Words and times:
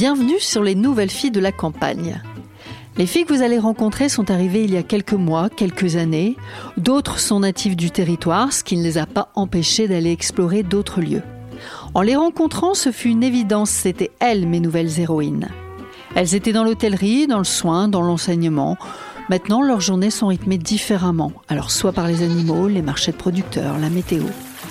Bienvenue 0.00 0.38
sur 0.38 0.62
les 0.62 0.76
nouvelles 0.76 1.10
filles 1.10 1.32
de 1.32 1.40
la 1.40 1.50
campagne. 1.50 2.22
Les 2.98 3.04
filles 3.04 3.24
que 3.24 3.34
vous 3.34 3.42
allez 3.42 3.58
rencontrer 3.58 4.08
sont 4.08 4.30
arrivées 4.30 4.62
il 4.62 4.72
y 4.72 4.76
a 4.76 4.84
quelques 4.84 5.12
mois, 5.12 5.50
quelques 5.50 5.96
années. 5.96 6.36
D'autres 6.76 7.18
sont 7.18 7.40
natives 7.40 7.74
du 7.74 7.90
territoire, 7.90 8.52
ce 8.52 8.62
qui 8.62 8.76
ne 8.76 8.84
les 8.84 8.96
a 8.96 9.06
pas 9.06 9.32
empêchées 9.34 9.88
d'aller 9.88 10.12
explorer 10.12 10.62
d'autres 10.62 11.00
lieux. 11.00 11.24
En 11.94 12.02
les 12.02 12.14
rencontrant, 12.14 12.74
ce 12.74 12.92
fut 12.92 13.08
une 13.08 13.24
évidence, 13.24 13.70
c'étaient 13.70 14.12
elles 14.20 14.46
mes 14.46 14.60
nouvelles 14.60 15.00
héroïnes. 15.00 15.48
Elles 16.14 16.36
étaient 16.36 16.52
dans 16.52 16.62
l'hôtellerie, 16.62 17.26
dans 17.26 17.38
le 17.38 17.42
soin, 17.42 17.88
dans 17.88 18.02
l'enseignement. 18.02 18.76
Maintenant, 19.28 19.62
leurs 19.62 19.80
journées 19.80 20.10
sont 20.10 20.28
rythmées 20.28 20.58
différemment, 20.58 21.32
alors 21.48 21.72
soit 21.72 21.92
par 21.92 22.06
les 22.06 22.22
animaux, 22.22 22.68
les 22.68 22.82
marchés 22.82 23.10
de 23.10 23.16
producteurs, 23.16 23.78
la 23.78 23.90
météo. 23.90 24.22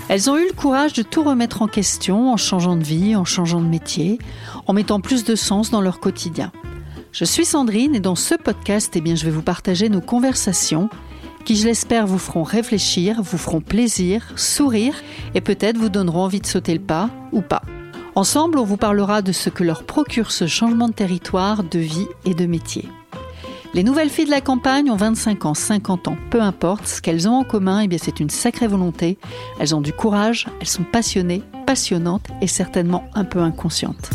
Elles 0.10 0.30
ont 0.30 0.38
eu 0.38 0.48
le 0.48 0.54
courage 0.54 0.94
de 0.94 1.04
tout 1.04 1.22
remettre 1.22 1.62
en 1.62 1.68
question 1.68 2.32
en 2.32 2.38
changeant 2.38 2.78
de 2.78 2.84
vie, 2.84 3.16
en 3.18 3.26
changeant 3.26 3.60
de 3.60 3.68
métier, 3.68 4.20
en 4.66 4.72
mettant 4.74 5.02
plus 5.02 5.26
de 5.26 5.36
sens 5.36 5.70
dans 5.70 5.82
leur 5.82 6.00
quotidien. 6.00 6.54
Je 7.12 7.26
suis 7.26 7.44
Sandrine 7.44 7.94
et 7.94 8.00
dans 8.00 8.16
ce 8.16 8.36
podcast, 8.36 8.94
eh 8.96 9.02
bien, 9.02 9.16
je 9.16 9.26
vais 9.26 9.32
vous 9.32 9.42
partager 9.42 9.90
nos 9.90 10.00
conversations 10.00 10.90
qui, 11.44 11.58
je 11.58 11.66
l'espère, 11.66 12.08
vous 12.08 12.20
feront 12.20 12.44
réfléchir, 12.44 13.22
vous 13.22 13.38
feront 13.38 13.60
plaisir, 13.60 14.32
sourire 14.38 14.96
et 15.36 15.42
peut-être 15.42 15.78
vous 15.78 15.90
donneront 15.90 16.24
envie 16.24 16.42
de 16.42 16.46
sauter 16.46 16.74
le 16.74 16.80
pas 16.80 17.10
ou 17.34 17.42
pas. 17.42 17.64
Ensemble, 18.16 18.60
on 18.60 18.64
vous 18.64 18.78
parlera 18.78 19.22
de 19.22 19.32
ce 19.32 19.50
que 19.50 19.64
leur 19.64 19.84
procure 19.84 20.32
ce 20.32 20.48
changement 20.48 20.88
de 20.88 20.94
territoire, 20.94 21.64
de 21.64 21.80
vie 21.80 22.08
et 22.26 22.34
de 22.34 22.46
métier. 22.46 22.90
Les 23.74 23.84
nouvelles 23.84 24.10
filles 24.10 24.26
de 24.26 24.32
la 24.32 24.42
campagne 24.42 24.90
ont 24.90 24.96
25 24.96 25.46
ans, 25.46 25.54
50 25.54 26.08
ans, 26.08 26.18
peu 26.32 26.42
importe. 26.42 26.88
Ce 26.88 27.02
qu'elles 27.02 27.28
ont 27.28 27.34
en 27.34 27.44
commun, 27.44 27.82
eh 27.82 27.88
bien, 27.88 28.00
c'est 28.02 28.20
une 28.20 28.30
sacrée 28.30 28.68
volonté. 28.68 29.18
Elles 29.59 29.76
ont 29.76 29.82
du 29.82 29.94
courage, 29.94 30.48
elles 30.59 30.68
sont 30.68 30.84
passionnées, 30.84 31.44
passionnantes 31.66 32.28
et 32.42 32.48
certainement 32.48 33.04
un 33.14 33.26
peu 33.26 33.40
inconscientes. 33.40 34.09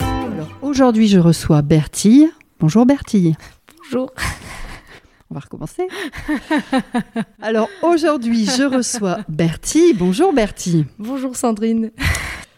Alors, 0.00 0.48
aujourd'hui, 0.62 1.08
je 1.08 1.18
reçois 1.18 1.62
Bertille. 1.62 2.30
Bonjour 2.60 2.86
Bertille. 2.86 3.34
Bonjour. 3.78 4.12
On 5.30 5.34
va 5.34 5.40
recommencer. 5.40 5.88
Alors, 7.40 7.68
aujourd'hui, 7.82 8.46
je 8.46 8.64
reçois 8.64 9.20
Bertille. 9.28 9.94
Bonjour 9.94 10.32
Bertille. 10.32 10.86
Bonjour 10.98 11.34
Sandrine. 11.34 11.92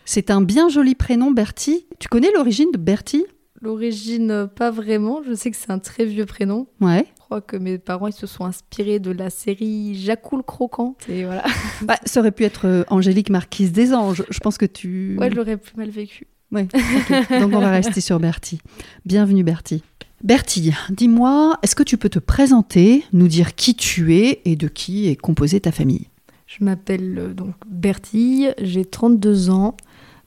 C'est 0.04 0.30
un 0.30 0.40
bien 0.40 0.68
joli 0.68 0.94
prénom, 0.94 1.30
Bertie. 1.30 1.86
Tu 1.98 2.08
connais 2.08 2.30
l'origine 2.34 2.70
de 2.72 2.78
Bertie 2.78 3.24
L'origine, 3.62 4.30
euh, 4.32 4.46
pas 4.48 4.72
vraiment. 4.72 5.22
Je 5.22 5.34
sais 5.34 5.50
que 5.50 5.56
c'est 5.56 5.70
un 5.70 5.78
très 5.78 6.04
vieux 6.04 6.26
prénom. 6.26 6.66
Ouais. 6.80 7.06
Je 7.16 7.20
crois 7.20 7.40
que 7.40 7.56
mes 7.56 7.78
parents 7.78 8.08
ils 8.08 8.12
se 8.12 8.26
sont 8.26 8.44
inspirés 8.44 8.98
de 8.98 9.12
la 9.12 9.30
série 9.30 9.94
Jacou 9.94 10.36
le 10.36 10.42
croquant. 10.42 10.96
Et 11.08 11.24
voilà. 11.24 11.44
Bah, 11.82 11.96
ça 12.04 12.20
aurait 12.20 12.32
pu 12.32 12.44
être 12.44 12.66
euh, 12.66 12.84
Angélique 12.88 13.30
Marquise 13.30 13.72
des 13.72 13.94
Anges. 13.94 14.24
Je 14.28 14.38
pense 14.40 14.58
que 14.58 14.66
tu. 14.66 15.16
Ouais, 15.18 15.30
je 15.30 15.36
l'aurais 15.36 15.56
plus 15.56 15.76
mal 15.76 15.90
vécu. 15.90 16.26
Ouais. 16.50 16.66
Donc 17.30 17.52
on 17.54 17.60
va 17.60 17.70
rester 17.70 18.00
sur 18.00 18.18
Bertie. 18.18 18.60
Bienvenue 19.06 19.44
Bertie. 19.44 19.82
Bertie, 20.22 20.72
dis-moi, 20.90 21.58
est-ce 21.62 21.74
que 21.74 21.82
tu 21.82 21.96
peux 21.96 22.08
te 22.08 22.20
présenter, 22.20 23.04
nous 23.12 23.26
dire 23.26 23.56
qui 23.56 23.74
tu 23.74 24.14
es 24.14 24.40
et 24.44 24.54
de 24.54 24.68
qui 24.68 25.08
est 25.08 25.16
composée 25.16 25.60
ta 25.60 25.72
famille? 25.72 26.08
Je 26.46 26.64
m'appelle 26.64 27.18
euh, 27.18 27.32
donc 27.32 27.54
Bertille, 27.66 28.54
j'ai 28.60 28.84
32 28.84 29.50
ans. 29.50 29.76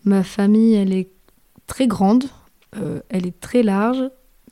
Ma 0.03 0.23
famille, 0.23 0.73
elle 0.73 0.94
est 0.94 1.09
très 1.67 1.88
grande, 1.88 2.25
euh, 2.78 3.02
elle 3.09 3.26
est 3.26 3.40
très 3.40 3.64
large, 3.64 4.04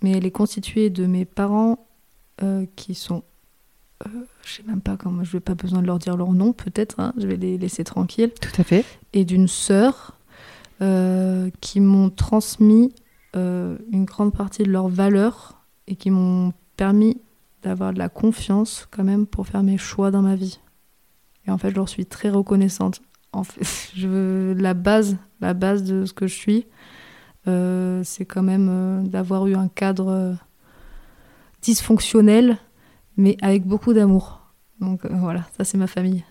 mais 0.02 0.12
elle 0.12 0.26
est 0.26 0.32
constituée 0.32 0.90
de 0.90 1.06
mes 1.06 1.26
parents 1.26 1.88
euh, 2.42 2.66
qui 2.76 2.96
sont. 2.96 3.24
euh, 4.06 4.10
je 4.44 4.56
sais 4.56 4.64
même 4.64 4.82
pas 4.82 4.98
comment, 4.98 5.24
je 5.24 5.38
n'ai 5.38 5.42
pas 5.42 5.56
besoin 5.56 5.82
de 5.82 5.88
leur 5.88 6.00
dire 6.00 6.18
leur 6.18 6.32
nom, 6.34 6.52
peut-être, 6.52 7.00
hein, 7.00 7.14
je 7.18 7.28
vais 7.28 7.38
les 7.38 7.58
laisser 7.58 7.84
tranquilles. 7.84 8.32
Tout 8.42 8.62
à 8.62 8.64
fait. 8.64 8.86
Et 9.14 9.24
d'une 9.24 9.48
sœur 9.48 10.18
euh, 10.82 11.50
qui 11.62 11.80
m'ont 11.80 12.10
transmis 12.10 12.94
une 13.36 14.06
grande 14.06 14.32
partie 14.32 14.62
de 14.62 14.70
leurs 14.70 14.90
valeurs 14.90 15.64
et 15.88 15.96
qui 15.96 16.12
m'ont 16.12 16.54
permis 16.78 17.20
d'avoir 17.64 17.92
de 17.92 17.98
la 17.98 18.08
confiance 18.08 18.88
quand 18.92 19.04
même 19.04 19.26
pour 19.26 19.48
faire 19.48 19.64
mes 19.64 19.80
choix 19.80 20.12
dans 20.12 20.22
ma 20.22 20.36
vie. 20.36 20.60
Et 21.48 21.52
en 21.52 21.58
fait, 21.58 21.72
je 21.72 21.76
leur 21.76 21.90
suis 21.90 22.06
très 22.06 22.30
reconnaissante. 22.30 23.02
En 23.32 23.44
fait, 23.44 23.66
je, 23.96 24.54
la 24.54 24.76
base, 24.76 25.18
la 25.42 25.56
base 25.56 25.84
de 25.84 26.06
ce 26.06 26.14
que 26.14 26.28
je 26.28 26.36
suis, 26.36 26.68
euh, 27.48 28.02
c'est 28.04 28.26
quand 28.26 28.44
même 28.44 28.70
euh, 28.70 29.02
d'avoir 29.02 29.48
eu 29.48 29.56
un 29.56 29.68
cadre 29.68 30.10
euh, 30.10 30.34
dysfonctionnel, 31.62 32.58
mais 33.18 33.38
avec 33.42 33.66
beaucoup 33.66 33.94
d'amour. 33.94 34.42
Donc 34.80 35.06
voilà, 35.06 35.46
ça 35.58 35.64
c'est 35.64 35.78
ma 35.78 35.88
famille. 35.88 36.24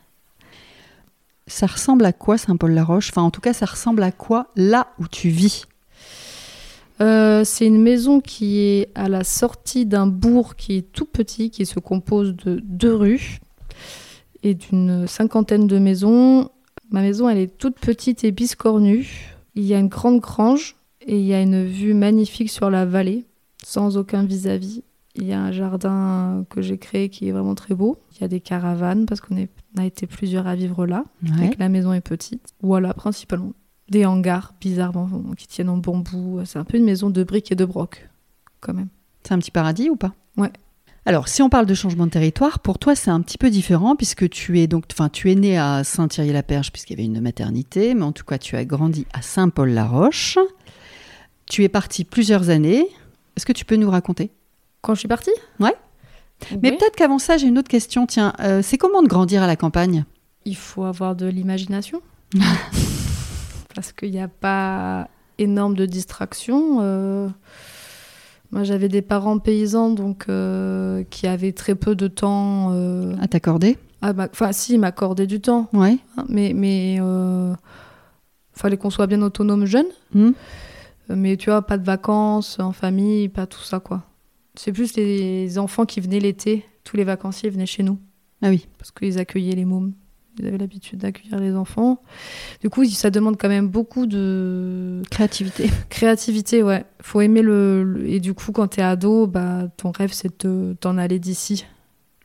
Ça 1.47 1.67
ressemble 1.67 2.05
à 2.05 2.13
quoi 2.13 2.39
Saint-Paul-la-Roche? 2.39 3.11
Enfin, 3.11 3.23
en 3.23 3.31
tout 3.31 3.41
cas, 3.41 3.53
ça 3.53 3.67
ressemble 3.67 4.03
à 4.03 4.13
quoi 4.13 4.49
là 4.57 4.89
où 4.99 5.07
tu 5.09 5.29
vis? 5.29 5.67
C'est 7.01 7.67
une 7.67 7.83
maison 7.83 8.21
qui 8.21 8.61
est 8.61 8.91
à 8.95 9.09
la 9.09 9.25
sortie 9.25 9.87
d'un 9.87 10.07
bourg 10.07 10.55
qui 10.55 10.77
est 10.77 10.93
tout 10.93 11.05
petit, 11.05 11.51
qui 11.51 11.67
se 11.67 11.81
compose 11.81 12.37
de 12.37 12.61
deux 12.63 12.95
rues 12.95 13.41
et 14.45 14.55
d'une 14.55 15.09
cinquantaine 15.09 15.67
de 15.67 15.81
maisons. 15.81 16.49
Ma 16.91 17.01
maison, 17.01 17.29
elle 17.29 17.39
est 17.39 17.59
toute 17.59 17.77
petite 17.81 18.23
et 18.23 18.31
biscornue. 18.31 19.35
Il 19.57 19.65
y 19.65 19.75
a 19.75 19.81
une 19.81 19.89
grande 19.89 20.21
grange 20.21 20.77
et 21.07 21.19
il 21.19 21.25
y 21.25 21.35
a 21.35 21.41
une 21.41 21.65
vue 21.65 21.95
magnifique 21.95 22.51
sur 22.51 22.71
la 22.71 22.85
vallée, 22.87 23.25
sans 23.65 23.97
aucun 23.97 24.25
vis-à-vis. 24.25 24.83
Il 25.15 25.25
y 25.27 25.33
a 25.35 25.41
un 25.43 25.53
jardin 25.53 26.45
que 26.49 26.63
j'ai 26.63 26.79
créé 26.79 27.11
qui 27.11 27.29
est 27.29 27.33
vraiment 27.33 27.55
très 27.55 27.75
beau. 27.75 27.99
Il 28.17 28.23
y 28.23 28.25
a 28.25 28.29
des 28.29 28.41
caravanes 28.41 29.05
parce 29.05 29.21
qu'on 29.21 29.37
a 29.77 29.85
été 29.85 30.07
plusieurs 30.07 30.47
à 30.47 30.55
vivre 30.55 30.87
là, 30.87 31.05
Ouais. 31.23 31.47
et 31.47 31.51
que 31.51 31.59
la 31.59 31.69
maison 31.69 31.93
est 31.93 32.01
petite. 32.01 32.55
Voilà, 32.63 32.95
principalement. 32.95 33.53
Des 33.91 34.07
hangars 34.07 34.55
bizarrement 34.61 35.35
qui 35.37 35.47
tiennent 35.47 35.69
en 35.69 35.77
bambou. 35.77 36.41
C'est 36.47 36.59
un 36.59 36.65
peu 36.65 36.79
une 36.79 36.85
maison 36.85 37.11
de 37.11 37.23
briques 37.25 37.53
et 37.53 37.57
de 37.57 37.65
broc, 37.67 38.09
quand 38.61 38.73
même. 38.73 38.89
C'est 39.23 39.35
un 39.35 39.39
petit 39.39 39.51
paradis 39.51 39.91
ou 39.91 39.97
pas? 39.97 40.15
Ouais. 40.39 40.51
Alors, 41.05 41.27
si 41.29 41.43
on 41.43 41.49
parle 41.51 41.67
de 41.67 41.75
changement 41.75 42.07
de 42.07 42.13
territoire, 42.13 42.61
pour 42.61 42.79
toi, 42.79 42.95
c'est 42.95 43.11
un 43.11 43.21
petit 43.21 43.37
peu 43.37 43.51
différent 43.51 43.97
puisque 43.97 44.31
tu 44.31 44.61
es 44.61 44.67
donc, 44.69 44.85
enfin, 44.93 45.09
tu 45.09 45.31
es 45.31 45.35
né 45.35 45.59
à 45.59 45.83
Saint-Thierry-la-Perche 45.85 46.71
puisqu'il 46.73 46.93
y 46.93 46.97
avait 46.97 47.05
une 47.05 47.21
maternité, 47.21 47.93
mais 47.95 48.05
en 48.05 48.13
tout 48.13 48.25
cas, 48.25 48.39
tu 48.39 48.57
as 48.57 48.65
grandi 48.65 49.05
à 49.13 49.21
Saint-Paul-la-Roche. 49.21 50.39
Tu 51.53 51.63
es 51.65 51.69
parti 51.69 52.05
plusieurs 52.05 52.49
années. 52.49 52.87
Est-ce 53.37 53.45
que 53.45 53.53
tu 53.53 53.67
peux 53.67 53.77
nous 53.77 53.91
raconter? 53.91 54.31
Quand 54.81 54.95
je 54.95 55.01
suis 55.01 55.09
partie? 55.09 55.31
Ouais. 55.61 55.75
Mais 56.63 56.71
Oui. 56.71 56.79
peut-être 56.79 56.97
qu'avant 56.97 57.19
ça, 57.19 57.37
j'ai 57.37 57.47
une 57.47 57.59
autre 57.59 57.69
question. 57.69 58.07
Tiens, 58.07 58.33
euh, 58.41 58.63
c'est 58.63 58.79
comment 58.79 59.03
de 59.03 59.07
grandir 59.07 59.43
à 59.43 59.47
la 59.47 59.55
campagne? 59.55 60.07
Il 60.47 60.57
faut 60.57 60.85
avoir 60.85 61.15
de 61.15 61.27
l'imagination. 61.27 62.01
Parce 63.75 63.93
qu'il 63.93 64.13
n'y 64.13 64.21
a 64.23 64.29
pas 64.29 65.09
énorme 65.37 65.75
de 65.77 65.85
distractions. 65.85 66.79
euh, 66.81 67.29
Moi, 68.51 68.65
j'avais 68.65 68.89
des 68.89 69.03
parents 69.03 69.39
paysans 69.39 69.91
donc 69.91 70.25
euh, 70.31 71.05
qui 71.11 71.27
avaient 71.27 71.53
très 71.53 71.75
peu 71.75 71.95
de 71.95 72.09
temps. 72.09 72.71
euh, 72.73 73.15
à 73.21 73.29
t'accorder? 73.29 73.77
À 74.01 74.15
m'a- 74.15 74.29
Enfin, 74.33 74.53
si, 74.53 74.73
ils 74.73 74.81
m'accordaient 74.81 75.27
du 75.27 75.43
temps. 75.43 75.69
Ouais. 75.75 75.99
hein, 76.17 76.25
mais 76.31 76.55
mais 76.55 76.97
euh, 76.99 77.53
fallait 78.55 78.79
qu'on 78.79 78.89
soit 78.89 79.07
bien 79.07 79.21
autonome 79.21 79.67
jeune. 79.67 79.85
Hmm. 80.15 80.31
Mais 81.09 81.37
tu 81.37 81.51
vois, 81.51 81.63
pas 81.63 81.79
de 81.79 81.85
vacances 81.85 82.59
en 82.61 82.73
famille, 82.73 83.29
pas 83.29 83.47
tout 83.47 83.61
ça, 83.63 83.81
quoi. 83.81 84.03
C'est 84.55 84.73
plus 84.73 84.95
les 84.97 85.59
enfants 85.59 85.85
qui 85.87 86.01
venaient 86.01 86.21
l'été. 86.21 86.65
Tous 86.85 86.97
les 86.97 87.05
vacanciers 87.05 87.51
venaient 87.51 87.67
chez 87.67 87.83
nous 87.83 87.99
Ah 88.43 88.49
oui. 88.51 88.67
parce 88.79 88.91
qu'ils 88.91 89.19
accueillaient 89.19 89.55
les 89.57 89.65
mômes. 89.65 89.93
Ils 90.39 90.47
avaient 90.47 90.59
l'habitude 90.59 91.01
d'accueillir 91.01 91.39
les 91.41 91.55
enfants. 91.55 92.01
Du 92.63 92.71
coup, 92.71 92.85
ça 92.87 93.11
demande 93.11 93.37
quand 93.39 93.49
même 93.51 93.69
beaucoup 93.69 94.07
de 94.07 95.03
Créativité. 95.11 95.71
créativité, 95.91 96.63
ouais. 96.63 96.85
Faut 97.03 97.21
aimer 97.21 97.43
le... 97.43 97.83
le- 97.85 98.09
Et 98.09 98.19
du 98.21 98.33
coup, 98.33 98.51
quand 98.53 98.69
t'es 98.69 98.81
ado, 98.83 99.27
bah, 99.27 99.69
ton 99.77 99.91
rêve, 99.91 100.13
c'est 100.13 100.29
de 100.29 100.35
te- 100.35 100.73
t'en 100.75 100.97
aller 100.97 101.19
d'ici, 101.19 101.67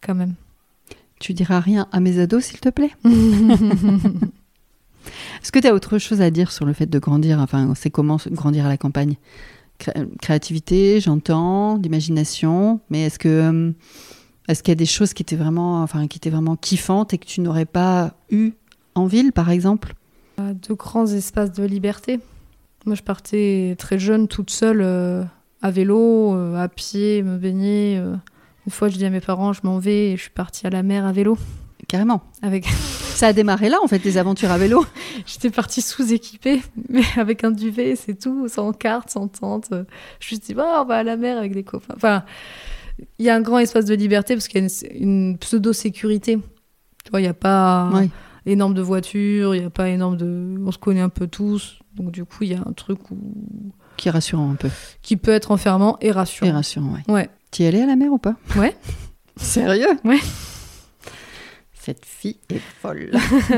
quand 0.01 0.15
même. 0.15 0.35
Tu 1.19 1.33
diras 1.33 1.59
rien 1.59 1.87
à 1.91 1.99
mes 1.99 2.19
ados, 2.19 2.43
s'il 2.45 2.59
te 2.61 2.69
plaît 2.69 2.91
Est-ce 5.41 5.51
que 5.51 5.59
tu 5.59 5.67
as 5.67 5.73
autre 5.73 5.97
chose 5.97 6.21
à 6.21 6.29
dire 6.31 6.51
sur 6.51 6.65
le 6.65 6.73
fait 6.73 6.85
de 6.87 6.99
grandir 6.99 7.39
Enfin, 7.39 7.73
c'est 7.75 7.89
comment 7.89 8.17
grandir 8.31 8.65
à 8.65 8.69
la 8.69 8.77
campagne? 8.77 9.15
Cré- 9.79 9.93
Créativité, 10.21 10.99
j'entends, 10.99 11.77
d'imagination, 11.77 12.79
mais 12.89 13.03
est-ce 13.03 13.19
que 13.19 13.27
euh, 13.29 13.71
est-ce 14.47 14.63
qu'il 14.63 14.71
y 14.71 14.73
a 14.73 14.75
des 14.75 14.85
choses 14.85 15.13
qui 15.13 15.21
étaient 15.23 15.35
vraiment, 15.35 15.83
enfin, 15.83 16.07
qui 16.07 16.17
étaient 16.17 16.29
vraiment 16.29 16.55
kiffantes 16.55 17.13
et 17.13 17.17
que 17.17 17.25
tu 17.25 17.41
n'aurais 17.41 17.65
pas 17.65 18.13
eu 18.31 18.51
en 18.95 19.05
ville, 19.05 19.31
par 19.33 19.49
exemple? 19.49 19.93
Euh, 20.39 20.53
de 20.53 20.73
grands 20.73 21.07
espaces 21.07 21.51
de 21.51 21.63
liberté. 21.63 22.19
Moi, 22.85 22.95
je 22.95 23.03
partais 23.03 23.75
très 23.77 23.99
jeune, 23.99 24.27
toute 24.27 24.49
seule, 24.49 24.81
euh, 24.81 25.23
à 25.61 25.71
vélo, 25.71 26.33
euh, 26.35 26.55
à 26.55 26.69
pied, 26.69 27.21
me 27.23 27.37
baigner. 27.37 27.97
euh. 27.99 28.15
Une 28.65 28.71
fois, 28.71 28.87
je 28.89 28.97
dis 28.97 29.05
à 29.05 29.09
mes 29.09 29.19
parents, 29.19 29.51
je 29.53 29.61
m'en 29.63 29.77
vais 29.79 30.11
et 30.11 30.17
je 30.17 30.21
suis 30.23 30.29
partie 30.31 30.65
à 30.65 30.69
la 30.69 30.83
mer 30.83 31.05
à 31.05 31.11
vélo. 31.11 31.37
Carrément. 31.87 32.21
Avec... 32.41 32.65
Ça 32.65 33.27
a 33.27 33.33
démarré 33.33 33.69
là, 33.69 33.77
en 33.83 33.87
fait, 33.87 33.99
tes 33.99 34.17
aventures 34.17 34.51
à 34.51 34.57
vélo. 34.57 34.85
J'étais 35.25 35.49
partie 35.49 35.81
sous-équipée, 35.81 36.61
mais 36.89 37.01
avec 37.15 37.43
un 37.43 37.51
duvet, 37.51 37.95
c'est 37.95 38.19
tout, 38.19 38.47
sans 38.47 38.73
carte, 38.73 39.09
sans 39.09 39.27
tente. 39.27 39.69
Je 39.71 39.75
me 39.75 39.85
suis 40.19 40.37
dit, 40.39 40.53
bah, 40.53 40.81
on 40.81 40.85
va 40.85 40.97
à 40.97 41.03
la 41.03 41.17
mer 41.17 41.37
avec 41.37 41.53
des 41.53 41.63
copains. 41.63 41.95
Enfin, 41.95 42.23
il 43.17 43.25
y 43.25 43.29
a 43.29 43.35
un 43.35 43.41
grand 43.41 43.59
espace 43.59 43.85
de 43.85 43.95
liberté 43.95 44.35
parce 44.35 44.47
qu'il 44.47 44.61
y 44.61 44.63
a 44.63 44.67
une, 44.67 45.01
une 45.01 45.37
pseudo-sécurité. 45.37 46.37
Tu 47.03 47.11
vois, 47.11 47.21
il 47.21 47.23
n'y 47.23 47.29
a 47.29 47.33
pas. 47.33 47.89
Énorme 48.45 48.73
de 48.73 48.81
voitures, 48.81 49.55
il 49.55 49.59
n'y 49.59 49.65
a 49.65 49.69
pas 49.69 49.89
énorme 49.89 50.15
de. 50.15 50.55
On 50.65 50.71
se 50.71 50.77
connaît 50.77 51.01
un 51.01 51.09
peu 51.09 51.27
tous. 51.27 51.79
Donc, 51.95 52.11
du 52.11 52.23
coup, 52.23 52.43
il 52.43 52.51
y 52.51 52.53
a 52.53 52.61
un 52.65 52.71
truc 52.71 53.11
où... 53.11 53.17
Qui 53.97 54.07
est 54.07 54.11
rassurant 54.11 54.51
un 54.51 54.55
peu. 54.55 54.69
qui 55.01 55.17
peut 55.17 55.31
être 55.31 55.51
enfermant 55.51 55.97
et 56.01 56.11
rassurant. 56.11 56.47
Et 56.47 56.51
rassurant, 56.51 56.93
ouais. 56.93 57.13
Ouais. 57.13 57.29
Tu 57.51 57.63
y 57.63 57.65
allais 57.65 57.81
à 57.81 57.87
la 57.87 57.95
mer 57.95 58.11
ou 58.13 58.19
pas? 58.19 58.35
Ouais. 58.55 58.75
Sérieux? 59.37 59.99
Ouais. 60.05 60.19
Cette 61.87 62.05
fille 62.05 62.35
est 62.49 62.59
folle. 62.59 63.11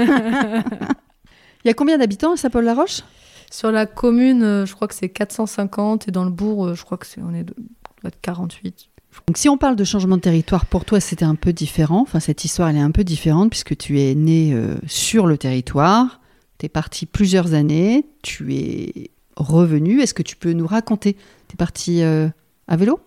Il 1.66 1.68
y 1.68 1.70
a 1.70 1.74
combien 1.74 1.98
d'habitants 1.98 2.34
à 2.34 2.38
Saint-Paul-la-Roche? 2.38 3.02
Sur 3.50 3.72
la 3.72 3.88
commune, 3.88 4.44
euh, 4.44 4.66
je 4.68 4.76
crois 4.76 4.88
que 4.88 4.94
c'est 4.94 5.10
450 5.10 6.08
et 6.08 6.12
dans 6.12 6.26
le 6.26 6.30
bourg, 6.30 6.68
euh, 6.68 6.76
je 6.76 6.84
crois 6.84 7.00
que 7.00 7.08
c'est 7.08 7.22
on 7.24 7.34
est 7.34 7.44
de, 7.44 7.56
on 7.58 8.02
doit 8.04 8.10
être 8.10 8.22
48. 8.22 8.86
Donc 9.26 9.38
si 9.38 9.50
on 9.50 9.58
parle 9.58 9.76
de 9.76 9.84
changement 9.84 10.16
de 10.18 10.22
territoire, 10.22 10.68
pour 10.68 10.86
toi 10.86 11.00
c'était 11.00 11.26
un 11.26 11.34
peu 11.34 11.54
différent. 11.54 12.02
Enfin 12.02 12.20
cette 12.20 12.46
histoire 12.46 12.70
elle 12.70 12.76
est 12.76 12.82
un 12.82 12.92
peu 12.92 13.04
différente 13.04 13.50
puisque 13.50 13.76
tu 13.76 14.00
es 14.00 14.14
né 14.14 14.54
euh, 14.54 14.76
sur 14.86 15.26
le 15.26 15.40
territoire, 15.40 16.22
tu 16.60 16.68
es 16.68 16.70
parti 16.70 17.08
plusieurs 17.08 17.56
années, 17.56 18.06
tu 18.22 18.54
es 18.54 19.10
revenu. 19.38 20.02
Est-ce 20.02 20.14
que 20.14 20.22
tu 20.22 20.36
peux 20.36 20.54
nous 20.54 20.68
raconter? 20.68 21.14
Tu 21.48 21.54
es 21.54 21.58
parti 21.58 22.04
euh, 22.04 22.28
à 22.68 22.78
vélo? 22.78 23.00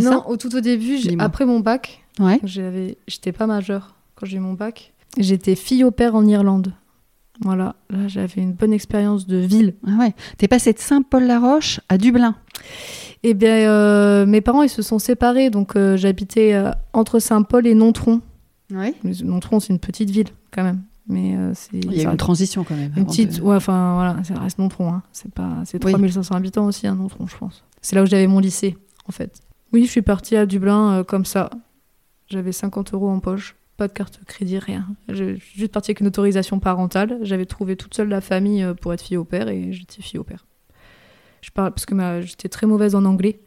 Non, 0.00 0.10
ça? 0.10 0.28
au 0.28 0.36
tout 0.36 0.54
au 0.54 0.60
début, 0.60 0.98
après 1.18 1.46
mon 1.46 1.60
bac, 1.60 2.02
Ouais. 2.20 2.38
j'étais 2.44 3.32
pas 3.32 3.46
majeure 3.46 3.93
quand 4.14 4.26
j'ai 4.26 4.36
eu 4.36 4.40
mon 4.40 4.54
bac. 4.54 4.92
J'étais 5.18 5.54
fille 5.54 5.84
au 5.84 5.90
père 5.90 6.14
en 6.14 6.26
Irlande. 6.26 6.72
Voilà, 7.40 7.74
là 7.90 8.06
j'avais 8.06 8.40
une 8.42 8.52
bonne 8.52 8.72
expérience 8.72 9.26
de 9.26 9.36
ville. 9.38 9.74
Ah 9.86 9.96
ouais. 9.98 10.14
T'es 10.38 10.46
passé 10.48 10.72
de 10.72 10.78
Saint-Paul-la-Roche 10.78 11.80
à 11.88 11.98
Dublin. 11.98 12.36
Eh 13.24 13.34
bien, 13.34 13.68
euh, 13.68 14.24
mes 14.26 14.40
parents 14.40 14.62
ils 14.62 14.68
se 14.68 14.82
sont 14.82 14.98
séparés, 15.00 15.50
donc 15.50 15.74
euh, 15.76 15.96
j'habitais 15.96 16.52
euh, 16.54 16.70
entre 16.92 17.18
Saint-Paul 17.18 17.66
et 17.66 17.74
Nontron. 17.74 18.20
Ouais. 18.72 18.94
Mais 19.02 19.12
Nontron, 19.24 19.58
c'est 19.60 19.72
une 19.72 19.78
petite 19.80 20.10
ville 20.10 20.28
quand 20.52 20.62
même, 20.62 20.82
mais 21.08 21.36
c'est 21.54 21.76
Il 21.76 21.92
y 21.94 22.06
a 22.06 22.10
une 22.10 22.16
transition 22.16 22.62
quand 22.64 22.76
même. 22.76 22.92
Une 22.96 23.04
petite, 23.06 23.38
de- 23.38 23.42
ouais, 23.42 23.56
enfin 23.56 23.94
voilà, 23.94 24.22
ça 24.24 24.34
reste 24.38 24.58
Nontron. 24.58 24.92
Hein. 24.92 25.02
C'est 25.12 25.32
pas, 25.32 25.62
c'est 25.64 25.84
Oui. 25.84 25.90
3500 25.92 26.34
habitants 26.36 26.66
aussi, 26.66 26.86
hein, 26.86 26.94
Nontron, 26.94 27.26
je 27.26 27.36
pense. 27.36 27.64
C'est 27.82 27.96
là 27.96 28.02
où 28.02 28.06
j'avais 28.06 28.26
mon 28.28 28.38
lycée, 28.38 28.76
en 29.08 29.12
fait. 29.12 29.40
Oui, 29.72 29.84
je 29.86 29.90
suis 29.90 30.02
partie 30.02 30.36
à 30.36 30.46
Dublin 30.46 31.02
comme 31.06 31.24
ça. 31.24 31.50
J'avais 32.28 32.52
50 32.52 32.94
euros 32.94 33.10
en 33.10 33.18
poche, 33.20 33.56
pas 33.76 33.88
de 33.88 33.92
carte 33.92 34.20
de 34.20 34.24
crédit, 34.24 34.58
rien. 34.58 34.86
Je 35.08 35.34
juste 35.36 35.72
partie 35.72 35.90
avec 35.90 36.00
une 36.00 36.06
autorisation 36.06 36.60
parentale. 36.60 37.18
J'avais 37.22 37.46
trouvé 37.46 37.76
toute 37.76 37.94
seule 37.94 38.08
la 38.08 38.20
famille 38.20 38.62
euh, 38.62 38.74
pour 38.74 38.92
être 38.92 39.02
fille 39.02 39.16
au 39.16 39.24
père 39.24 39.48
et 39.48 39.72
j'étais 39.72 40.02
fille 40.02 40.18
au 40.18 40.24
père. 40.24 40.46
Je 41.40 41.50
parle 41.50 41.72
parce 41.72 41.86
que 41.86 42.20
j'étais 42.22 42.48
très 42.48 42.66
mauvaise 42.66 42.94
en 42.94 43.04
anglais 43.04 43.40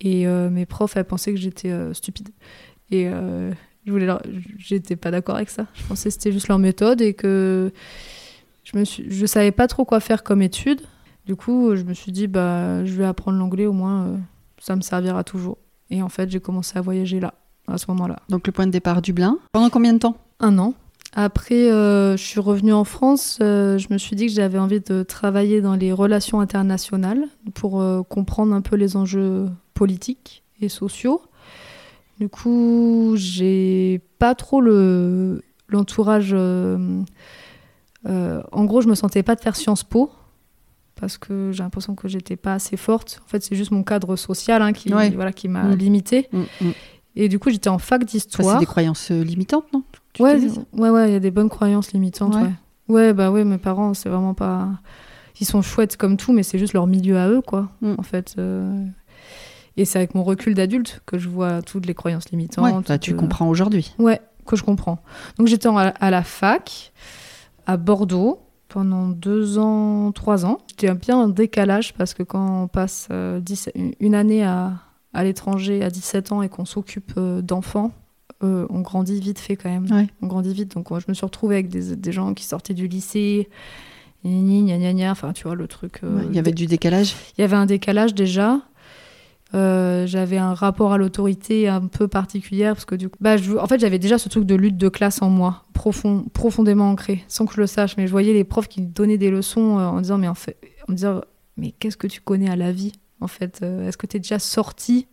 et 0.00 0.26
euh, 0.26 0.50
mes 0.50 0.66
profs 0.66 0.96
elles 0.96 1.04
pensaient 1.04 1.32
que 1.32 1.38
j'étais 1.38 1.70
euh, 1.70 1.94
stupide 1.94 2.30
et 2.90 3.06
je 3.06 3.92
voulais 3.92 4.08
j'étais 4.58 4.96
pas 4.96 5.10
d'accord 5.10 5.36
avec 5.36 5.50
ça. 5.50 5.66
Je 5.74 5.84
pensais 5.86 6.08
que 6.08 6.14
c'était 6.14 6.32
juste 6.32 6.48
leur 6.48 6.58
méthode 6.58 7.00
et 7.00 7.14
que 7.14 7.72
je 8.64 8.76
me 8.76 8.84
suis, 8.84 9.06
je 9.08 9.26
savais 9.26 9.52
pas 9.52 9.68
trop 9.68 9.84
quoi 9.84 10.00
faire 10.00 10.24
comme 10.24 10.42
étude. 10.42 10.80
Du 11.26 11.36
coup, 11.36 11.76
je 11.76 11.82
me 11.82 11.94
suis 11.94 12.12
dit 12.12 12.26
bah 12.26 12.84
je 12.84 12.92
vais 12.94 13.04
apprendre 13.04 13.38
l'anglais 13.38 13.66
au 13.66 13.72
moins 13.72 14.18
ça 14.58 14.74
me 14.76 14.80
servira 14.80 15.24
toujours. 15.24 15.58
Et 15.90 16.02
en 16.02 16.08
fait, 16.08 16.30
j'ai 16.30 16.40
commencé 16.40 16.76
à 16.76 16.80
voyager 16.80 17.20
là 17.20 17.34
à 17.68 17.78
ce 17.78 17.86
moment-là. 17.88 18.16
Donc 18.28 18.46
le 18.46 18.52
point 18.52 18.66
de 18.66 18.72
départ 18.72 19.02
Dublin. 19.02 19.38
Pendant 19.52 19.70
combien 19.70 19.92
de 19.92 19.98
temps? 19.98 20.16
Un 20.40 20.58
an. 20.58 20.74
Après, 21.18 21.70
euh, 21.70 22.16
je 22.16 22.22
suis 22.22 22.40
revenue 22.40 22.72
en 22.74 22.84
France. 22.84 23.38
euh, 23.40 23.78
je 23.78 23.86
me 23.90 23.96
suis 23.96 24.16
dit 24.16 24.26
que 24.26 24.32
j'avais 24.32 24.58
envie 24.58 24.80
de 24.80 25.02
travailler 25.02 25.62
dans 25.62 25.74
les 25.74 25.90
relations 25.92 26.40
internationales 26.40 27.24
pour 27.54 27.80
euh, 27.80 28.02
comprendre 28.02 28.54
un 28.54 28.60
peu 28.60 28.76
les 28.76 28.96
enjeux 28.96 29.48
politiques 29.72 30.42
et 30.60 30.68
sociaux. 30.68 31.22
Du 32.20 32.28
coup, 32.28 33.14
j'ai 33.16 34.00
pas 34.18 34.34
trop 34.34 34.60
le 34.60 35.42
l'entourage. 35.68 36.34
en 38.04 38.64
gros, 38.64 38.80
je 38.80 38.88
me 38.88 38.94
sentais 38.94 39.22
pas 39.22 39.34
de 39.34 39.40
faire 39.40 39.56
Sciences 39.56 39.84
Po 39.84 40.10
parce 40.94 41.18
que 41.18 41.50
j'ai 41.52 41.62
l'impression 41.62 41.94
que 41.94 42.08
j'étais 42.08 42.36
pas 42.36 42.54
assez 42.54 42.76
forte. 42.78 43.20
En 43.24 43.28
fait, 43.28 43.42
c'est 43.42 43.54
juste 43.54 43.70
mon 43.70 43.82
cadre 43.82 44.16
social 44.16 44.62
hein, 44.62 44.72
qui 44.72 44.92
Ouais. 44.94 45.10
voilà 45.10 45.32
qui 45.32 45.48
m'a 45.48 45.64
Mm. 45.64 45.74
limitée. 45.74 46.28
Mm, 46.32 46.40
mm. 46.60 46.70
Et 47.16 47.28
du 47.28 47.38
coup, 47.38 47.50
j'étais 47.50 47.68
en 47.70 47.78
fac 47.78 48.04
d'histoire. 48.04 48.54
C'est 48.54 48.60
des 48.60 48.66
croyances 48.66 49.10
euh, 49.10 49.22
limitantes, 49.24 49.64
non? 49.72 49.82
Tu 50.12 50.22
Ouais, 50.22 50.38
ouais, 50.74 50.90
ouais, 50.90 51.08
il 51.10 51.12
y 51.12 51.16
a 51.16 51.20
des 51.20 51.30
bonnes 51.30 51.48
croyances 51.48 51.92
limitantes. 51.92 52.34
Ouais. 52.34 52.42
Ouais, 52.42 52.94
ouais, 52.94 53.12
bah 53.14 53.30
ouais, 53.30 53.44
mes 53.44 53.58
parents, 53.58 53.94
c'est 53.94 54.08
vraiment 54.08 54.34
pas. 54.34 54.68
Ils 55.40 55.46
sont 55.46 55.60
chouettes 55.62 55.96
comme 55.96 56.16
tout, 56.16 56.32
mais 56.32 56.42
c'est 56.42 56.58
juste 56.58 56.72
leur 56.74 56.86
milieu 56.86 57.18
à 57.18 57.28
eux, 57.28 57.40
quoi. 57.40 57.70
Mm. 57.80 57.94
En 57.98 58.02
fait. 58.02 58.34
euh, 58.38 58.84
Et 59.78 59.84
c'est 59.84 59.98
avec 59.98 60.14
mon 60.14 60.24
recul 60.24 60.54
d'adulte 60.54 61.02
que 61.06 61.18
je 61.18 61.28
vois 61.28 61.60
toutes 61.62 61.86
les 61.86 61.94
croyances 61.94 62.24
Ouais, 62.26 62.30
limitantes. 62.32 62.86
bah, 62.88 62.98
tu 62.98 63.12
que- 63.12 63.18
comprends 63.18 63.48
aujourd'hui. 63.48 63.94
Ouais, 63.98 64.20
que 64.46 64.56
je 64.56 64.62
comprends. 64.62 65.02
Donc 65.38 65.48
j'étais 65.48 65.68
à 65.68 66.10
la 66.10 66.22
fac 66.22 66.92
à 67.66 67.76
Bordeaux 67.76 68.40
pendant 68.68 69.08
deux 69.08 69.58
ans, 69.58 70.12
trois 70.12 70.46
ans. 70.46 70.58
J'étais 70.68 70.94
bien 70.94 71.16
en 71.16 71.28
décalage 71.28 71.92
parce 71.94 72.14
que 72.14 72.22
quand 72.22 72.62
on 72.64 72.68
passe 72.68 73.08
euh, 73.10 73.40
10 73.40 73.70
une 74.00 74.14
année 74.14 74.44
à, 74.44 74.72
à 75.16 75.24
l'étranger 75.24 75.82
à 75.82 75.90
17 75.90 76.32
ans 76.32 76.42
et 76.42 76.48
qu'on 76.48 76.64
s'occupe 76.64 77.12
euh, 77.16 77.42
d'enfants, 77.42 77.92
euh, 78.44 78.66
on 78.70 78.80
grandit 78.82 79.18
vite 79.20 79.38
fait 79.38 79.56
quand 79.56 79.70
même. 79.70 79.86
Ouais. 79.90 80.06
On 80.22 80.26
grandit 80.26 80.52
vite. 80.52 80.74
Donc 80.74 80.88
je 80.90 81.04
me 81.08 81.14
suis 81.14 81.24
retrouvée 81.26 81.54
avec 81.56 81.68
des, 81.68 81.96
des 81.96 82.12
gens 82.12 82.34
qui 82.34 82.44
sortaient 82.44 82.74
du 82.74 82.86
lycée. 82.86 83.48
Gna 84.24 84.76
gna 84.78 84.92
gna 84.92 85.10
enfin 85.12 85.32
tu 85.32 85.44
vois 85.44 85.54
le 85.54 85.66
truc. 85.68 86.00
euh, 86.04 86.22
Il 86.30 86.34
y 86.36 86.38
avait 86.38 86.52
du 86.52 86.66
décalage. 86.66 87.14
il 87.38 87.40
y 87.40 87.44
avait 87.44 87.56
un 87.56 87.66
décalage 87.66 88.14
déjà. 88.14 88.60
Euh, 89.54 90.06
j'avais 90.08 90.38
un 90.38 90.54
rapport 90.54 90.92
à 90.92 90.98
l'autorité 90.98 91.68
un 91.68 91.86
peu 91.86 92.08
particulier 92.08 92.64
parce 92.66 92.84
que 92.84 92.96
du 92.96 93.08
coup, 93.08 93.16
bah, 93.20 93.36
je, 93.36 93.52
en 93.56 93.66
fait, 93.68 93.78
j'avais 93.78 94.00
déjà 94.00 94.18
ce 94.18 94.28
truc 94.28 94.44
de 94.44 94.56
lutte 94.56 94.76
de 94.76 94.88
classe 94.88 95.22
en 95.22 95.30
moi, 95.30 95.62
profond, 95.72 96.24
profondément 96.32 96.90
ancré, 96.90 97.24
sans 97.28 97.46
que 97.46 97.54
je 97.54 97.60
le 97.60 97.68
sache. 97.68 97.96
Mais 97.96 98.06
je 98.08 98.10
voyais 98.12 98.32
les 98.32 98.42
profs 98.44 98.66
qui 98.68 98.80
donnaient 98.80 99.18
des 99.18 99.30
leçons 99.30 99.78
en 99.78 100.00
disant, 100.00 100.18
mais 100.18 100.26
en 100.28 100.34
fait, 100.34 100.58
en 100.88 100.92
disant, 100.92 101.20
mais 101.56 101.70
qu'est-ce 101.78 101.96
que 101.96 102.08
tu 102.08 102.20
connais 102.20 102.50
à 102.50 102.56
la 102.56 102.72
vie? 102.72 102.92
En 103.20 103.28
fait, 103.28 103.60
Euh, 103.62 103.88
est-ce 103.88 103.96
que 103.96 104.06
tu 104.06 104.16
es 104.16 104.20
déjà 104.20 104.38
sorti 104.38 105.06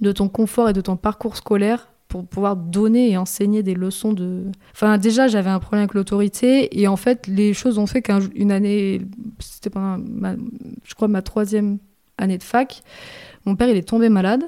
de 0.00 0.12
ton 0.12 0.28
confort 0.28 0.68
et 0.68 0.72
de 0.72 0.80
ton 0.80 0.96
parcours 0.96 1.36
scolaire 1.36 1.88
pour 2.08 2.26
pouvoir 2.26 2.56
donner 2.56 3.10
et 3.10 3.16
enseigner 3.16 3.62
des 3.62 3.74
leçons 3.74 4.12
de. 4.12 4.44
Enfin, 4.72 4.96
déjà, 4.98 5.28
j'avais 5.28 5.50
un 5.50 5.58
problème 5.58 5.82
avec 5.82 5.94
l'autorité 5.94 6.80
et 6.80 6.88
en 6.88 6.96
fait, 6.96 7.26
les 7.26 7.52
choses 7.52 7.78
ont 7.78 7.86
fait 7.86 8.00
qu'une 8.02 8.50
année, 8.50 9.02
c'était 9.40 9.70
pendant, 9.70 9.98
ma, 9.98 10.34
je 10.84 10.94
crois, 10.94 11.08
ma 11.08 11.22
troisième 11.22 11.78
année 12.16 12.38
de 12.38 12.42
fac, 12.42 12.82
mon 13.44 13.56
père, 13.56 13.68
il 13.68 13.76
est 13.76 13.86
tombé 13.88 14.08
malade. 14.08 14.44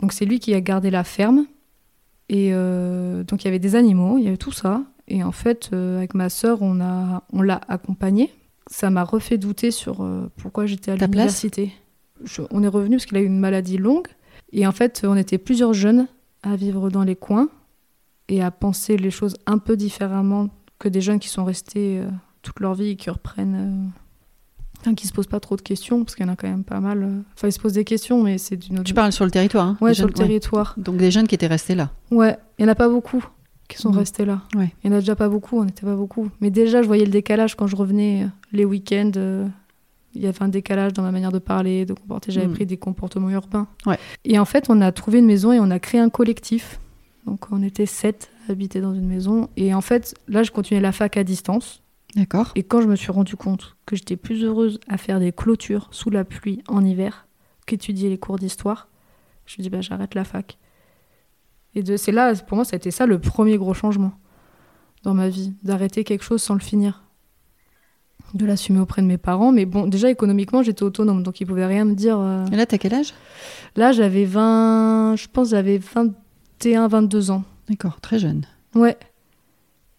Donc, 0.00 0.12
c'est 0.12 0.24
lui 0.24 0.38
qui 0.38 0.54
a 0.54 0.60
gardé 0.60 0.90
la 0.90 1.04
ferme. 1.04 1.46
Et 2.28 2.50
euh, 2.52 3.24
donc, 3.24 3.42
il 3.42 3.46
y 3.46 3.48
avait 3.48 3.58
des 3.58 3.74
animaux, 3.74 4.18
il 4.18 4.24
y 4.24 4.28
avait 4.28 4.36
tout 4.36 4.52
ça. 4.52 4.82
Et 5.08 5.24
en 5.24 5.32
fait, 5.32 5.70
euh, 5.72 5.98
avec 5.98 6.14
ma 6.14 6.28
sœur, 6.28 6.62
on 6.62 6.74
l'a 6.74 7.22
on 7.32 7.46
accompagné. 7.48 8.30
Ça 8.72 8.88
m'a 8.90 9.02
refait 9.04 9.36
douter 9.36 9.70
sur 9.72 10.02
euh, 10.02 10.30
pourquoi 10.36 10.64
j'étais 10.66 10.92
à 10.92 10.96
l'université. 10.96 11.72
On 12.52 12.62
est 12.62 12.68
revenu 12.68 12.96
parce 12.96 13.06
qu'il 13.06 13.16
a 13.16 13.20
eu 13.20 13.26
une 13.26 13.38
maladie 13.40 13.76
longue. 13.78 14.06
Et 14.52 14.66
en 14.66 14.72
fait, 14.72 15.02
on 15.04 15.16
était 15.16 15.38
plusieurs 15.38 15.72
jeunes 15.74 16.06
à 16.42 16.54
vivre 16.56 16.88
dans 16.90 17.02
les 17.02 17.16
coins 17.16 17.48
et 18.28 18.42
à 18.42 18.50
penser 18.50 18.96
les 18.96 19.10
choses 19.10 19.36
un 19.46 19.58
peu 19.58 19.76
différemment 19.76 20.48
que 20.78 20.88
des 20.88 21.00
jeunes 21.00 21.18
qui 21.18 21.28
sont 21.28 21.44
restés 21.44 21.98
euh, 21.98 22.08
toute 22.42 22.60
leur 22.60 22.74
vie 22.74 22.90
et 22.90 22.96
qui 22.96 23.10
reprennent. 23.10 23.90
euh, 24.86 24.94
qui 24.94 25.06
se 25.06 25.12
posent 25.12 25.26
pas 25.26 25.40
trop 25.40 25.56
de 25.56 25.60
questions, 25.60 26.02
parce 26.04 26.14
qu'il 26.14 26.24
y 26.24 26.28
en 26.28 26.32
a 26.32 26.36
quand 26.36 26.48
même 26.48 26.64
pas 26.64 26.80
mal. 26.80 27.02
euh. 27.02 27.20
Enfin, 27.36 27.48
ils 27.48 27.52
se 27.52 27.58
posent 27.58 27.74
des 27.74 27.84
questions, 27.84 28.22
mais 28.22 28.38
c'est 28.38 28.56
d'une 28.56 28.76
autre. 28.76 28.84
Tu 28.84 28.94
parles 28.94 29.12
sur 29.12 29.24
le 29.26 29.30
territoire. 29.30 29.66
hein, 29.66 29.78
Ouais, 29.80 29.92
sur 29.94 30.06
le 30.06 30.12
ouais. 30.12 30.14
territoire. 30.26 30.74
Donc 30.78 30.96
des 30.96 31.10
jeunes 31.10 31.26
qui 31.26 31.34
étaient 31.34 31.46
restés 31.48 31.74
là. 31.74 31.90
Ouais, 32.10 32.38
il 32.58 32.62
y 32.62 32.64
en 32.64 32.68
a 32.70 32.74
pas 32.74 32.88
beaucoup 32.88 33.22
qui 33.70 33.78
sont 33.78 33.90
Mhm. 33.90 33.96
restés 33.98 34.24
là. 34.26 34.42
Ouais. 34.54 34.72
Il 34.84 34.90
y 34.90 34.92
en 34.92 34.96
a 34.96 35.00
déjà 35.00 35.16
pas 35.16 35.28
beaucoup, 35.30 35.58
on 35.58 35.64
n'était 35.64 35.86
pas 35.86 35.96
beaucoup. 35.96 36.28
Mais 36.42 36.50
déjà, 36.50 36.82
je 36.82 36.86
voyais 36.86 37.04
le 37.06 37.10
décalage 37.10 37.54
quand 37.54 37.66
je 37.66 37.76
revenais 37.76 38.24
euh, 38.24 38.28
les 38.52 38.64
week-ends. 38.66 39.12
euh, 39.16 39.46
Il 40.14 40.22
y 40.22 40.26
avait 40.26 40.42
un 40.42 40.48
décalage 40.48 40.92
dans 40.92 41.02
ma 41.02 41.12
manière 41.12 41.30
de 41.30 41.38
parler, 41.38 41.86
de 41.86 41.92
comporter. 41.94 42.32
J'avais 42.32 42.48
Mhm. 42.48 42.54
pris 42.54 42.66
des 42.66 42.76
comportements 42.76 43.30
urbains. 43.30 43.68
Ouais. 43.86 43.96
Et 44.24 44.40
en 44.40 44.44
fait, 44.44 44.66
on 44.68 44.80
a 44.80 44.90
trouvé 44.90 45.20
une 45.20 45.26
maison 45.26 45.52
et 45.52 45.60
on 45.60 45.70
a 45.70 45.78
créé 45.78 46.00
un 46.00 46.08
collectif. 46.10 46.80
Donc, 47.26 47.46
on 47.52 47.62
était 47.62 47.86
sept 47.86 48.28
à 48.48 48.52
habiter 48.52 48.80
dans 48.80 48.92
une 48.92 49.06
maison. 49.06 49.48
Et 49.56 49.72
en 49.72 49.80
fait, 49.80 50.16
là, 50.26 50.42
je 50.42 50.50
continuais 50.50 50.80
la 50.80 50.90
fac 50.90 51.16
à 51.16 51.22
distance. 51.22 51.80
D'accord. 52.16 52.50
Et 52.56 52.64
quand 52.64 52.80
je 52.82 52.88
me 52.88 52.96
suis 52.96 53.12
rendu 53.12 53.36
compte 53.36 53.76
que 53.86 53.94
j'étais 53.94 54.16
plus 54.16 54.42
heureuse 54.42 54.80
à 54.88 54.96
faire 54.96 55.20
des 55.20 55.30
clôtures 55.30 55.86
sous 55.92 56.10
la 56.10 56.24
pluie 56.24 56.60
en 56.66 56.84
hiver 56.84 57.28
qu'étudier 57.66 58.08
les 58.08 58.18
cours 58.18 58.36
d'histoire, 58.40 58.88
je 59.46 59.54
me 59.58 59.62
dis 59.62 59.70
bah 59.70 59.80
j'arrête 59.80 60.16
la 60.16 60.24
fac. 60.24 60.58
Et 61.74 61.82
de 61.82 61.96
c'est 61.96 62.12
là 62.12 62.34
pour 62.34 62.56
moi 62.56 62.64
ça 62.64 62.74
a 62.74 62.78
été 62.78 62.90
ça 62.90 63.06
le 63.06 63.18
premier 63.18 63.56
gros 63.56 63.74
changement 63.74 64.12
dans 65.02 65.14
ma 65.14 65.28
vie, 65.28 65.54
d'arrêter 65.62 66.04
quelque 66.04 66.24
chose 66.24 66.42
sans 66.42 66.54
le 66.54 66.60
finir. 66.60 67.04
De 68.34 68.44
l'assumer 68.46 68.78
auprès 68.80 69.02
de 69.02 69.06
mes 69.06 69.16
parents, 69.18 69.50
mais 69.50 69.64
bon, 69.64 69.86
déjà 69.88 70.08
économiquement, 70.10 70.62
j'étais 70.62 70.82
autonome, 70.84 71.22
donc 71.22 71.40
ils 71.40 71.46
pouvaient 71.46 71.66
rien 71.66 71.84
me 71.84 71.94
dire. 71.94 72.18
euh. 72.20 72.44
Et 72.52 72.56
là, 72.56 72.64
t'as 72.66 72.78
quel 72.78 72.94
âge? 72.94 73.12
Là, 73.76 73.90
j'avais 73.92 74.24
20, 74.24 75.16
je 75.16 75.26
pense 75.32 75.48
j'avais 75.50 75.78
21, 75.78 76.86
22 76.86 77.30
ans. 77.32 77.42
D'accord, 77.68 78.00
très 78.00 78.18
jeune. 78.20 78.44
Ouais. 78.74 78.96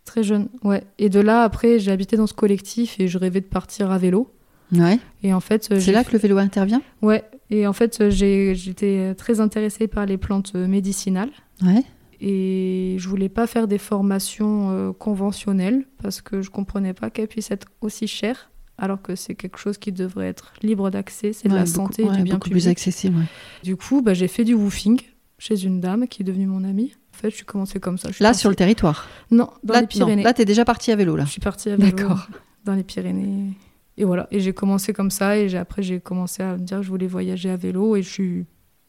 Très 0.06 0.24
jeune, 0.24 0.48
ouais. 0.64 0.84
Et 0.98 1.10
de 1.10 1.20
là, 1.20 1.44
après, 1.44 1.80
j'ai 1.80 1.92
habité 1.92 2.16
dans 2.16 2.28
ce 2.28 2.34
collectif 2.34 3.00
et 3.00 3.08
je 3.10 3.18
rêvais 3.18 3.42
de 3.42 3.46
partir 3.48 3.92
à 3.92 3.98
vélo. 3.98 4.32
Ouais. 4.72 5.00
Et 5.24 5.34
en 5.34 5.42
fait, 5.42 5.68
euh, 5.72 5.80
C'est 5.80 5.92
là 5.92 6.04
que 6.06 6.14
le 6.14 6.20
vélo 6.20 6.38
intervient? 6.38 6.82
Ouais, 7.02 7.26
et 7.50 7.68
en 7.68 7.74
fait, 7.74 8.00
euh, 8.00 8.10
j'étais 8.12 9.14
très 9.16 9.42
intéressée 9.42 9.88
par 9.88 10.06
les 10.06 10.18
plantes 10.18 10.54
médicinales. 10.54 11.32
Ouais. 11.64 11.84
Et 12.20 12.98
je 13.00 13.08
voulais 13.10 13.30
pas 13.30 13.48
faire 13.48 13.68
des 13.68 13.78
formations 13.80 14.70
euh, 14.72 14.92
conventionnelles 14.94 15.86
parce 16.04 16.22
que 16.22 16.42
je 16.42 16.50
comprenais 16.52 16.94
pas 16.94 17.10
qu'elles 17.10 17.28
puissent 17.28 17.50
être 17.52 17.68
aussi 17.82 18.06
chères, 18.08 18.52
alors 18.78 19.02
que 19.02 19.16
c'est 19.16 19.34
quelque 19.36 19.58
chose 19.58 19.78
qui 19.80 19.92
devrait 19.92 20.28
être 20.28 20.54
libre 20.62 20.90
d'accès. 20.92 21.34
C'est 21.34 21.48
de 21.50 21.54
la 21.56 21.62
beaucoup- 21.64 21.76
santé 21.76 22.04
ouais, 22.04 22.18
du 22.18 22.24
bien 22.24 22.36
beaucoup 22.36 22.50
public. 22.50 22.64
plus 22.64 22.70
accessible. 22.70 23.18
ouais. 23.18 23.26
Du 23.64 23.76
coup, 23.76 24.02
bah, 24.04 24.14
j'ai 24.14 24.28
fait 24.28 24.44
du 24.44 24.54
woofing 24.54 25.02
chez 25.40 25.64
une 25.64 25.82
dame 25.82 26.08
qui 26.08 26.22
est 26.22 26.26
devenue 26.26 26.46
mon 26.46 26.64
amie. 26.64 26.94
En 27.16 27.18
fait, 27.18 27.32
je 27.32 27.36
suis 27.38 27.46
commencé 27.46 27.80
comme 27.80 27.98
ça. 27.98 28.10
Là, 28.10 28.16
partie- 28.30 28.40
sur 28.40 28.50
le 28.52 28.56
territoire. 28.56 29.08
Non, 29.32 29.50
dans 29.64 29.74
là, 29.74 29.82
les 29.82 29.88
Pyrénées. 29.88 30.18
non, 30.18 30.24
là, 30.24 30.34
t'es 30.34 30.46
déjà 30.46 30.64
parti 30.64 30.92
à 30.92 30.96
vélo, 30.96 31.16
là. 31.16 31.26
Je 31.26 31.32
suis 31.32 31.42
partie 31.42 31.70
à 31.70 31.76
vélo 31.76 31.90
D'accord. 31.92 32.28
dans 32.66 32.76
les 32.76 32.84
Pyrénées. 32.84 33.54
Et 33.98 34.06
voilà. 34.06 34.28
Et 34.32 34.40
j'ai 34.40 34.54
commencé 34.54 34.94
comme 34.94 35.10
ça. 35.12 35.38
Et 35.38 35.56
après, 35.58 35.82
j'ai 35.82 36.00
commencé 36.00 36.44
à 36.44 36.54
me 36.54 36.60
dire 36.64 36.78
que 36.78 36.84
je 36.84 36.90
voulais 36.90 37.08
voyager 37.08 37.50
à 37.50 37.58
vélo. 37.58 37.96
Et 37.96 38.04
je 38.04 38.10
suis, 38.10 38.46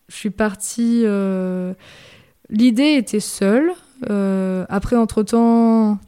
je 0.09 0.15
suis 0.17 0.31
partie. 0.31 1.03
euh, 1.05 1.73
L'idée 2.53 2.97
était 2.97 3.19
seule. 3.19 3.73
Euh, 4.11 4.67
après, 4.69 4.95
entre-temps, 4.95 5.99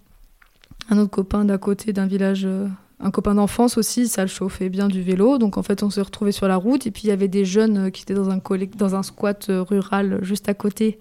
un 0.90 0.98
autre 0.98 1.10
copain 1.10 1.46
d'à 1.46 1.56
côté 1.56 1.94
d'un 1.94 2.06
village, 2.06 2.44
euh, 2.44 2.68
un 3.00 3.10
copain 3.10 3.34
d'enfance 3.34 3.78
aussi, 3.78 4.08
ça 4.08 4.22
le 4.22 4.28
chauffait 4.28 4.68
bien 4.68 4.88
du 4.88 5.00
vélo. 5.00 5.38
Donc 5.38 5.56
en 5.56 5.62
fait, 5.62 5.82
on 5.82 5.88
s'est 5.88 6.02
retrouvés 6.02 6.32
sur 6.32 6.46
la 6.46 6.56
route. 6.56 6.86
Et 6.86 6.90
puis 6.90 7.04
il 7.04 7.08
y 7.08 7.12
avait 7.12 7.28
des 7.28 7.46
jeunes 7.46 7.86
euh, 7.86 7.90
qui 7.90 8.02
étaient 8.02 8.14
dans 8.14 8.28
un, 8.30 8.40
dans 8.76 8.94
un 8.94 9.02
squat 9.02 9.46
rural 9.48 10.18
juste 10.22 10.50
à 10.50 10.54
côté, 10.54 10.98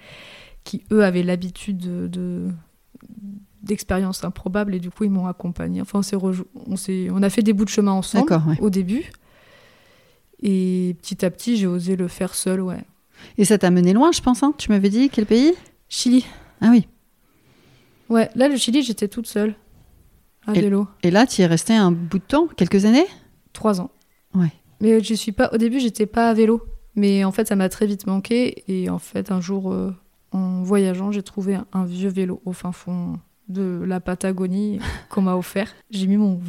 qui 0.64 0.86
eux 0.94 1.04
avaient 1.04 1.24
l'habitude 1.24 1.78
de, 1.78 2.08
de- 2.08 2.48
d'expériences 3.64 4.24
improbables. 4.24 4.74
Et 4.74 4.80
du 4.80 4.92
coup, 4.92 5.04
ils 5.04 5.12
m'ont 5.12 5.28
accompagné. 5.28 5.82
Enfin, 5.82 6.00
on, 6.14 6.32
on, 6.68 7.24
a 7.24 7.30
fait 7.30 7.42
des 7.42 7.52
bouts 7.52 7.66
de 7.66 7.70
chemin 7.70 7.92
ensemble 7.92 8.32
ouais. 8.32 8.58
au 8.62 8.70
début. 8.70 9.12
Et 10.42 10.96
petit 11.02 11.26
à 11.26 11.30
petit, 11.30 11.58
j'ai 11.58 11.68
osé 11.68 11.98
le 11.98 12.08
faire 12.08 12.34
seul, 12.34 12.62
ouais. 12.62 12.86
Et 13.38 13.46
ça 13.46 13.58
t'a 13.58 13.70
mené 13.72 13.94
loin, 13.94 14.12
je 14.12 14.22
pense. 14.22 14.44
hein 14.44 14.54
tu 14.58 14.70
m'avais 14.72 14.90
dit 14.90 15.10
quel 15.10 15.26
pays? 15.26 15.54
Chili. 15.90 16.26
Ah 16.62 16.68
oui. 16.72 16.88
Ouais, 18.10 18.30
là, 18.36 18.48
le 18.48 18.58
Chili, 18.58 18.84
j'étais 18.84 19.08
toute 19.08 19.28
seule. 19.28 19.56
À 20.46 20.54
Et- 20.54 20.62
vélo. 20.62 20.88
Et 21.04 21.12
là, 21.12 21.26
tu 21.26 21.42
y 21.42 21.44
es 21.44 21.48
resté 21.48 21.74
un 21.74 21.92
bout 21.92 22.20
de 22.20 22.24
temps, 22.24 22.48
quelques 22.48 22.86
années? 22.86 23.06
Trois 23.54 23.80
ans. 23.82 23.92
Ouais. 24.36 24.52
Mais 24.82 25.02
je 25.02 25.14
suis 25.14 25.32
pas. 25.32 25.50
Au 25.54 25.58
début, 25.58 25.80
j'étais 25.80 26.06
pas 26.06 26.30
à 26.30 26.34
vélo. 26.34 26.62
Mais 26.96 27.24
en 27.24 27.32
fait, 27.32 27.48
ça 27.48 27.56
m'a 27.56 27.70
très 27.70 27.86
vite 27.88 28.06
manqué. 28.08 28.64
Et 28.68 28.90
en 28.90 29.00
fait, 29.00 29.32
un 29.32 29.40
jour, 29.42 29.72
euh, 29.72 29.96
en 30.32 30.62
voyageant, 30.64 31.12
j'ai 31.12 31.24
trouvé 31.24 31.56
un, 31.56 31.66
un 31.74 31.86
vieux 31.86 32.10
vélo 32.10 32.42
au 32.46 32.52
fin 32.54 32.72
fond 32.72 33.20
de 33.50 33.84
la 33.86 34.00
Patagonie 34.00 34.80
qu'on 35.10 35.22
m'a 35.22 35.36
offert. 35.36 35.74
J'ai 35.92 36.08
mis 36.08 36.18
mon 36.18 36.40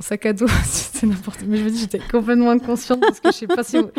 sac 0.00 0.26
à 0.26 0.32
dos. 0.32 0.46
C'était 0.64 1.06
n'importe 1.06 1.40
Mais 1.46 1.56
je 1.58 1.64
me 1.64 1.70
dis, 1.70 1.78
j'étais 1.78 1.98
complètement 2.10 2.50
inconsciente 2.50 3.00
parce 3.00 3.20
que 3.20 3.28
je 3.30 3.36
sais 3.36 3.46
pas 3.46 3.62
si. 3.64 3.76
On, 3.78 3.90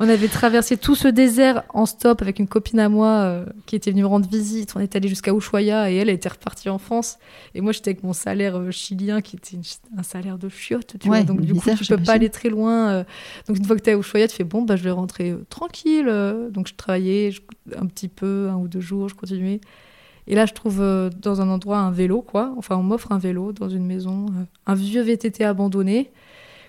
on 0.00 0.08
avait 0.08 0.28
traversé 0.28 0.76
tout 0.76 0.94
ce 0.94 1.08
désert 1.08 1.62
en 1.70 1.86
stop 1.86 2.22
avec 2.22 2.38
une 2.38 2.48
copine 2.48 2.80
à 2.80 2.88
moi 2.88 3.08
euh, 3.08 3.44
qui 3.66 3.76
était 3.76 3.90
venue 3.90 4.02
me 4.02 4.06
rendre 4.08 4.28
visite. 4.28 4.72
On 4.76 4.80
est 4.80 4.96
allé 4.96 5.08
jusqu'à 5.08 5.32
Ushuaia 5.34 5.90
et 5.90 5.96
elle 5.96 6.08
était 6.08 6.28
repartie 6.28 6.68
en 6.68 6.78
France. 6.78 7.18
Et 7.54 7.60
moi, 7.60 7.72
j'étais 7.72 7.90
avec 7.90 8.02
mon 8.02 8.12
salaire 8.12 8.56
euh, 8.58 8.70
chilien 8.70 9.20
qui 9.20 9.36
était 9.36 9.56
une- 9.56 9.62
un 9.98 10.02
salaire 10.02 10.38
de 10.38 10.48
chiotte. 10.48 10.96
Tu 11.00 11.08
Ouais, 11.08 11.18
vois. 11.18 11.26
Donc, 11.26 11.40
du 11.42 11.54
coup, 11.54 11.70
tu 11.76 11.84
peux 11.86 11.96
pas 12.02 12.12
aller 12.14 12.30
très 12.30 12.48
loin. 12.48 12.90
euh. 12.90 13.04
Donc, 13.48 13.58
une 13.58 13.64
fois 13.64 13.76
que 13.76 13.82
tu 13.82 13.90
es 13.90 13.92
à 13.92 13.96
Ushuaia, 13.98 14.28
tu 14.28 14.36
fais 14.36 14.44
bon, 14.44 14.62
bah, 14.62 14.76
je 14.76 14.82
vais 14.82 14.90
rentrer 14.90 15.34
tranquille. 15.50 16.06
Donc, 16.50 16.66
je 16.68 16.74
travaillais 16.74 17.30
je- 17.30 17.40
un 17.76 17.86
petit 17.86 18.08
peu, 18.08 18.48
un 18.50 18.56
ou 18.56 18.68
deux 18.68 18.80
jours, 18.80 19.08
je 19.08 19.14
continuais. 19.14 19.60
Et 20.26 20.34
là, 20.34 20.46
je 20.46 20.52
trouve 20.52 20.80
euh, 20.80 21.10
dans 21.10 21.40
un 21.40 21.48
endroit 21.48 21.78
un 21.78 21.90
vélo, 21.90 22.22
quoi. 22.22 22.54
Enfin, 22.56 22.76
on 22.76 22.82
m'offre 22.82 23.12
un 23.12 23.18
vélo 23.18 23.52
dans 23.52 23.68
une 23.68 23.84
maison, 23.84 24.26
euh, 24.26 24.44
un 24.66 24.74
vieux 24.74 25.02
VTT 25.02 25.44
abandonné 25.44 26.12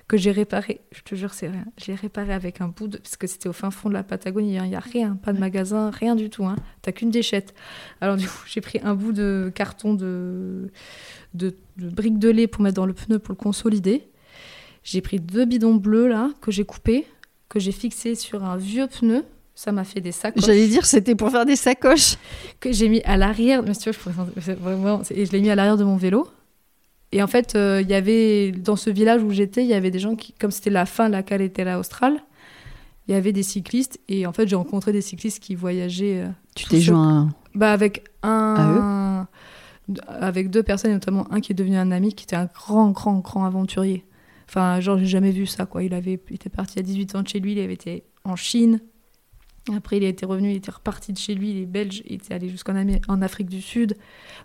que 0.08 0.18
j'ai 0.18 0.32
réparé. 0.32 0.82
Je 0.92 1.02
te 1.02 1.16
jure, 1.16 1.34
c'est 1.34 1.48
rien. 1.48 1.66
J'ai 1.78 1.96
réparé 1.96 2.34
avec 2.34 2.62
un 2.62 2.68
bout 2.68 2.88
de. 2.88 2.98
Parce 2.98 3.16
que 3.16 3.28
c'était 3.28 3.50
au 3.50 3.54
fin 3.54 3.72
fond 3.72 3.90
de 3.90 3.94
la 3.94 4.04
Patagonie. 4.04 4.56
Il 4.56 4.62
n'y 4.64 4.76
a 4.76 4.80
rien, 4.80 5.16
pas 5.16 5.34
de 5.34 5.40
magasin, 5.40 5.92
rien 5.92 6.16
du 6.16 6.30
tout. 6.30 6.46
Hein. 6.46 6.56
T'as 6.82 6.92
qu'une 6.92 7.12
déchette. 7.12 7.54
Alors, 8.02 8.18
du 8.18 8.28
coup, 8.28 8.44
j'ai 8.46 8.62
pris 8.62 8.80
un 8.84 8.96
bout 8.96 9.14
de 9.14 9.52
carton 9.54 9.94
de, 9.94 10.72
de, 11.34 11.56
de 11.78 11.90
briques 11.90 12.20
de 12.20 12.30
lait 12.30 12.48
pour 12.48 12.64
mettre 12.64 12.76
dans 12.76 12.86
le 12.86 12.94
pneu 12.94 13.20
pour 13.20 13.32
le 13.32 13.38
consolider. 13.38 14.08
J'ai 14.84 15.02
pris 15.02 15.20
deux 15.20 15.46
bidons 15.46 15.76
bleus, 15.76 16.08
là, 16.08 16.32
que 16.42 16.52
j'ai 16.52 16.66
coupés, 16.66 17.08
que 17.48 17.60
j'ai 17.60 17.72
fixés 17.72 18.16
sur 18.16 18.44
un 18.44 18.58
vieux 18.58 18.88
pneu. 18.88 19.24
Ça 19.56 19.72
m'a 19.72 19.84
fait 19.84 20.02
des 20.02 20.12
sacoches 20.12 20.44
J'allais 20.46 20.68
dire, 20.68 20.86
c'était 20.86 21.14
pour 21.16 21.30
faire 21.30 21.46
des 21.46 21.56
sacoches. 21.56 22.16
que 22.60 22.72
j'ai 22.72 22.90
mis 22.90 23.02
à 23.04 23.18
l'arrière. 23.18 23.62
Mais 23.64 23.74
si 23.74 23.82
tu 23.82 23.90
veux, 23.92 24.14
je 24.38 24.52
vraiment- 24.54 25.02
et 25.12 25.26
je 25.26 25.32
l'ai 25.32 25.42
mis 25.42 25.50
à 25.52 25.56
l'arrière 25.56 25.78
de 25.78 25.84
mon 25.84 25.96
vélo. 25.98 26.28
Et 27.12 27.22
en 27.22 27.28
fait, 27.28 27.56
euh, 27.56 27.80
il 27.82 27.90
y 27.90 27.94
avait 27.94 28.52
dans 28.52 28.76
ce 28.76 28.90
village 28.90 29.22
où 29.22 29.30
j'étais, 29.30 29.62
il 29.64 29.70
y 29.70 29.76
avait 29.76 29.92
des 29.92 30.00
gens 30.00 30.16
qui, 30.16 30.34
comme 30.34 30.50
c'était 30.50 30.72
la 30.72 30.88
fin 30.88 31.08
de 31.08 31.12
la 31.12 31.22
Caletera 31.22 31.78
australe, 31.78 32.18
il 33.08 33.14
y 33.14 33.18
avait 33.18 33.32
des 33.32 33.44
cyclistes. 33.44 34.00
Et 34.10 34.26
en 34.26 34.34
fait, 34.34 34.48
j'ai 34.48 34.56
rencontré 34.56 34.92
des 34.92 35.02
cyclistes 35.02 35.40
qui 35.40 35.54
voyageaient 35.54 36.22
euh, 36.24 36.30
Tu 36.56 36.66
t'es 36.66 36.82
joint. 36.82 37.30
bah, 37.54 37.72
avec 37.72 38.06
un. 38.24 39.28
avec 40.08 40.50
deux 40.50 40.64
personnes, 40.64 40.92
notamment 40.94 41.32
un 41.32 41.40
qui 41.42 41.52
est 41.52 41.56
devenu 41.56 41.76
un 41.78 41.92
ami, 41.92 42.14
qui 42.16 42.24
était 42.24 42.36
un 42.36 42.50
grand, 42.52 42.90
grand, 42.90 43.20
grand 43.20 43.46
aventurier. 43.46 44.06
Enfin, 44.50 44.80
genre, 44.80 44.98
j'ai 44.98 45.06
jamais 45.06 45.32
vu 45.32 45.46
ça, 45.46 45.66
quoi. 45.68 45.84
Il, 45.84 45.94
avait, 45.94 46.20
il 46.30 46.36
était 46.36 46.50
parti 46.50 46.80
à 46.80 46.82
18 46.82 47.16
ans 47.16 47.22
de 47.22 47.28
chez 47.28 47.40
lui, 47.40 47.52
il 47.54 47.60
avait 47.60 47.74
été 47.74 48.04
en 48.24 48.36
Chine. 48.36 48.80
Après, 49.74 49.96
il 49.98 50.04
était 50.04 50.26
revenu, 50.26 50.52
il 50.52 50.56
était 50.58 50.72
reparti 50.72 51.14
de 51.14 51.18
chez 51.18 51.36
lui, 51.36 51.52
il 51.52 51.62
est 51.62 51.66
belge, 51.66 52.04
il 52.06 52.16
était 52.16 52.34
allé 52.34 52.50
jusqu'en 52.50 52.74
en 53.08 53.22
Afrique 53.22 53.48
du 53.50 53.62
Sud. 53.62 53.96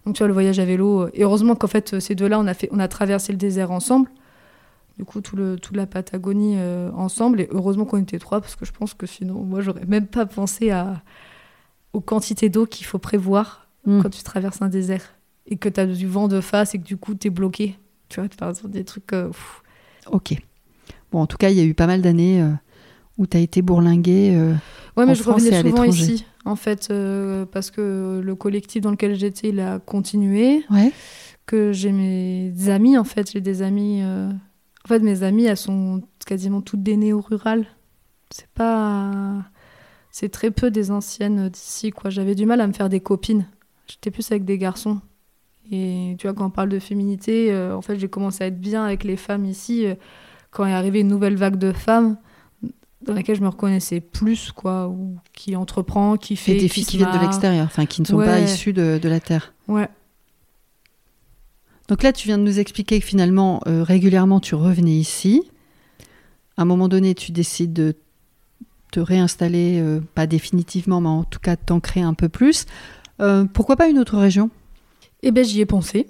Donc, 0.06 0.14
tu 0.14 0.18
vois, 0.18 0.28
le 0.28 0.32
voyage 0.32 0.60
à 0.60 0.64
vélo. 0.64 1.02
euh, 1.02 1.10
Et 1.14 1.24
heureusement 1.24 1.56
qu'en 1.56 1.66
fait, 1.66 1.94
euh, 1.94 2.00
ces 2.00 2.14
deux-là, 2.14 2.38
on, 2.38 2.46
a 2.46 2.54
fait- 2.54 2.68
on 2.70 2.78
a 2.78 2.86
traversé 2.86 3.32
le 3.32 3.38
désert 3.38 3.72
ensemble. 3.72 4.08
Du 4.96 5.04
coup, 5.04 5.20
tout 5.20 5.34
le, 5.34 5.56
toute 5.58 5.76
la 5.76 5.86
Patagonie 5.86 6.54
euh, 6.58 6.90
ensemble. 6.92 7.40
Et 7.40 7.48
heureusement 7.50 7.84
qu'on 7.84 7.98
était 8.00 8.18
trois, 8.20 8.40
parce 8.40 8.54
que 8.54 8.64
je 8.64 8.70
pense 8.72 8.94
que 8.94 9.06
sinon, 9.06 9.42
moi, 9.42 9.60
j'aurais 9.60 9.86
même 9.86 10.06
pas 10.06 10.24
pensé 10.26 10.70
à, 10.70 11.02
aux 11.92 12.00
quantités 12.00 12.48
d'eau 12.48 12.66
qu'il 12.66 12.86
faut 12.86 12.98
prévoir 12.98 13.66
Mm. 13.86 14.02
quand 14.02 14.10
tu 14.10 14.22
traverses 14.22 14.60
un 14.60 14.68
désert. 14.68 15.14
Et 15.46 15.56
que 15.56 15.68
tu 15.68 15.80
as 15.80 15.86
du 15.86 16.06
vent 16.06 16.28
de 16.28 16.40
face 16.40 16.74
et 16.74 16.78
que 16.78 16.84
du 16.84 16.96
coup, 16.96 17.14
tu 17.14 17.28
es 17.28 17.30
bloqué. 17.30 17.76
Tu 18.08 18.20
vois, 18.20 18.28
par 18.28 18.50
exemple, 18.50 18.70
des 18.70 18.84
trucs. 18.84 19.12
euh. 19.12 19.30
Ok. 20.10 20.34
Bon, 21.10 21.20
en 21.20 21.26
tout 21.26 21.38
cas, 21.38 21.48
il 21.50 21.56
y 21.56 21.60
a 21.60 21.64
eu 21.64 21.74
pas 21.74 21.86
mal 21.86 22.02
d'années 22.02 22.42
euh, 22.42 22.50
où 23.18 23.26
tu 23.26 23.36
as 23.36 23.40
été 23.40 23.60
bourlingué. 23.62 24.32
euh, 24.34 24.54
Ouais, 24.96 25.04
mais 25.06 25.12
En 25.12 25.14
je 25.14 25.22
France 25.22 25.42
et 25.42 25.50
revenais 25.50 25.56
à 25.56 25.70
souvent 25.70 25.84
ici, 25.84 26.24
en 26.44 26.56
fait, 26.56 26.88
euh, 26.90 27.44
parce 27.46 27.70
que 27.70 28.20
le 28.24 28.34
collectif 28.34 28.80
dans 28.82 28.90
lequel 28.90 29.14
j'étais, 29.14 29.50
il 29.50 29.60
a 29.60 29.78
continué. 29.78 30.64
Ouais. 30.70 30.92
Que 31.46 31.72
j'ai 31.72 31.92
mes 31.92 32.52
amis, 32.68 32.98
en 32.98 33.04
fait, 33.04 33.30
j'ai 33.30 33.40
des 33.40 33.62
amis. 33.62 34.00
euh, 34.02 34.28
En 34.84 34.88
fait, 34.88 34.98
mes 35.00 35.22
amies, 35.22 35.44
elles 35.44 35.56
sont 35.56 36.02
quasiment 36.26 36.60
toutes 36.62 36.82
des 36.82 36.96
néo 36.96 37.20
rurales. 37.20 37.66
C'est 38.30 38.48
pas. 38.48 39.44
C'est 40.10 40.30
très 40.30 40.50
peu 40.50 40.70
des 40.70 40.90
anciennes 40.90 41.48
d'ici, 41.48 41.90
quoi. 41.90 42.10
J'avais 42.10 42.34
du 42.34 42.44
mal 42.44 42.60
à 42.60 42.66
me 42.66 42.72
faire 42.72 42.88
des 42.88 43.00
copines. 43.00 43.46
J'étais 43.86 44.10
plus 44.10 44.30
avec 44.32 44.44
des 44.44 44.58
garçons. 44.58 45.00
Et 45.70 46.16
tu 46.18 46.26
vois, 46.26 46.34
quand 46.34 46.46
on 46.46 46.50
parle 46.50 46.70
de 46.70 46.78
féminité, 46.78 47.52
euh, 47.52 47.76
en 47.76 47.82
fait, 47.82 47.98
j'ai 47.98 48.08
commencé 48.08 48.42
à 48.42 48.48
être 48.48 48.60
bien 48.60 48.84
avec 48.84 49.04
les 49.04 49.16
femmes 49.16 49.44
ici. 49.44 49.86
quand 50.50 50.66
est 50.66 50.72
arrivée 50.72 51.00
une 51.00 51.08
nouvelle 51.08 51.36
vague 51.36 51.56
de 51.56 51.72
femmes, 51.72 52.16
dans 53.08 53.14
laquelle 53.14 53.36
je 53.36 53.42
me 53.42 53.48
reconnaissais 53.48 54.00
plus, 54.00 54.52
quoi, 54.52 54.88
ou 54.88 55.16
qui 55.32 55.56
entreprend, 55.56 56.16
qui 56.16 56.36
fait. 56.36 56.56
Et 56.56 56.60
des 56.60 56.68
filles 56.68 56.84
qui 56.84 56.98
viennent 56.98 57.12
de 57.12 57.18
l'extérieur, 57.18 57.66
enfin 57.66 57.86
qui 57.86 58.02
ne 58.02 58.06
sont 58.06 58.18
pas 58.18 58.38
issues 58.38 58.72
de, 58.72 58.98
de 59.02 59.08
la 59.08 59.20
Terre. 59.20 59.54
Ouais. 59.66 59.88
Donc 61.88 62.02
là, 62.02 62.12
tu 62.12 62.28
viens 62.28 62.36
de 62.36 62.42
nous 62.42 62.58
expliquer 62.58 63.00
que 63.00 63.06
finalement, 63.06 63.62
euh, 63.66 63.82
régulièrement, 63.82 64.40
tu 64.40 64.54
revenais 64.54 64.92
ici. 64.92 65.42
À 66.58 66.62
un 66.62 66.64
moment 66.66 66.88
donné, 66.88 67.14
tu 67.14 67.32
décides 67.32 67.72
de 67.72 67.96
te 68.92 69.00
réinstaller, 69.00 69.80
euh, 69.80 70.00
pas 70.14 70.26
définitivement, 70.26 71.00
mais 71.00 71.08
en 71.08 71.24
tout 71.24 71.40
cas 71.40 71.56
de 71.56 71.62
t'ancrer 71.64 72.02
un 72.02 72.14
peu 72.14 72.28
plus. 72.28 72.66
Euh, 73.20 73.44
pourquoi 73.46 73.76
pas 73.76 73.88
une 73.88 73.98
autre 73.98 74.18
région? 74.18 74.50
Eh 75.22 75.30
ben, 75.30 75.44
j'y 75.44 75.60
ai 75.60 75.66
pensé. 75.66 76.08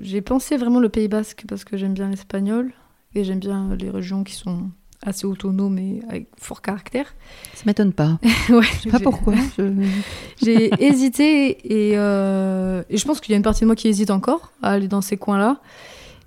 J'ai 0.00 0.22
pensé 0.22 0.56
vraiment 0.56 0.80
le 0.80 0.88
Pays 0.88 1.08
Basque 1.08 1.44
parce 1.48 1.64
que 1.64 1.76
j'aime 1.76 1.94
bien 1.94 2.08
l'espagnol 2.08 2.72
et 3.14 3.24
j'aime 3.24 3.40
bien 3.40 3.76
les 3.76 3.90
régions 3.90 4.24
qui 4.24 4.34
sont 4.34 4.70
assez 5.04 5.26
autonomes 5.26 5.78
et 5.78 6.02
avec 6.08 6.28
fort 6.38 6.60
caractère. 6.62 7.14
Ça 7.54 7.62
m'étonne 7.66 7.92
pas. 7.92 8.18
ouais, 8.50 8.62
Je 8.62 8.82
sais 8.82 8.90
pas 8.90 8.98
j'ai- 8.98 9.04
pourquoi. 9.04 9.34
je- 9.58 9.88
J'ai 10.42 10.70
hésité 10.84 11.90
et, 11.90 11.92
euh, 11.96 12.82
et 12.90 12.96
je 12.96 13.04
pense 13.06 13.20
qu'il 13.20 13.32
y 13.32 13.34
a 13.34 13.36
une 13.36 13.42
partie 13.42 13.62
de 13.62 13.66
moi 13.66 13.76
qui 13.76 13.88
hésite 13.88 14.10
encore 14.10 14.52
à 14.62 14.72
aller 14.72 14.88
dans 14.88 15.00
ces 15.00 15.16
coins-là. 15.16 15.60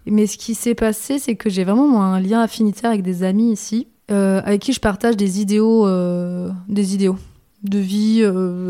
Mais 0.06 0.27
ce 0.27 0.38
qui 0.38 0.53
s'est 0.56 0.75
passé, 0.75 1.18
c'est 1.20 1.36
que 1.36 1.50
j'ai 1.50 1.63
vraiment 1.63 1.88
moi, 1.88 2.03
un 2.03 2.20
lien 2.20 2.42
affinitaire 2.42 2.89
avec 2.89 3.03
des 3.03 3.24
amis 3.24 3.51
ici, 3.53 3.88
euh, 4.12 4.42
avec 4.44 4.62
qui 4.62 4.74
je 4.74 4.80
partage 4.82 5.15
des 5.15 5.39
idéaux, 5.39 5.88
euh, 5.88 6.50
des 6.68 6.94
idéaux 6.94 7.18
de 7.63 7.80
vie, 7.80 8.22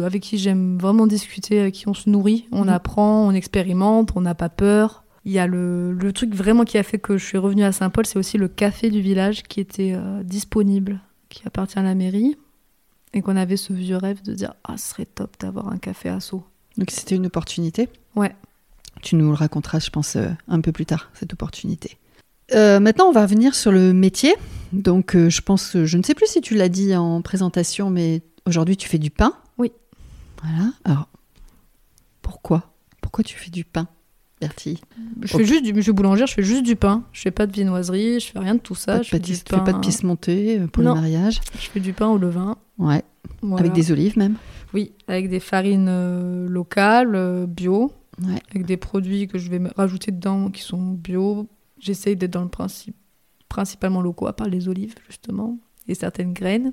avec 0.06 0.22
qui 0.22 0.38
j'aime 0.38 0.78
vraiment 0.78 1.08
discuter, 1.08 1.60
avec 1.60 1.74
qui 1.74 1.88
on 1.88 1.96
se 1.96 2.08
nourrit, 2.10 2.46
on 2.52 2.64
Mhm. 2.66 2.70
apprend, 2.70 3.26
on 3.28 3.32
expérimente, 3.32 4.10
on 4.16 4.22
n'a 4.22 4.36
pas 4.36 4.50
peur. 4.50 5.03
Il 5.26 5.32
y 5.32 5.40
a 5.40 5.48
le, 5.48 5.94
le 5.94 6.14
truc 6.14 6.36
vraiment 6.36 6.66
qui 6.66 6.78
a 6.78 6.84
fait 6.84 7.00
que 7.00 7.18
je 7.18 7.26
suis 7.26 7.38
revenue 7.38 7.64
à 7.64 7.72
Saint-Paul, 7.72 8.06
c'est 8.06 8.20
aussi 8.20 8.38
le 8.38 8.48
café 8.48 8.90
du 8.90 9.02
village 9.02 9.44
qui 9.44 9.60
était 9.60 9.94
euh, 9.96 10.22
disponible, 10.24 11.00
qui 11.30 11.44
appartient 11.46 11.80
à 11.80 11.84
la 11.84 11.96
mairie, 11.96 12.38
et 13.14 13.22
qu'on 13.22 13.38
avait 13.38 13.58
ce 13.58 13.74
vieux 13.74 13.98
rêve 13.98 14.22
de 14.22 14.34
dire 14.34 14.54
ah 14.64 14.78
ce 14.78 14.90
serait 14.90 15.06
top 15.06 15.36
d'avoir 15.40 15.70
un 15.70 15.78
café 15.78 16.10
à 16.10 16.20
Sceaux. 16.20 16.44
Donc 16.78 16.92
c'était 16.92 17.16
une 17.16 17.28
opportunité? 17.28 17.90
Ouais. 18.16 18.36
Tu 19.02 19.16
nous 19.16 19.30
le 19.30 19.36
raconteras, 19.36 19.80
je 19.80 19.90
pense, 19.90 20.16
euh, 20.16 20.30
un 20.48 20.62
peu 20.62 20.72
plus 20.72 20.86
tard, 20.86 21.10
cette 21.14 21.34
opportunité. 21.34 21.98
Euh, 22.54 22.80
maintenant, 22.80 23.06
on 23.06 23.12
va 23.12 23.22
revenir 23.22 23.56
sur 23.56 23.72
le 23.72 23.94
métier. 23.94 24.36
Donc, 24.74 25.16
je 25.16 25.42
pense, 25.42 25.78
je 25.84 25.98
ne 25.98 26.04
sais 26.04 26.14
plus 26.14 26.28
si 26.28 26.42
tu 26.42 26.56
l'as 26.56 26.70
dit 26.70 26.96
en 26.96 27.22
présentation, 27.22 27.90
mais 27.90 28.22
aujourd'hui, 28.46 28.76
tu 28.76 28.90
fais 28.90 28.98
du 29.00 29.10
pain? 29.10 29.34
Oui. 29.58 29.72
Voilà. 30.42 30.72
Alors, 30.84 31.08
Pourquoi? 32.22 32.74
Pourquoi 33.02 33.24
tu 33.24 33.38
fais 33.38 33.52
du 33.52 33.64
pain, 33.64 33.88
Bertie 34.48 34.82
Je 35.22 35.28
fais 35.38 35.46
juste 35.46 35.64
du, 35.64 35.74
je 35.76 35.82
suis 35.82 35.92
boulangère, 35.92 36.28
je 36.28 36.34
fais 36.34 36.44
juste 36.44 36.64
du 36.64 36.76
pain. 36.76 37.04
Je 37.12 37.22
fais 37.22 37.32
pas 37.32 37.46
de 37.48 37.52
viennoiserie, 37.54 38.20
je 38.20 38.28
fais 38.32 38.40
rien 38.40 38.56
de 38.56 38.60
tout 38.60 38.76
ça. 38.76 38.94
Pas 38.94 39.00
de 39.00 39.04
je 39.04 39.10
fais 39.10 39.20
du 39.20 39.32
pâtis- 39.34 39.44
Tu 39.44 39.56
fais 39.56 39.62
pas 39.64 39.74
de 39.74 40.06
montées 40.08 40.60
euh, 40.60 40.68
pour 40.68 40.84
Non. 40.84 40.94
le 40.96 41.02
mariage 41.02 41.40
Je 41.60 41.70
fais 41.70 41.80
du 41.80 41.94
pain 41.94 42.08
au 42.08 42.18
levain. 42.18 42.58
Ouais. 42.78 43.04
Voilà. 43.42 43.62
Avec 43.62 43.74
des 43.74 43.92
olives 43.92 44.18
même 44.18 44.36
Oui, 44.74 44.92
avec 45.08 45.30
des 45.30 45.40
farines 45.40 45.88
euh, 45.90 46.48
locales, 46.48 47.16
euh, 47.16 47.46
bio, 47.48 47.92
Ouais. 48.22 48.40
avec 48.52 48.66
des 48.68 48.78
produits 48.78 49.28
que 49.28 49.38
je 49.40 49.50
vais 49.50 49.60
rajouter 49.76 50.12
dedans 50.12 50.50
qui 50.52 50.62
sont 50.62 50.82
bio. 50.92 51.48
J'essaye 51.80 52.16
d'être 52.16 52.32
dans 52.34 52.44
le 52.44 52.50
principe 52.50 52.96
principalement 53.50 54.02
locaux, 54.02 54.28
à 54.28 54.34
part 54.34 54.48
les 54.48 54.68
olives 54.68 54.96
justement 55.08 55.58
et 55.88 55.96
certaines 55.96 56.34
graines. 56.34 56.72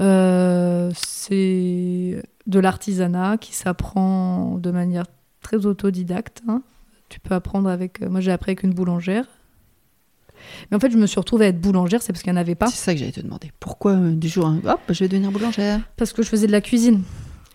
Euh, 0.00 0.90
c'est 0.96 2.22
de 2.46 2.58
l'artisanat 2.58 3.36
qui 3.38 3.54
s'apprend 3.54 4.56
de 4.58 4.70
manière 4.70 5.04
très 5.58 5.66
autodidacte. 5.66 6.42
hein. 6.48 6.62
Tu 7.08 7.18
peux 7.20 7.34
apprendre 7.34 7.68
avec. 7.68 8.00
Moi, 8.02 8.20
j'ai 8.20 8.30
appris 8.30 8.50
avec 8.50 8.62
une 8.62 8.72
boulangère. 8.72 9.24
Mais 10.70 10.76
en 10.76 10.80
fait, 10.80 10.90
je 10.90 10.96
me 10.96 11.06
suis 11.06 11.18
retrouvée 11.18 11.46
à 11.46 11.48
être 11.48 11.60
boulangère, 11.60 12.02
c'est 12.02 12.12
parce 12.12 12.22
qu'il 12.22 12.32
n'y 12.32 12.38
en 12.38 12.40
avait 12.40 12.54
pas. 12.54 12.68
C'est 12.68 12.76
ça 12.76 12.92
que 12.94 13.00
j'allais 13.00 13.12
te 13.12 13.20
demander. 13.20 13.50
Pourquoi 13.60 13.92
euh, 13.92 14.12
du 14.12 14.28
jour, 14.28 14.46
un- 14.46 14.60
hop, 14.64 14.80
je 14.88 15.00
vais 15.04 15.08
devenir 15.08 15.30
boulangère? 15.32 15.80
Parce 15.96 16.12
que 16.12 16.22
je 16.22 16.28
faisais 16.28 16.46
de 16.46 16.52
la 16.52 16.60
cuisine. 16.60 17.02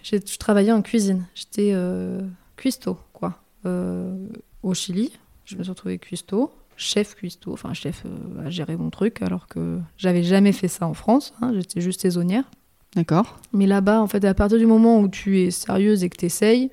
Je 0.03 0.37
travaillais 0.37 0.71
en 0.71 0.81
cuisine. 0.83 1.25
J'étais 1.33 1.71
euh, 1.73 2.21
cuistot, 2.57 2.99
quoi. 3.13 3.39
Euh, 3.65 4.15
au 4.61 4.73
Chili, 4.75 5.11
je 5.45 5.55
me 5.55 5.63
suis 5.63 5.71
retrouvée 5.71 5.97
cuistot, 5.97 6.51
chef 6.77 7.15
cuistot, 7.15 7.53
enfin 7.53 7.73
chef 7.73 8.03
euh, 8.05 8.45
à 8.45 8.49
gérer 8.51 8.75
mon 8.77 8.91
truc, 8.91 9.21
alors 9.23 9.47
que 9.47 9.79
j'avais 9.97 10.21
jamais 10.21 10.51
fait 10.51 10.67
ça 10.67 10.85
en 10.85 10.93
France. 10.93 11.33
hein, 11.41 11.53
J'étais 11.55 11.81
juste 11.81 12.01
saisonnière. 12.01 12.43
D'accord 12.95 13.39
Mais 13.51 13.65
là-bas, 13.65 13.99
en 14.01 14.07
fait, 14.07 14.23
à 14.25 14.33
partir 14.35 14.59
du 14.59 14.67
moment 14.67 14.99
où 14.99 15.07
tu 15.07 15.39
es 15.41 15.49
sérieuse 15.49 16.03
et 16.03 16.09
que 16.09 16.17
tu 16.17 16.25
essayes, 16.27 16.69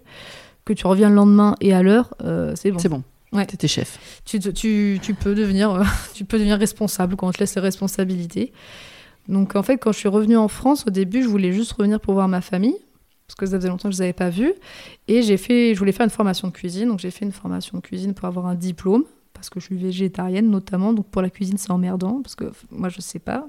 que 0.64 0.72
tu 0.72 0.86
reviens 0.86 1.08
le 1.08 1.14
lendemain 1.14 1.56
et 1.60 1.72
à 1.72 1.82
l'heure, 1.82 2.14
euh, 2.22 2.54
c'est 2.56 2.70
bon. 2.70 2.78
C'est 2.78 2.88
bon. 2.88 3.02
Ouais. 3.32 3.46
T'étais 3.46 3.68
chef. 3.68 4.22
tu, 4.24 4.38
tu, 4.38 4.98
tu 5.00 5.14
peux 5.14 5.34
devenir, 5.34 5.70
euh, 5.70 5.82
tu 6.14 6.24
peux 6.24 6.38
devenir 6.38 6.58
responsable 6.58 7.16
quand 7.16 7.28
on 7.28 7.32
te 7.32 7.38
laisse 7.38 7.54
les 7.54 7.62
responsabilités. 7.62 8.52
Donc 9.28 9.56
en 9.56 9.62
fait, 9.62 9.78
quand 9.78 9.92
je 9.92 9.98
suis 9.98 10.08
revenue 10.08 10.36
en 10.36 10.48
France, 10.48 10.84
au 10.86 10.90
début, 10.90 11.22
je 11.22 11.28
voulais 11.28 11.52
juste 11.52 11.72
revenir 11.72 12.00
pour 12.00 12.14
voir 12.14 12.28
ma 12.28 12.40
famille, 12.40 12.76
parce 13.26 13.36
que 13.36 13.46
ça 13.46 13.56
faisait 13.56 13.68
longtemps 13.68 13.88
que 13.88 13.94
je 13.94 14.00
ne 14.00 14.02
les 14.02 14.08
avais 14.08 14.12
pas 14.12 14.30
vus. 14.30 14.52
Et 15.08 15.22
j'ai 15.22 15.36
fait, 15.36 15.74
je 15.74 15.78
voulais 15.78 15.92
faire 15.92 16.04
une 16.04 16.10
formation 16.10 16.48
de 16.48 16.52
cuisine, 16.52 16.88
donc 16.88 16.98
j'ai 16.98 17.10
fait 17.10 17.24
une 17.24 17.32
formation 17.32 17.78
de 17.78 17.82
cuisine 17.82 18.14
pour 18.14 18.26
avoir 18.26 18.46
un 18.46 18.54
diplôme, 18.54 19.04
parce 19.32 19.48
que 19.48 19.60
je 19.60 19.66
suis 19.66 19.76
végétarienne 19.76 20.50
notamment, 20.50 20.92
donc 20.92 21.06
pour 21.08 21.22
la 21.22 21.30
cuisine 21.30 21.56
c'est 21.56 21.70
emmerdant, 21.70 22.20
parce 22.20 22.34
que 22.34 22.50
moi 22.70 22.88
je 22.88 23.00
sais 23.00 23.18
pas 23.18 23.46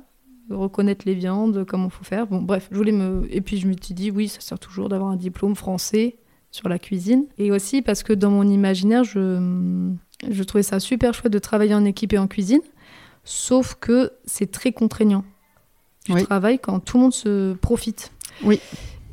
reconnaître 0.49 1.05
les 1.05 1.13
viandes, 1.13 1.65
comment 1.65 1.89
faut 1.89 2.03
faire. 2.03 2.27
Bon 2.27 2.41
bref, 2.41 2.67
je 2.69 2.75
voulais 2.75 2.91
me... 2.91 3.25
Et 3.31 3.41
puis 3.41 3.57
je 3.57 3.67
me 3.67 3.73
suis 3.81 3.93
dit, 3.93 4.11
oui, 4.11 4.27
ça 4.27 4.41
sert 4.41 4.59
toujours 4.59 4.89
d'avoir 4.89 5.09
un 5.09 5.15
diplôme 5.15 5.55
français 5.55 6.17
sur 6.53 6.69
la 6.69 6.77
cuisine. 6.79 7.25
Et 7.39 7.51
aussi 7.51 7.81
parce 7.81 8.03
que 8.03 8.13
dans 8.13 8.29
mon 8.29 8.47
imaginaire, 8.47 9.03
je, 9.03 9.91
je 10.29 10.43
trouvais 10.43 10.63
ça 10.63 10.79
super 10.79 11.13
chouette 11.13 11.33
de 11.33 11.39
travailler 11.39 11.73
en 11.73 11.83
équipe 11.83 12.13
et 12.13 12.17
en 12.19 12.27
cuisine, 12.27 12.61
sauf 13.25 13.75
que 13.81 14.11
c'est 14.25 14.51
très 14.51 14.71
contraignant. 14.71 15.25
Tu 16.05 16.13
Oui. 16.13 16.23
travailles 16.23 16.59
quand 16.59 16.79
tout 16.79 16.97
le 16.97 17.03
monde 17.03 17.13
se 17.13 17.53
profite. 17.55 18.11
Oui. 18.43 18.59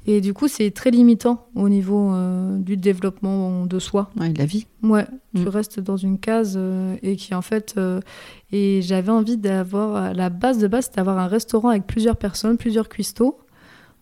Et 0.06 0.20
du 0.20 0.34
coup, 0.34 0.48
c'est 0.48 0.70
très 0.70 0.90
limitant 0.90 1.46
au 1.54 1.68
niveau 1.68 2.12
euh, 2.12 2.58
du 2.58 2.76
développement 2.76 3.64
de 3.64 3.78
soi. 3.78 4.10
Ouais, 4.18 4.32
la 4.36 4.44
vie. 4.44 4.66
Ouais, 4.82 5.06
tu 5.34 5.42
Mm. 5.42 5.48
restes 5.48 5.80
dans 5.80 5.96
une 5.96 6.18
case 6.18 6.54
euh, 6.56 6.96
et 7.02 7.16
qui 7.16 7.34
en 7.34 7.42
fait. 7.42 7.74
euh, 7.78 8.00
et 8.52 8.82
j'avais 8.82 9.12
envie 9.12 9.36
d'avoir. 9.36 10.12
La 10.14 10.28
base 10.30 10.58
de 10.58 10.66
base, 10.68 10.84
c'était 10.86 10.96
d'avoir 10.96 11.18
un 11.18 11.26
restaurant 11.28 11.68
avec 11.68 11.86
plusieurs 11.86 12.16
personnes, 12.16 12.56
plusieurs 12.58 12.88
cuistots, 12.88 13.38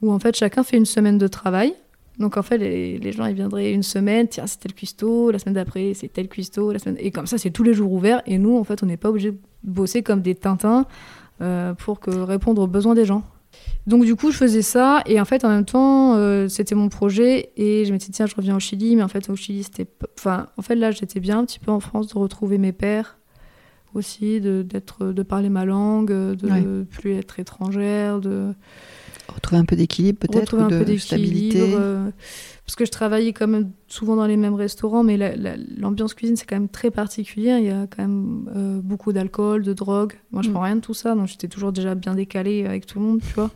où 0.02 0.11
en 0.12 0.18
fait 0.18 0.35
chacun 0.35 0.62
fait 0.64 0.76
une 0.78 0.87
semaine 0.87 1.18
de 1.18 1.28
travail. 1.28 1.75
Donc 2.18 2.36
en 2.36 2.43
fait, 2.43 2.58
les, 2.58 2.99
les 2.99 3.12
gens 3.12 3.26
ils 3.26 3.34
viendraient 3.34 3.73
une 3.73 3.82
semaine, 3.84 4.26
tiens, 4.28 4.47
c'est 4.47 4.58
tel 4.58 4.75
cuistot, 4.75 5.30
la 5.30 5.38
semaine 5.38 5.54
d'après, 5.54 5.95
c'est 5.95 6.08
tel 6.08 6.28
cuistot, 6.28 6.73
la 6.73 6.78
semaine. 6.78 6.97
Et 6.99 7.10
comme 7.10 7.26
ça, 7.26 7.38
c'est 7.38 7.50
tous 7.50 7.62
les 7.62 7.75
jours 7.75 7.93
ouverts. 7.93 8.23
Et 8.26 8.38
nous, 8.38 8.56
en 8.56 8.64
fait, 8.64 8.82
on 8.82 8.86
n'est 8.86 8.97
pas 8.97 9.10
obligé 9.10 9.30
de 9.32 9.38
bosser 9.62 10.02
comme 10.02 10.21
des 10.21 10.34
tintins 10.34 10.86
euh, 11.40 11.75
pour 11.75 12.00
que, 12.00 12.10
répondre 12.10 12.60
aux 12.62 12.66
besoins 12.66 12.95
des 12.95 13.04
gens. 13.04 13.23
Donc 13.86 14.04
du 14.04 14.14
coup, 14.16 14.30
je 14.30 14.36
faisais 14.36 14.62
ça 14.62 15.02
et 15.06 15.21
en 15.21 15.25
fait, 15.25 15.45
en 15.45 15.49
même 15.49 15.64
temps, 15.64 16.14
euh, 16.16 16.49
c'était 16.49 16.75
mon 16.75 16.88
projet 16.88 17.50
et 17.56 17.84
je 17.86 17.93
m'étais 17.93 18.06
dit 18.06 18.12
tiens, 18.12 18.26
je 18.26 18.34
reviens 18.34 18.56
au 18.56 18.60
Chili, 18.60 18.95
mais 18.97 19.02
en 19.02 19.08
fait, 19.08 19.30
au 19.30 19.36
Chili, 19.36 19.62
c'était, 19.62 19.86
enfin, 20.19 20.47
en 20.58 20.62
fait, 20.62 20.75
là, 20.75 20.90
j'étais 20.90 21.21
bien 21.21 21.38
un 21.38 21.45
petit 21.45 21.58
peu 21.58 21.71
en 21.71 21.80
France 21.80 22.08
de 22.08 22.19
retrouver 22.19 22.58
mes 22.58 22.73
pères 22.73 23.19
aussi, 23.95 24.40
de 24.40 24.60
d'être, 24.62 25.06
de 25.06 25.23
parler 25.23 25.49
ma 25.49 25.64
langue, 25.64 26.10
de 26.12 26.49
Ouais. 26.50 26.84
plus 26.90 27.14
être 27.14 27.40
étrangère, 27.40 28.21
de 28.21 28.52
Retrouver 29.34 29.60
un 29.60 29.64
peu 29.64 29.76
d'équilibre 29.76 30.19
peut-être 30.21 30.41
retrouver 30.56 30.62
ou 30.62 30.67
un 30.67 30.69
de 30.71 30.78
peu 30.78 30.84
d'équilibre. 30.84 31.04
stabilité. 31.06 31.75
euh, 31.76 32.10
parce 32.64 32.76
que 32.76 32.84
je 32.84 32.91
travaillais 32.91 33.32
quand 33.32 33.47
même 33.49 33.71
souvent 33.86 34.17
dans 34.17 34.26
les 34.26 34.36
mêmes 34.36 34.54
restaurants, 34.54 35.02
mais 35.02 35.17
la- 35.17 35.36
la- 35.36 35.56
l'ambiance 35.76 36.14
cuisine, 36.14 36.36
c'est 36.36 36.47
quand 36.47 36.56
même 36.56 36.69
très 36.69 36.91
particulier. 36.91 37.56
Il 37.58 37.64
y 37.67 37.71
a 37.71 37.86
quand 37.86 38.02
même 38.02 38.50
euh, 38.56 38.80
beaucoup 38.82 39.12
d'alcool, 39.12 39.62
de 39.62 39.73
drogue. 39.73 40.14
Moi, 40.32 40.43
je 40.43 40.49
Mm. 40.49 40.52
prends 40.52 40.62
rien 40.62 40.76
de 40.76 40.80
tout 40.80 40.95
ça, 40.95 41.14
donc 41.14 41.28
j'étais 41.28 41.49
toujours 41.49 41.73
déjà 41.73 41.95
bien 41.95 42.14
décalée 42.14 42.64
avec 42.67 42.86
tout 42.86 42.99
le 42.99 43.04
monde, 43.06 43.21
tu 43.26 43.32
vois. 43.34 43.50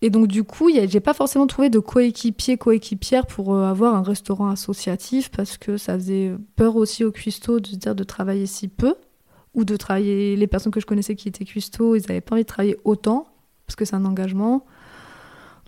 Et 0.00 0.10
donc, 0.10 0.28
du 0.28 0.44
coup, 0.44 0.70
j'ai 0.72 1.00
pas 1.00 1.12
forcément 1.14 1.46
trouvé 1.48 1.70
de 1.70 1.80
coéquipier, 1.80 2.56
coéquipière 2.56 3.26
pour 3.26 3.54
euh, 3.54 3.64
avoir 3.64 3.94
un 3.96 4.02
restaurant 4.02 4.48
associatif 4.48 5.28
parce 5.30 5.56
que 5.58 5.76
ça 5.76 5.94
faisait 5.94 6.32
peur 6.56 6.76
aussi 6.76 7.04
aux 7.04 7.10
cuistots 7.12 7.58
de 7.60 7.66
se 7.66 7.76
dire 7.76 7.94
de 7.96 8.04
travailler 8.04 8.46
si 8.46 8.68
peu 8.68 8.94
ou 9.54 9.64
de 9.64 9.76
travailler. 9.76 10.36
Les 10.36 10.46
personnes 10.46 10.70
que 10.72 10.80
je 10.80 10.86
connaissais 10.86 11.16
qui 11.16 11.26
étaient 11.28 11.44
cuistots, 11.44 11.96
ils 11.96 12.04
avaient 12.10 12.20
pas 12.20 12.34
envie 12.36 12.42
de 12.44 12.46
travailler 12.48 12.76
autant 12.84 13.26
parce 13.66 13.74
que 13.74 13.84
c'est 13.84 13.96
un 13.96 14.04
engagement. 14.04 14.64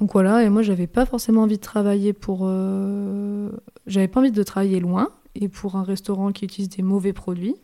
Donc 0.01 0.13
voilà, 0.15 0.43
et 0.45 0.49
moi 0.49 0.63
j'avais 0.63 0.87
pas 0.87 1.05
forcément 1.05 1.43
envie 1.43 1.57
de 1.57 1.63
travailler 1.63 2.13
pour. 2.13 2.41
euh, 2.45 3.51
J'avais 3.87 4.09
pas 4.09 4.21
envie 4.21 4.33
de 4.33 4.43
travailler 4.43 4.81
loin 4.81 5.11
et 5.35 5.49
pour 5.49 5.77
un 5.77 5.83
restaurant 5.83 6.33
qui 6.33 6.45
utilise 6.47 6.71
des 6.71 6.83
mauvais 6.83 7.13
produits. 7.13 7.55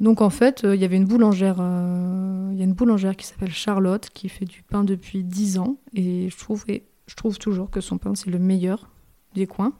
Donc 0.00 0.20
en 0.22 0.30
fait, 0.30 0.64
euh, 0.64 0.74
il 0.74 0.80
y 0.80 0.84
avait 0.84 0.96
une 0.96 1.04
boulangère, 1.04 1.58
euh, 1.60 2.50
y 2.54 2.60
a 2.62 2.64
une 2.64 2.72
boulangère 2.72 3.14
qui 3.14 3.26
s'appelle 3.26 3.52
Charlotte 3.52 4.08
qui 4.12 4.28
fait 4.30 4.46
du 4.46 4.62
pain 4.62 4.84
depuis 4.84 5.22
10 5.22 5.58
ans 5.58 5.76
et 5.94 6.28
je 6.30 6.38
trouve, 6.38 6.64
et 6.68 6.84
je 7.06 7.14
trouve 7.14 7.38
toujours 7.38 7.70
que 7.70 7.80
son 7.80 7.98
pain 7.98 8.14
c'est 8.14 8.30
le 8.30 8.38
meilleur 8.38 8.88
des 9.34 9.46
coins. 9.46 9.74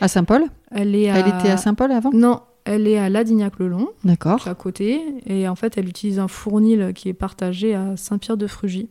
À 0.00 0.08
Saint-Paul? 0.08 0.44
Elle 0.72 0.94
est 0.94 1.08
à... 1.10 1.18
Elle 1.20 1.28
était 1.28 1.50
à 1.50 1.56
Saint-Paul 1.56 1.92
avant? 1.92 2.10
Non, 2.12 2.40
elle 2.64 2.86
est 2.86 2.98
à 2.98 3.08
Ladignac-le-Long, 3.08 3.88
D'accord. 4.04 4.46
à 4.46 4.54
côté, 4.54 5.00
et 5.26 5.48
en 5.48 5.54
fait 5.54 5.78
elle 5.78 5.88
utilise 5.88 6.18
un 6.18 6.28
fournil 6.28 6.92
qui 6.94 7.08
est 7.08 7.14
partagé 7.14 7.74
à 7.74 7.96
Saint-Pierre-de-Frugy. 7.96 8.90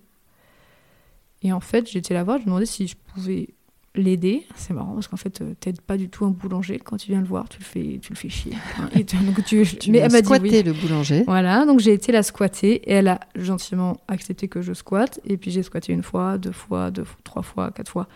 Et 1.43 1.51
en 1.54 1.60
fait, 1.60 1.89
j'étais 1.89 2.13
la 2.13 2.23
voir, 2.23 2.38
je 2.38 2.43
me 2.43 2.47
demandais 2.47 2.65
si 2.65 2.88
je 2.88 2.95
pouvais 3.13 3.49
l'aider. 3.95 4.45
C'est 4.56 4.73
marrant 4.73 4.93
parce 4.93 5.08
qu'en 5.08 5.17
fait, 5.17 5.41
euh, 5.41 5.54
t'aides 5.60 5.82
pas 5.82 5.97
du 5.97 6.08
tout 6.08 6.23
un 6.23 6.30
boulanger. 6.30 6.80
Quand 6.80 6.95
tu 6.97 7.08
viens 7.12 7.19
le 7.19 7.25
voir, 7.27 7.49
tu 7.49 7.60
le 7.60 7.65
fais, 7.65 7.99
tu 8.01 8.13
le 8.13 8.17
fais 8.17 8.30
chier. 8.30 8.54
hein. 8.80 8.89
Et 8.93 9.04
tu- 9.04 9.17
donc 9.17 9.43
tu, 9.43 9.65
Tu 9.80 9.91
mais 9.91 9.97
elle 9.97 10.12
m'a 10.12 10.21
dit 10.21 10.30
oui. 10.41 10.63
le 10.63 10.71
boulanger. 10.73 11.23
Voilà, 11.27 11.65
donc 11.65 11.80
j'ai 11.80 11.91
été 11.93 12.12
la 12.12 12.23
squatter 12.23 12.75
et 12.89 12.91
elle 12.93 13.08
a 13.10 13.19
gentiment 13.36 13.97
accepté 14.08 14.47
que 14.47 14.62
je 14.62 14.73
squatte. 14.73 15.19
Et 15.25 15.36
puis 15.38 15.51
j'ai 15.51 15.62
squatté 15.63 15.91
une 15.93 16.04
fois, 16.04 16.38
deux 16.38 16.51
fois, 16.54 16.89
deux 16.91 17.04
trois 17.23 17.41
fois, 17.41 17.71
quatre 17.71 17.89
fois. 17.89 18.08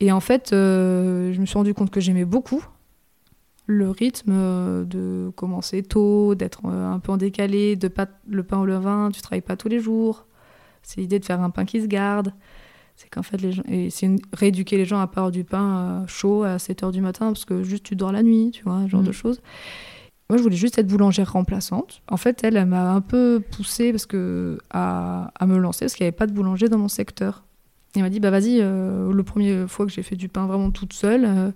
Et 0.00 0.10
en 0.10 0.20
fait, 0.20 0.52
euh, 0.52 1.32
je 1.32 1.40
me 1.40 1.46
suis 1.46 1.56
rendu 1.58 1.74
compte 1.74 1.90
que 1.90 2.00
j'aimais 2.00 2.24
beaucoup 2.24 2.64
le 3.66 3.90
rythme 3.90 4.32
euh, 4.32 4.84
de 4.84 5.30
commencer 5.36 5.82
tôt, 5.82 6.34
d'être 6.34 6.64
un 6.64 6.98
peu 7.00 7.12
en 7.12 7.18
décalé, 7.18 7.76
de 7.76 7.86
pas 7.88 8.06
le 8.26 8.42
pain 8.42 8.58
au 8.58 8.64
levain, 8.64 9.10
tu 9.12 9.20
travailles 9.20 9.42
pas 9.42 9.56
tous 9.56 9.68
les 9.68 9.78
jours. 9.78 10.24
C'est 10.88 11.02
l'idée 11.02 11.18
de 11.18 11.24
faire 11.26 11.42
un 11.42 11.50
pain 11.50 11.66
qui 11.66 11.82
se 11.82 11.86
garde. 11.86 12.32
C'est 12.96 13.10
qu'en 13.10 13.22
fait, 13.22 13.36
les 13.40 13.52
gens. 13.52 13.62
Et 13.68 13.90
c'est 13.90 14.06
une- 14.06 14.18
rééduquer 14.32 14.78
les 14.78 14.86
gens 14.86 15.00
à 15.00 15.06
part 15.06 15.30
du 15.30 15.44
pain 15.44 15.76
euh, 16.02 16.06
chaud 16.06 16.44
à 16.44 16.58
7 16.58 16.82
h 16.82 16.90
du 16.92 17.00
matin 17.02 17.26
parce 17.26 17.44
que 17.44 17.62
juste 17.62 17.84
tu 17.84 17.94
dors 17.94 18.10
la 18.10 18.22
nuit, 18.22 18.50
tu 18.52 18.64
vois, 18.64 18.80
ce 18.84 18.88
genre 18.88 19.02
Mm. 19.02 19.06
de 19.06 19.12
choses. 19.12 19.40
Moi, 20.30 20.38
je 20.38 20.42
voulais 20.42 20.56
juste 20.56 20.78
être 20.78 20.86
boulangère 20.86 21.30
remplaçante. 21.32 22.00
En 22.08 22.16
fait, 22.16 22.42
elle, 22.42 22.56
elle 22.56 22.66
m'a 22.66 22.90
un 22.92 23.00
peu 23.02 23.40
poussée 23.50 23.92
parce 23.92 24.06
que, 24.06 24.58
à, 24.70 25.30
à 25.38 25.46
me 25.46 25.58
lancer 25.58 25.84
parce 25.84 25.94
qu'il 25.94 26.04
n'y 26.04 26.08
avait 26.08 26.16
pas 26.16 26.26
de 26.26 26.32
boulanger 26.32 26.68
dans 26.68 26.78
mon 26.78 26.88
secteur. 26.88 27.44
Elle 27.94 28.02
m'a 28.02 28.10
dit, 28.10 28.20
bah 28.20 28.30
vas-y, 28.30 28.58
euh, 28.60 29.12
le 29.12 29.22
premier 29.22 29.66
fois 29.68 29.84
que 29.86 29.92
j'ai 29.92 30.02
fait 30.02 30.16
du 30.16 30.28
pain 30.28 30.46
vraiment 30.46 30.70
toute 30.70 30.92
seule, 30.94 31.24
euh, 31.26 31.50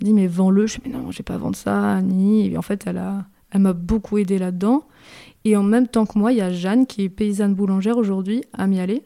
elle 0.00 0.06
dit, 0.06 0.12
mais 0.12 0.26
vends-le. 0.26 0.66
Je 0.66 0.74
dis, 0.78 0.82
mais 0.86 0.92
non, 0.92 1.10
je 1.12 1.18
vais 1.18 1.24
pas 1.24 1.38
vendre 1.38 1.56
ça, 1.56 2.02
ni. 2.02 2.48
Et 2.52 2.58
en 2.58 2.62
fait, 2.62 2.84
elle 2.86 2.98
a, 2.98 3.24
elle 3.54 3.60
m'a 3.60 3.72
beaucoup 3.72 4.18
aidée 4.18 4.38
là-dedans. 4.38 4.84
Et 5.44 5.56
en 5.56 5.62
même 5.62 5.86
temps 5.86 6.06
que 6.06 6.18
moi, 6.18 6.32
il 6.32 6.38
y 6.38 6.42
a 6.42 6.52
Jeanne, 6.52 6.86
qui 6.86 7.04
est 7.04 7.08
paysanne 7.08 7.54
boulangère 7.54 7.96
aujourd'hui, 7.96 8.42
à 8.52 8.66
Mialet, 8.66 9.04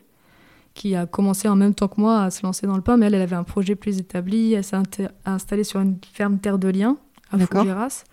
qui 0.74 0.94
a 0.94 1.06
commencé 1.06 1.48
en 1.48 1.56
même 1.56 1.74
temps 1.74 1.88
que 1.88 2.00
moi 2.00 2.22
à 2.22 2.30
se 2.30 2.42
lancer 2.42 2.66
dans 2.66 2.76
le 2.76 2.82
pain, 2.82 2.96
mais 2.96 3.06
elle, 3.06 3.14
elle 3.14 3.22
avait 3.22 3.36
un 3.36 3.44
projet 3.44 3.74
plus 3.74 3.98
établi. 3.98 4.54
Elle 4.54 4.64
s'est 4.64 4.76
installée 5.24 5.64
sur 5.64 5.80
une 5.80 5.98
ferme 6.12 6.38
Terre 6.38 6.58
de 6.58 6.68
Liens, 6.68 6.96
à. 7.30 7.38
Fougeras. 7.38 8.04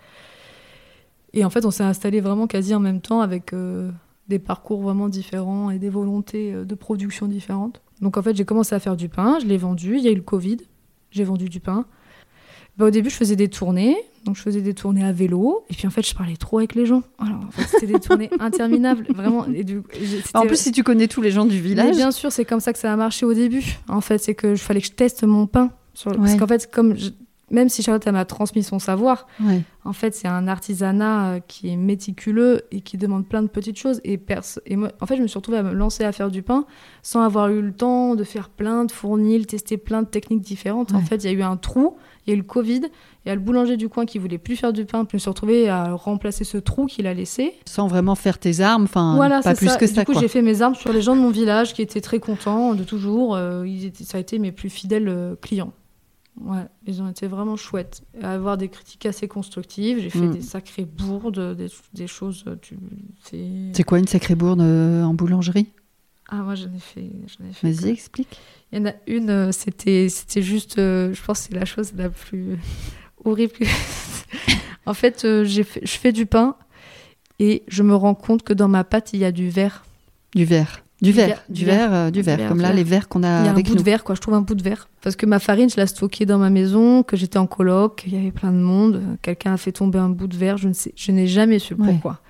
Et 1.34 1.46
en 1.46 1.50
fait, 1.50 1.66
on 1.66 1.72
s'est 1.72 1.84
installé 1.84 2.20
vraiment 2.20 2.48
quasi 2.48 2.76
en 2.76 2.80
même 2.80 3.02
temps 3.02 3.22
avec 3.22 3.54
euh, 3.54 3.92
des 4.28 4.40
parcours 4.40 4.82
vraiment 4.82 5.08
différents 5.08 5.70
et 5.70 5.80
des 5.80 5.90
volontés 5.90 6.54
euh, 6.54 6.66
de 6.66 6.76
production 6.76 7.28
différentes. 7.28 7.82
Donc 8.02 8.18
en 8.18 8.22
fait, 8.22 8.36
j'ai 8.36 8.46
commencé 8.46 8.76
à 8.76 8.80
faire 8.80 8.98
du 8.98 9.08
pain, 9.08 9.38
je 9.42 9.46
l'ai 9.46 9.58
vendu, 9.58 9.98
il 9.98 10.04
y 10.04 10.08
a 10.08 10.12
eu 10.12 10.16
le 10.16 10.22
Covid, 10.22 10.58
j'ai 11.12 11.24
vendu 11.24 11.48
du 11.48 11.60
pain. 11.60 11.86
Bah, 12.78 12.86
au 12.86 12.90
début, 12.90 13.10
je 13.10 13.16
faisais 13.16 13.36
des 13.36 13.48
tournées, 13.48 13.96
donc 14.26 14.36
je 14.36 14.42
faisais 14.42 14.62
des 14.62 14.74
tournées 14.74 15.04
à 15.06 15.12
vélo, 15.12 15.64
et 15.70 15.74
puis 15.74 15.88
en 15.88 15.92
fait, 15.92 16.06
je 16.08 16.14
parlais 16.16 16.36
trop 16.36 16.58
avec 16.58 16.76
les 16.76 16.86
gens. 16.86 17.04
Alors 17.20 17.40
en 17.48 17.52
fait, 17.52 17.64
c'était 17.72 17.94
des 17.94 18.00
tournées 18.00 18.30
interminables, 18.40 19.06
vraiment. 19.14 19.46
Et 19.54 19.64
du, 19.64 19.82
j'ai- 20.02 20.22
En 20.34 20.42
plus, 20.48 20.58
si 20.60 20.72
tu 20.72 20.84
connais 20.84 21.08
tous 21.08 21.22
les 21.22 21.32
gens 21.32 21.46
du 21.46 21.56
mais 21.56 21.62
village. 21.62 21.96
bien 21.96 22.12
sûr, 22.12 22.32
c'est 22.32 22.44
comme 22.46 22.60
ça 22.60 22.74
que 22.74 22.80
ça 22.80 22.92
a 22.92 22.96
marché 22.96 23.26
au 23.26 23.34
début. 23.34 23.64
En 23.88 24.02
fait, 24.02 24.18
c'est 24.18 24.34
que 24.36 24.56
je 24.56 24.62
fallait 24.64 24.82
que 24.82 24.88
je 24.88 24.94
teste 24.94 25.24
mon 25.24 25.48
pain. 25.48 25.72
Sur- 25.94 26.12
Ouais. 26.12 26.18
Parce 26.18 26.36
qu'en 26.36 26.48
fait, 26.48 26.70
comme 26.72 26.98
je- 26.98 27.10
même 27.52 27.70
si 27.70 27.84
Charlotte 27.84 28.06
m'a 28.08 28.26
transmis 28.26 28.64
son 28.64 28.80
savoir, 28.80 29.28
Ouais. 29.44 29.62
en 29.84 29.94
fait, 29.94 30.16
c'est 30.16 30.28
un 30.28 30.48
artisanat 30.48 31.26
euh, 31.36 31.40
qui 31.48 31.70
est 31.70 31.76
méticuleux 31.76 32.62
et 32.72 32.82
qui 32.82 32.98
demande 32.98 33.28
plein 33.28 33.44
de 33.44 33.48
petites 33.48 33.78
choses. 33.78 34.02
Et, 34.04 34.20
et 34.66 34.76
moi, 34.76 34.90
en 35.00 35.06
fait, 35.06 35.16
je 35.18 35.22
me 35.22 35.28
suis 35.28 35.38
retrouvée 35.38 35.60
à 35.60 35.64
me 35.64 35.74
lancer 35.74 36.04
à 36.04 36.12
faire 36.12 36.32
du 36.32 36.42
pain 36.42 36.66
sans 37.04 37.22
avoir 37.22 37.50
eu 37.50 37.62
le 37.62 37.72
temps 37.72 38.16
de 38.16 38.24
faire 38.24 38.50
plein 38.50 38.86
de 38.86 38.92
fournils, 38.92 39.46
tester 39.46 39.78
plein 39.78 40.02
de 40.02 40.08
techniques 40.08 40.42
différentes. 40.42 40.94
En 40.94 41.02
fait, 41.02 41.18
il 41.18 41.26
y 41.26 41.30
a 41.30 41.34
eu 41.34 41.44
un 41.44 41.56
trou, 41.58 41.98
il 42.26 42.32
y 42.32 42.34
a 42.34 42.36
eu 42.36 42.38
le 42.40 42.44
Covid, 42.44 42.82
il 43.26 43.30
y 43.30 43.32
a 43.32 43.36
le 43.36 43.42
boulanger 43.42 43.78
du 43.78 43.90
coin 43.90 44.06
qui 44.06 44.18
voulait 44.18 44.40
plus 44.40 44.56
faire 44.56 44.74
du 44.74 44.86
pain. 44.86 45.06
Puis 45.06 45.12
je 45.12 45.18
me 45.18 45.20
suis 45.20 45.30
retrouvée 45.30 45.70
à 45.70 45.94
remplacer 45.94 46.46
ce 46.46 46.58
trou 46.58 46.88
qu'il 46.88 47.06
a 47.06 47.14
laissé. 47.14 47.54
Sans 47.66 47.86
vraiment 47.88 48.16
faire 48.16 48.40
tes 48.40 48.62
armes, 48.62 48.86
enfin, 48.86 49.16
voilà, 49.16 49.42
pas 49.42 49.54
plus 49.54 49.68
ça. 49.68 49.78
que 49.78 49.86
du 49.86 49.94
ça, 49.94 50.04
coup, 50.04 50.14
quoi. 50.14 50.22
j'ai 50.22 50.28
fait 50.28 50.42
mes 50.42 50.64
armes 50.64 50.74
sur 50.76 50.92
les 50.92 51.02
gens 51.04 51.16
de 51.16 51.22
mon 51.22 51.30
village 51.30 51.74
qui 51.76 51.84
étaient 51.84 52.02
très 52.02 52.20
contents 52.20 52.74
de 52.74 52.84
toujours. 52.84 53.36
Euh, 53.36 53.68
ils 53.68 53.86
étaient, 53.86 54.04
ça 54.04 54.18
a 54.18 54.22
été 54.22 54.40
mes 54.40 54.52
plus 54.52 54.70
fidèles 54.72 55.08
euh, 55.10 55.36
clients. 55.40 55.72
Ouais, 56.42 56.66
ils 56.86 57.02
ont 57.02 57.10
été 57.10 57.28
vraiment 57.28 57.56
chouettes. 57.56 58.02
À 58.22 58.34
avoir 58.34 58.58
des 58.58 58.68
critiques 58.68 59.06
assez 59.06 59.28
constructives. 59.28 60.00
J'ai 60.00 60.10
fait 60.10 60.20
Mm. 60.28 60.32
des 60.34 60.42
sacrées 60.42 60.86
bourdes, 60.86 61.56
des, 61.56 61.68
des 61.94 62.08
choses. 62.08 62.44
Tu, 62.62 62.78
c'est... 63.24 63.84
Quoi 63.86 64.00
une 64.00 64.08
sacrée 64.08 64.36
bourde 64.36 64.60
euh, 64.62 65.04
en 65.04 65.14
boulangerie? 65.14 65.68
Ah, 66.28 66.38
moi, 66.38 66.56
j'en 66.56 66.74
ai 66.74 66.80
fait. 66.80 67.10
Vas-y, 67.64 67.90
explique. 67.90 68.38
Il 68.72 68.80
y 68.80 68.82
en 68.82 68.86
a 68.88 68.94
une, 69.08 69.30
euh, 69.30 69.52
c'était, 69.52 70.10
c'était 70.10 70.42
juste. 70.42 70.78
euh, 70.80 71.14
je 71.14 71.24
pense 71.24 71.42
que 71.42 71.48
c'est 71.54 71.60
la 71.60 71.66
chose 71.66 71.94
la 71.96 72.10
plus 72.10 72.58
horrible. 73.24 73.54
que- 73.54 73.64
en 74.86 74.94
fait, 74.94 75.24
euh, 75.24 75.46
j'ai 75.46 75.64
fait- 75.64 75.86
je 75.86 75.98
fais 75.98 76.12
du 76.12 76.26
pain 76.26 76.56
et 77.40 77.64
je 77.68 77.84
me 77.84 77.96
rends 77.96 78.16
compte 78.16 78.44
que 78.44 78.54
dans 78.54 78.68
ma 78.68 78.84
pâte, 78.84 79.12
il 79.14 79.20
y 79.20 79.26
a 79.26 79.32
du 79.32 79.50
verre. 79.50 79.86
Du 80.34 80.46
verre. 80.46 80.84
Du 81.02 81.12
verre, 81.12 81.44
du 81.50 81.66
verre, 81.66 81.94
euh, 81.94 82.10
du 82.10 82.22
verre, 82.22 82.48
comme 82.48 82.62
là 82.62 82.72
les 82.72 82.84
verres 82.86 83.10
qu'on 83.10 83.22
a 83.24 83.42
Il 83.42 83.46
y 83.46 83.48
a 83.48 83.52
un 83.52 83.54
avec 83.54 83.66
bout 83.66 83.74
nous. 83.74 83.80
de 83.80 83.84
verre, 83.84 84.04
quoi. 84.06 84.16
Je 84.16 84.22
trouve 84.22 84.34
un 84.34 84.42
bout 84.42 84.56
de 84.56 84.64
verre. 84.64 84.88
Parce 85.02 85.16
que 85.18 85.26
ma 85.26 85.40
farine, 85.40 85.70
je 85.70 85.76
la 85.78 85.88
stockée 85.88 86.26
dans 86.26 86.38
ma 86.38 86.50
maison, 86.50 87.04
que 87.04 87.18
j'étais 87.18 87.38
en 87.38 87.48
coloc, 87.48 88.04
il 88.08 88.14
y 88.14 88.18
avait 88.18 88.32
plein 88.32 88.52
de 88.52 88.58
monde. 88.58 89.02
Quelqu'un 89.22 89.54
a 89.54 89.58
fait 89.58 89.74
tomber 89.74 90.00
un 90.00 90.10
bout 90.10 90.28
de 90.28 90.38
verre, 90.38 90.58
je 90.58 90.70
ne 90.70 90.74
sais, 90.74 90.94
je 90.96 91.12
n'ai 91.12 91.28
jamais 91.28 91.60
su 91.60 91.74
Ouais. 91.74 91.86
pourquoi. 91.92 92.22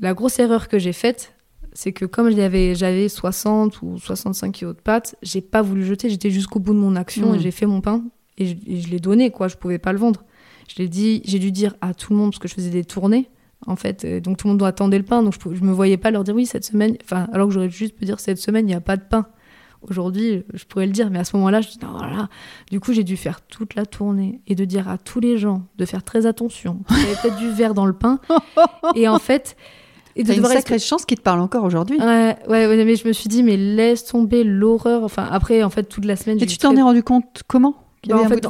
La 0.00 0.12
grosse 0.14 0.38
erreur 0.40 0.66
que 0.68 0.78
j'ai 0.78 0.92
faite, 0.92 1.34
c'est 1.72 1.92
que 1.92 2.04
comme 2.04 2.30
j'avais, 2.34 2.74
j'avais 2.74 3.08
60 3.08 3.80
ou 3.82 3.96
65 3.98 4.50
kilos 4.52 4.74
de 4.74 4.80
pâtes, 4.80 5.14
j'ai 5.22 5.40
pas 5.40 5.62
voulu 5.62 5.84
jeter, 5.84 6.10
j'étais 6.10 6.30
jusqu'au 6.30 6.58
bout 6.58 6.74
de 6.74 6.78
mon 6.80 6.96
action 6.96 7.32
Mm. 7.32 7.34
et 7.36 7.38
j'ai 7.38 7.50
fait 7.52 7.66
mon 7.66 7.80
pain 7.80 8.02
et 8.38 8.46
je, 8.46 8.54
je 8.80 8.88
l'ai 8.88 8.98
donné, 9.00 9.30
quoi. 9.30 9.46
Je 9.46 9.56
pouvais 9.56 9.78
pas 9.78 9.92
le 9.92 9.98
vendre. 9.98 10.24
Je 10.68 10.82
l'ai 10.82 10.88
dit, 10.88 11.22
j'ai 11.24 11.38
dû 11.38 11.52
dire 11.52 11.74
à 11.80 11.94
tout 11.94 12.12
le 12.12 12.18
monde 12.18 12.30
parce 12.32 12.40
que 12.40 12.48
je 12.48 12.54
faisais 12.54 12.70
des 12.70 12.84
tournées. 12.84 13.28
En 13.66 13.76
fait, 13.76 14.06
donc 14.22 14.36
tout 14.38 14.46
le 14.46 14.52
monde 14.52 14.58
doit 14.58 14.68
attendre 14.68 14.96
le 14.96 15.02
pain, 15.02 15.22
donc 15.22 15.34
je, 15.34 15.54
je 15.54 15.62
me 15.64 15.72
voyais 15.72 15.96
pas 15.96 16.10
leur 16.10 16.22
dire 16.24 16.34
oui 16.34 16.46
cette 16.46 16.64
semaine, 16.64 16.96
enfin 17.04 17.26
alors 17.32 17.48
que 17.48 17.54
j'aurais 17.54 17.68
juste 17.70 17.96
pu 17.96 18.04
dire 18.04 18.20
cette 18.20 18.38
semaine 18.38 18.66
il 18.66 18.70
n'y 18.70 18.74
a 18.74 18.80
pas 18.80 18.96
de 18.96 19.02
pain. 19.02 19.26
Aujourd'hui, 19.82 20.42
je 20.54 20.64
pourrais 20.64 20.86
le 20.86 20.92
dire, 20.92 21.08
mais 21.10 21.20
à 21.20 21.24
ce 21.24 21.36
moment-là, 21.36 21.60
je 21.60 21.68
dis 21.68 21.78
non, 21.80 21.92
voilà. 21.96 22.28
Du 22.68 22.80
coup, 22.80 22.92
j'ai 22.92 23.04
dû 23.04 23.16
faire 23.16 23.40
toute 23.42 23.76
la 23.76 23.86
tournée 23.86 24.40
et 24.48 24.56
de 24.56 24.64
dire 24.64 24.88
à 24.88 24.98
tous 24.98 25.20
les 25.20 25.38
gens 25.38 25.62
de 25.76 25.84
faire 25.84 26.02
très 26.02 26.26
attention. 26.26 26.80
Il 26.90 26.96
y 26.98 27.02
avait 27.02 27.14
peut-être 27.22 27.36
du 27.36 27.48
verre 27.50 27.74
dans 27.74 27.86
le 27.86 27.92
pain. 27.92 28.18
Et 28.96 29.06
en 29.06 29.20
fait, 29.20 29.56
et 30.16 30.24
de 30.24 30.32
une 30.32 30.44
sacrée 30.44 30.80
chance 30.80 31.04
qui 31.04 31.14
te 31.14 31.20
parle 31.20 31.38
encore 31.38 31.62
aujourd'hui. 31.62 31.96
Ouais, 32.00 32.36
ouais, 32.48 32.66
ouais, 32.66 32.84
mais 32.84 32.96
je 32.96 33.06
me 33.06 33.12
suis 33.12 33.28
dit, 33.28 33.44
mais 33.44 33.56
laisse 33.56 34.04
tomber 34.04 34.42
l'horreur. 34.42 35.04
Enfin, 35.04 35.28
après, 35.30 35.62
en 35.62 35.70
fait, 35.70 35.84
toute 35.84 36.06
la 36.06 36.16
semaine. 36.16 36.42
Et 36.42 36.46
tu 36.46 36.58
t'en 36.58 36.70
très- 36.72 36.80
es 36.80 36.82
rendu 36.82 37.04
compte 37.04 37.42
comment? 37.46 37.76
Bah, 38.06 38.16
en 38.18 38.28
fait, 38.28 38.40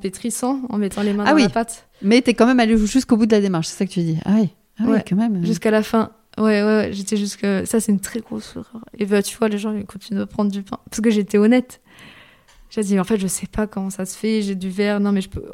pétrissant, 0.00 0.60
en 0.68 0.78
mettant 0.78 1.02
les 1.02 1.12
mains 1.12 1.24
Ah 1.26 1.30
dans 1.30 1.36
oui. 1.36 1.42
la 1.42 1.48
pâte, 1.48 1.88
Mais 2.02 2.20
t'es 2.22 2.34
quand 2.34 2.46
même 2.46 2.60
allé 2.60 2.76
jusqu'au 2.86 3.16
bout 3.16 3.26
de 3.26 3.32
la 3.34 3.40
démarche, 3.40 3.66
c'est 3.68 3.76
ça 3.76 3.86
que 3.86 3.90
tu 3.90 4.00
dis. 4.00 4.18
Ah 4.24 4.34
oui, 4.40 4.50
ah 4.78 4.84
oui 4.86 4.98
quand 5.08 5.16
même. 5.16 5.44
jusqu'à 5.44 5.70
la 5.70 5.82
fin. 5.82 6.10
Ouais, 6.38 6.62
ouais, 6.62 6.64
ouais, 6.64 6.88
j'étais 6.92 7.16
jusque. 7.16 7.46
Ça, 7.66 7.78
c'est 7.80 7.92
une 7.92 8.00
très 8.00 8.20
grosse 8.20 8.52
erreur. 8.56 8.82
Et 8.98 9.04
bah, 9.04 9.22
tu 9.22 9.36
vois, 9.36 9.48
les 9.48 9.58
gens, 9.58 9.72
ils 9.74 9.84
continuent 9.84 10.18
de 10.20 10.24
prendre 10.24 10.50
du 10.50 10.62
pain. 10.62 10.78
Parce 10.88 11.00
que 11.00 11.10
j'étais 11.10 11.36
honnête. 11.38 11.80
J'ai 12.70 12.82
dit, 12.82 12.98
en 12.98 13.04
fait, 13.04 13.18
je 13.18 13.26
sais 13.26 13.46
pas 13.46 13.66
comment 13.66 13.90
ça 13.90 14.06
se 14.06 14.16
fait, 14.16 14.40
j'ai 14.40 14.54
du 14.54 14.70
verre. 14.70 14.98
Non, 15.00 15.12
mais 15.12 15.20
je 15.20 15.28
peux. 15.28 15.44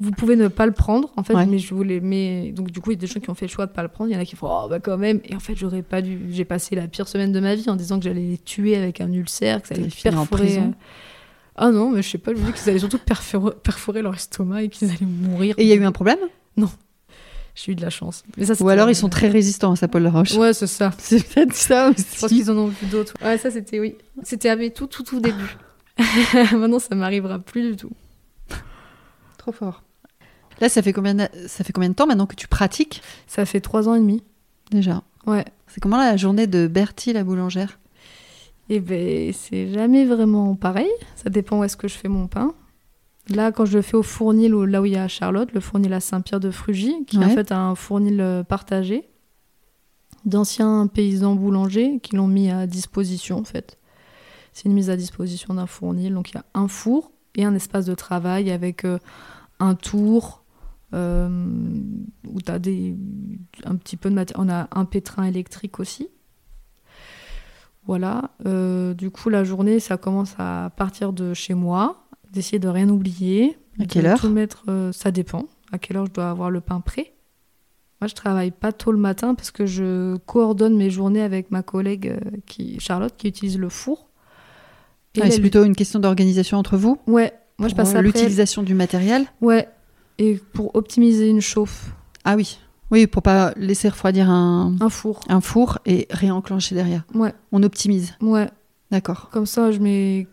Vous 0.00 0.10
pouvez 0.10 0.36
ne 0.36 0.46
pas 0.48 0.66
le 0.66 0.72
prendre, 0.72 1.10
en 1.16 1.22
fait, 1.24 1.34
Ouais. 1.34 1.46
mais 1.46 1.58
je 1.58 1.74
voulais. 1.74 1.98
Mais... 2.00 2.52
Donc, 2.52 2.70
du 2.70 2.80
coup, 2.80 2.90
il 2.90 2.94
y 2.94 2.98
a 2.98 3.00
des 3.00 3.06
gens 3.06 3.18
qui 3.20 3.30
ont 3.30 3.34
fait 3.34 3.46
le 3.46 3.50
choix 3.50 3.64
de 3.66 3.72
pas 3.72 3.82
le 3.82 3.88
prendre. 3.88 4.10
Il 4.10 4.14
y 4.14 4.16
en 4.16 4.20
a 4.20 4.24
qui 4.26 4.36
font, 4.36 4.48
oh, 4.50 4.68
bah, 4.68 4.78
quand 4.80 4.98
même. 4.98 5.20
Et 5.24 5.34
en 5.34 5.40
fait, 5.40 5.56
j'aurais 5.56 5.82
pas 5.82 6.02
dû. 6.02 6.20
J'ai 6.30 6.44
passé 6.44 6.76
la 6.76 6.86
pire 6.88 7.08
semaine 7.08 7.32
de 7.32 7.40
ma 7.40 7.54
vie 7.54 7.68
en 7.70 7.74
disant 7.76 7.98
que 7.98 8.04
j'allais 8.04 8.20
les 8.20 8.38
tuer 8.38 8.76
avec 8.76 9.00
un 9.00 9.10
ulcère, 9.10 9.62
que 9.62 9.68
ça 9.68 9.74
allait 9.76 9.88
finir 9.88 10.20
en 10.20 10.26
perforer. 10.26 10.42
prison. 10.50 10.74
Ah 11.60 11.70
non, 11.70 11.90
mais 11.90 12.02
je 12.02 12.08
sais 12.08 12.18
pas, 12.18 12.32
je 12.32 12.38
me 12.40 12.46
dis 12.46 12.52
qu'ils 12.52 12.70
allaient 12.70 12.78
surtout 12.78 12.98
perforer, 12.98 13.52
perforer 13.62 14.00
leur 14.00 14.14
estomac 14.14 14.62
et 14.62 14.68
qu'ils 14.68 14.90
allaient 14.90 15.04
mourir. 15.04 15.56
Et 15.58 15.64
il 15.64 15.68
y 15.68 15.72
a 15.72 15.74
eu 15.74 15.84
un 15.84 15.92
problème? 15.92 16.18
J'ai 17.54 17.72
eu 17.72 17.74
de 17.74 17.82
la 17.82 17.90
chance. 17.90 18.22
Mais 18.36 18.46
ça, 18.46 18.54
Ou 18.62 18.68
alors 18.68 18.88
ils 18.88 18.94
sont 18.94 19.08
très 19.08 19.28
résistants 19.28 19.72
à 19.72 19.76
ça, 19.76 19.88
Paul 19.88 20.04
Laroche. 20.04 20.34
Ouais, 20.34 20.52
c'est 20.52 20.68
ça. 20.68 20.92
C'est 20.98 21.26
peut-être 21.26 21.54
ça 21.54 21.90
aussi. 21.90 22.06
Je 22.14 22.20
pense 22.20 22.30
qu'ils 22.30 22.50
en 22.52 22.56
ont 22.56 22.68
vu 22.68 22.86
d'autres. 22.86 23.14
Ouais, 23.20 23.36
ça 23.36 23.50
c'était 23.50 23.80
oui. 23.80 23.96
C'était 24.22 24.48
à 24.48 24.54
mes 24.54 24.70
tout 24.70 24.86
tout 24.86 25.02
tout 25.02 25.18
début. 25.18 25.56
Maintenant, 26.52 26.78
ça 26.78 26.94
m'arrivera 26.94 27.40
plus 27.40 27.70
du 27.70 27.76
tout. 27.76 27.90
Trop 29.38 29.50
fort. 29.50 29.82
Là, 30.60 30.68
ça 30.68 30.82
fait 30.82 30.92
combien 30.92 31.14
de... 31.14 31.28
ça 31.48 31.64
fait 31.64 31.72
combien 31.72 31.88
de 31.88 31.94
temps 31.94 32.06
maintenant 32.06 32.26
que 32.26 32.36
tu 32.36 32.46
pratiques? 32.48 33.02
Ça 33.26 33.44
fait 33.44 33.60
trois 33.60 33.88
ans 33.88 33.94
et 33.94 34.00
demi. 34.00 34.22
déjà 34.70 35.02
Ouais. 35.26 35.44
C'est 35.66 35.80
comment 35.80 35.96
la 35.96 36.16
journée 36.16 36.46
de 36.46 36.68
Bertie 36.68 37.12
la 37.12 37.24
boulangère? 37.24 37.78
Et 38.68 38.80
ben, 38.80 39.32
c'est 39.32 39.72
jamais 39.72 40.04
vraiment 40.04 40.54
pareil. 40.54 40.90
Ça 41.16 41.30
dépend 41.30 41.60
où 41.60 41.64
est-ce 41.64 41.76
que 41.76 41.88
je 41.88 41.94
fais 41.94 42.08
mon 42.08 42.26
pain. 42.26 42.54
Là, 43.30 43.52
quand 43.52 43.66
je 43.66 43.76
le 43.76 43.82
fais 43.82 43.96
au 43.96 44.02
fournil, 44.02 44.52
là 44.52 44.80
où 44.80 44.84
il 44.84 44.92
y 44.92 44.96
a 44.96 45.06
Charlotte, 45.08 45.52
le 45.52 45.60
fournil 45.60 45.92
à 45.92 46.00
Saint-Pierre 46.00 46.40
de 46.40 46.50
Frugy, 46.50 47.04
qui 47.06 47.16
est 47.16 47.24
en 47.24 47.28
fait 47.28 47.52
un 47.52 47.74
fournil 47.74 48.20
euh, 48.20 48.42
partagé 48.42 49.08
d'anciens 50.24 50.86
paysans 50.86 51.34
boulangers 51.34 52.00
qui 52.02 52.16
l'ont 52.16 52.26
mis 52.26 52.50
à 52.50 52.66
disposition, 52.66 53.38
en 53.38 53.44
fait. 53.44 53.78
C'est 54.52 54.64
une 54.64 54.74
mise 54.74 54.90
à 54.90 54.96
disposition 54.96 55.54
d'un 55.54 55.66
fournil. 55.66 56.14
Donc, 56.14 56.30
il 56.30 56.34
y 56.34 56.38
a 56.38 56.44
un 56.54 56.68
four 56.68 57.12
et 57.36 57.44
un 57.44 57.54
espace 57.54 57.86
de 57.86 57.94
travail 57.94 58.50
avec 58.50 58.84
euh, 58.84 58.98
un 59.60 59.74
tour 59.74 60.44
euh, 60.94 61.28
où 62.26 62.40
tu 62.40 62.50
as 62.50 62.58
des, 62.58 62.96
un 63.64 63.76
petit 63.76 63.96
peu 63.96 64.10
de 64.10 64.14
matière. 64.14 64.38
On 64.40 64.48
a 64.48 64.68
un 64.72 64.84
pétrin 64.84 65.24
électrique 65.24 65.80
aussi. 65.80 66.08
Voilà. 67.88 68.30
Euh, 68.46 68.94
du 68.94 69.10
coup, 69.10 69.30
la 69.30 69.42
journée, 69.42 69.80
ça 69.80 69.96
commence 69.96 70.34
à 70.38 70.70
partir 70.76 71.12
de 71.12 71.34
chez 71.34 71.54
moi, 71.54 72.04
d'essayer 72.30 72.58
de 72.60 72.68
rien 72.68 72.88
oublier. 72.90 73.58
À 73.80 73.86
quelle 73.86 74.06
heure 74.06 74.20
tout 74.20 74.28
mettre, 74.28 74.62
euh, 74.68 74.92
Ça 74.92 75.10
dépend. 75.10 75.46
À 75.72 75.78
quelle 75.78 75.96
heure 75.96 76.06
je 76.06 76.12
dois 76.12 76.30
avoir 76.30 76.50
le 76.50 76.60
pain 76.60 76.80
prêt. 76.80 77.14
Moi, 78.00 78.06
je 78.08 78.14
travaille 78.14 78.50
pas 78.52 78.70
tôt 78.72 78.92
le 78.92 78.98
matin 78.98 79.34
parce 79.34 79.50
que 79.50 79.66
je 79.66 80.16
coordonne 80.18 80.76
mes 80.76 80.90
journées 80.90 81.22
avec 81.22 81.50
ma 81.50 81.62
collègue 81.62 82.08
euh, 82.08 82.30
qui, 82.46 82.78
Charlotte 82.78 83.14
qui 83.16 83.26
utilise 83.26 83.58
le 83.58 83.68
four. 83.68 84.08
Ah, 85.20 85.30
C'est 85.30 85.40
plutôt 85.40 85.64
une 85.64 85.74
question 85.74 85.98
d'organisation 85.98 86.58
entre 86.58 86.76
vous 86.76 86.98
Ouais, 87.08 87.32
moi 87.58 87.68
je 87.68 87.74
passe 87.74 87.88
après. 87.90 88.02
l'utilisation 88.02 88.62
du 88.62 88.74
matériel 88.74 89.26
Ouais, 89.40 89.66
et 90.18 90.36
pour 90.52 90.76
optimiser 90.76 91.28
une 91.28 91.40
chauffe, 91.40 91.90
Ah 92.24 92.36
oui. 92.36 92.60
Oui, 92.90 93.06
pour 93.06 93.22
pas 93.22 93.52
laisser 93.56 93.88
refroidir 93.88 94.30
un, 94.30 94.74
un 94.80 94.88
four. 94.88 95.20
un 95.28 95.40
four 95.40 95.78
et 95.86 96.06
réenclencher 96.10 96.74
derrière. 96.74 97.04
Ouais, 97.14 97.34
On 97.52 97.62
optimise. 97.62 98.14
ouais. 98.20 98.48
D'accord. 98.90 99.28
Comme 99.30 99.44
ça, 99.44 99.70
je 99.70 99.78
mets 99.80 100.26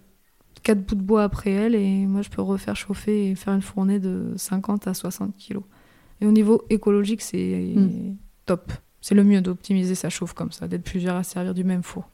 quatre 0.63 0.79
bouts 0.85 0.95
de 0.95 1.01
bois 1.01 1.23
après 1.23 1.51
elle 1.51 1.75
et 1.75 2.05
moi 2.07 2.21
je 2.21 2.29
peux 2.29 2.41
refaire 2.41 2.75
chauffer 2.75 3.29
et 3.31 3.35
faire 3.35 3.53
une 3.53 3.61
fournée 3.61 3.99
de 3.99 4.33
50 4.37 4.87
à 4.87 4.93
60 4.93 5.35
kilos. 5.37 5.63
Et 6.21 6.25
au 6.25 6.31
niveau 6.31 6.63
écologique, 6.69 7.21
c'est 7.21 7.73
Mm. 7.75 8.15
top. 8.45 8.71
C'est 9.01 9.13
le 9.13 9.23
mieux 9.25 9.41
d'optimiser 9.41 9.93
sa 9.93 10.09
chauffe 10.09 10.31
comme 10.33 10.51
ça, 10.53 10.67
d'être 10.69 10.83
plusieurs 10.85 11.17
à 11.17 11.23
servir 11.23 11.53
du 11.53 11.63
même 11.65 11.83
four. 11.83 12.09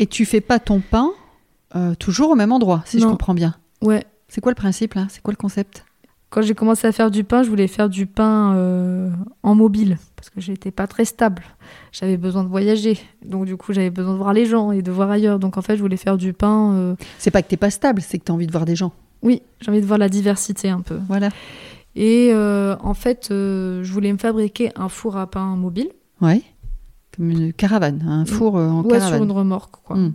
Et 0.00 0.06
tu 0.08 0.26
fais 0.26 0.40
pas 0.40 0.58
ton 0.58 0.80
pain 0.80 1.10
euh, 1.76 1.94
toujours 1.94 2.30
au 2.30 2.34
même 2.34 2.50
endroit, 2.52 2.82
si 2.84 2.98
je 2.98 3.06
comprends 3.06 3.32
bien. 3.34 3.54
Ouais. 3.80 4.04
C'est 4.28 4.40
quoi 4.40 4.50
le 4.50 4.56
principe 4.56 4.94
là? 4.94 5.06
C'est 5.08 5.22
quoi 5.22 5.32
le 5.32 5.36
concept? 5.38 5.84
Quand 6.32 6.40
j'ai 6.40 6.54
commencé 6.54 6.86
à 6.86 6.92
faire 6.92 7.10
du 7.10 7.24
pain, 7.24 7.42
je 7.42 7.50
voulais 7.50 7.66
faire 7.66 7.90
du 7.90 8.06
pain 8.06 8.54
euh, 8.56 9.10
en 9.42 9.54
mobile 9.54 9.98
parce 10.16 10.30
que 10.30 10.40
j'étais 10.40 10.70
pas 10.70 10.86
très 10.86 11.04
stable. 11.04 11.42
J'avais 11.92 12.16
besoin 12.16 12.42
de 12.42 12.48
voyager, 12.48 12.98
donc 13.22 13.44
du 13.44 13.58
coup 13.58 13.74
j'avais 13.74 13.90
besoin 13.90 14.14
de 14.14 14.16
voir 14.18 14.32
les 14.32 14.46
gens 14.46 14.72
et 14.72 14.80
de 14.80 14.90
voir 14.90 15.10
ailleurs. 15.10 15.38
Donc 15.38 15.58
en 15.58 15.62
fait, 15.62 15.76
je 15.76 15.82
voulais 15.82 15.98
faire 15.98 16.16
du 16.16 16.32
pain. 16.32 16.72
euh, 16.72 16.94
C'est 17.18 17.30
pas 17.30 17.42
que 17.42 17.48
t'es 17.48 17.58
pas 17.58 17.68
stable, 17.68 18.00
c'est 18.00 18.18
que 18.18 18.24
t'as 18.24 18.32
envie 18.32 18.46
de 18.46 18.52
voir 18.52 18.64
des 18.64 18.76
gens. 18.76 18.92
Oui, 19.20 19.42
j'ai 19.60 19.70
envie 19.70 19.82
de 19.82 19.86
voir 19.86 19.98
la 19.98 20.08
diversité 20.08 20.70
un 20.70 20.80
peu. 20.80 20.98
Voilà. 21.06 21.28
Et 21.96 22.30
euh, 22.32 22.76
en 22.80 22.94
fait, 22.94 23.28
euh, 23.30 23.82
je 23.84 23.92
voulais 23.92 24.10
me 24.10 24.16
fabriquer 24.18 24.70
un 24.74 24.88
four 24.88 25.18
à 25.18 25.26
pain 25.26 25.54
mobile. 25.56 25.90
Ouais. 26.22 26.40
Comme 27.14 27.28
une 27.28 27.52
caravane, 27.52 28.02
un 28.08 28.24
four 28.24 28.54
en 28.54 28.80
ouais, 28.84 28.88
sur 28.92 29.00
caravane. 29.00 29.24
une 29.24 29.32
remorque, 29.32 29.76
quoi. 29.84 29.96
Mm. 29.96 30.14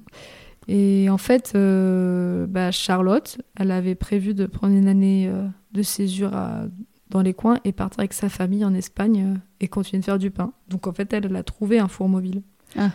Et 0.67 1.09
en 1.09 1.17
fait, 1.17 1.53
euh, 1.55 2.45
bah, 2.47 2.71
Charlotte, 2.71 3.37
elle 3.55 3.71
avait 3.71 3.95
prévu 3.95 4.33
de 4.33 4.45
prendre 4.45 4.75
une 4.75 4.87
année 4.87 5.27
euh, 5.29 5.45
de 5.71 5.81
césure 5.81 6.33
à- 6.35 6.63
dans 7.09 7.21
les 7.21 7.33
coins 7.33 7.57
et 7.63 7.71
partir 7.71 7.99
avec 8.01 8.11
sa 8.13 8.27
famille 8.27 8.65
en 8.65 8.73
Espagne 8.73 9.23
euh, 9.35 9.37
et 9.61 9.69
continuer 9.69 10.01
de 10.01 10.05
faire 10.05 10.19
du 10.19 10.29
pain. 10.29 10.51
Donc 10.67 10.87
en 10.87 10.91
fait, 10.91 11.13
elle, 11.13 11.25
elle 11.25 11.35
a 11.37 11.43
trouvé 11.43 11.79
un 11.79 11.87
four 11.87 12.09
mobile. 12.09 12.41
Ah. 12.77 12.91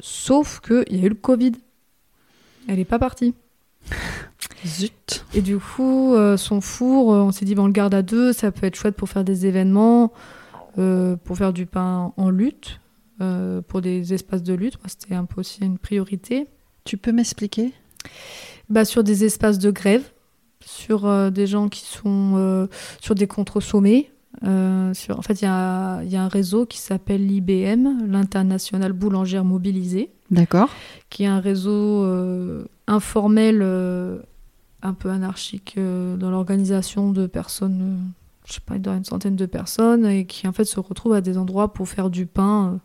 Sauf 0.00 0.60
qu'il 0.60 0.98
y 0.98 1.02
a 1.02 1.06
eu 1.06 1.08
le 1.08 1.14
Covid. 1.14 1.52
Elle 2.68 2.76
n'est 2.76 2.84
pas 2.84 2.98
partie. 2.98 3.34
Zut. 4.66 5.24
Et 5.34 5.40
du 5.42 5.58
coup, 5.58 6.14
son 6.36 6.60
four, 6.60 7.08
on 7.08 7.32
s'est 7.32 7.44
dit, 7.44 7.54
bon, 7.54 7.64
on 7.64 7.66
le 7.66 7.72
garde 7.72 7.92
à 7.94 8.00
deux, 8.02 8.32
ça 8.32 8.50
peut 8.50 8.66
être 8.66 8.76
chouette 8.76 8.96
pour 8.96 9.08
faire 9.08 9.24
des 9.24 9.44
événements, 9.46 10.12
pour 10.76 11.36
faire 11.36 11.52
du 11.52 11.66
pain 11.66 12.12
en 12.16 12.30
lutte, 12.30 12.80
euh, 13.20 13.60
pour 13.60 13.80
des 13.82 14.14
espaces 14.14 14.42
de 14.42 14.54
lutte. 14.54 14.78
C'était 14.86 15.14
un 15.14 15.26
peu 15.26 15.40
aussi 15.40 15.62
une 15.62 15.76
priorité. 15.78 16.46
Tu 16.84 16.96
peux 16.96 17.12
m'expliquer? 17.12 17.72
Bah, 18.68 18.84
Sur 18.84 19.04
des 19.04 19.24
espaces 19.24 19.58
de 19.58 19.70
grève, 19.70 20.04
sur 20.64 21.06
euh, 21.06 21.30
des 21.30 21.46
gens 21.46 21.68
qui 21.68 21.84
sont 21.84 22.34
euh, 22.36 22.66
sur 23.00 23.14
des 23.14 23.26
contre-sommets. 23.26 24.10
Euh, 24.44 24.92
en 25.10 25.22
fait, 25.22 25.40
il 25.40 25.44
y 25.44 25.48
a, 25.48 26.02
y 26.02 26.16
a 26.16 26.22
un 26.22 26.28
réseau 26.28 26.66
qui 26.66 26.78
s'appelle 26.78 27.26
l'IBM, 27.26 28.06
l'International 28.06 28.92
Boulangère 28.92 29.44
Mobilisée, 29.44 30.10
D'accord. 30.30 30.68
qui 31.08 31.22
est 31.22 31.28
un 31.28 31.40
réseau 31.40 32.04
informel, 32.86 33.62
un 33.62 34.92
peu 34.92 35.10
anarchique 35.10 35.78
dans 35.78 36.30
l'organisation 36.30 37.12
de 37.12 37.26
personnes, 37.26 38.00
je 38.44 38.54
sais 38.54 38.60
pas, 38.60 38.74
avoir 38.74 38.96
une 38.96 39.04
centaine 39.04 39.36
de 39.36 39.46
personnes, 39.46 40.04
et 40.04 40.26
qui 40.26 40.48
en 40.48 40.52
fait 40.52 40.64
se 40.64 40.80
retrouvent 40.80 41.14
à 41.14 41.20
des 41.20 41.38
endroits 41.38 41.72
pour 41.72 41.88
faire 41.88 42.10
du 42.10 42.26
pain 42.26 42.80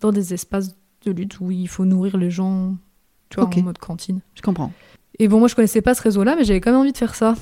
dans 0.00 0.10
des 0.10 0.32
espaces 0.32 0.74
de 1.04 1.12
lutte 1.12 1.38
où 1.38 1.50
il 1.50 1.68
faut 1.68 1.84
nourrir 1.84 2.16
les 2.16 2.30
gens, 2.30 2.74
tu 3.34 3.40
vois, 3.40 3.48
Ok. 3.48 3.58
en 3.58 3.62
mode 3.62 3.78
cantine. 3.78 4.20
Je 4.34 4.42
comprends. 4.42 4.70
Et 5.18 5.28
bon, 5.28 5.38
moi, 5.38 5.48
je 5.48 5.54
connaissais 5.54 5.82
pas 5.82 5.94
ce 5.94 6.02
réseau-là, 6.02 6.34
mais 6.36 6.44
j'avais 6.44 6.60
quand 6.60 6.70
même 6.70 6.80
envie 6.80 6.92
de 6.92 6.96
faire 6.96 7.14
ça. 7.14 7.34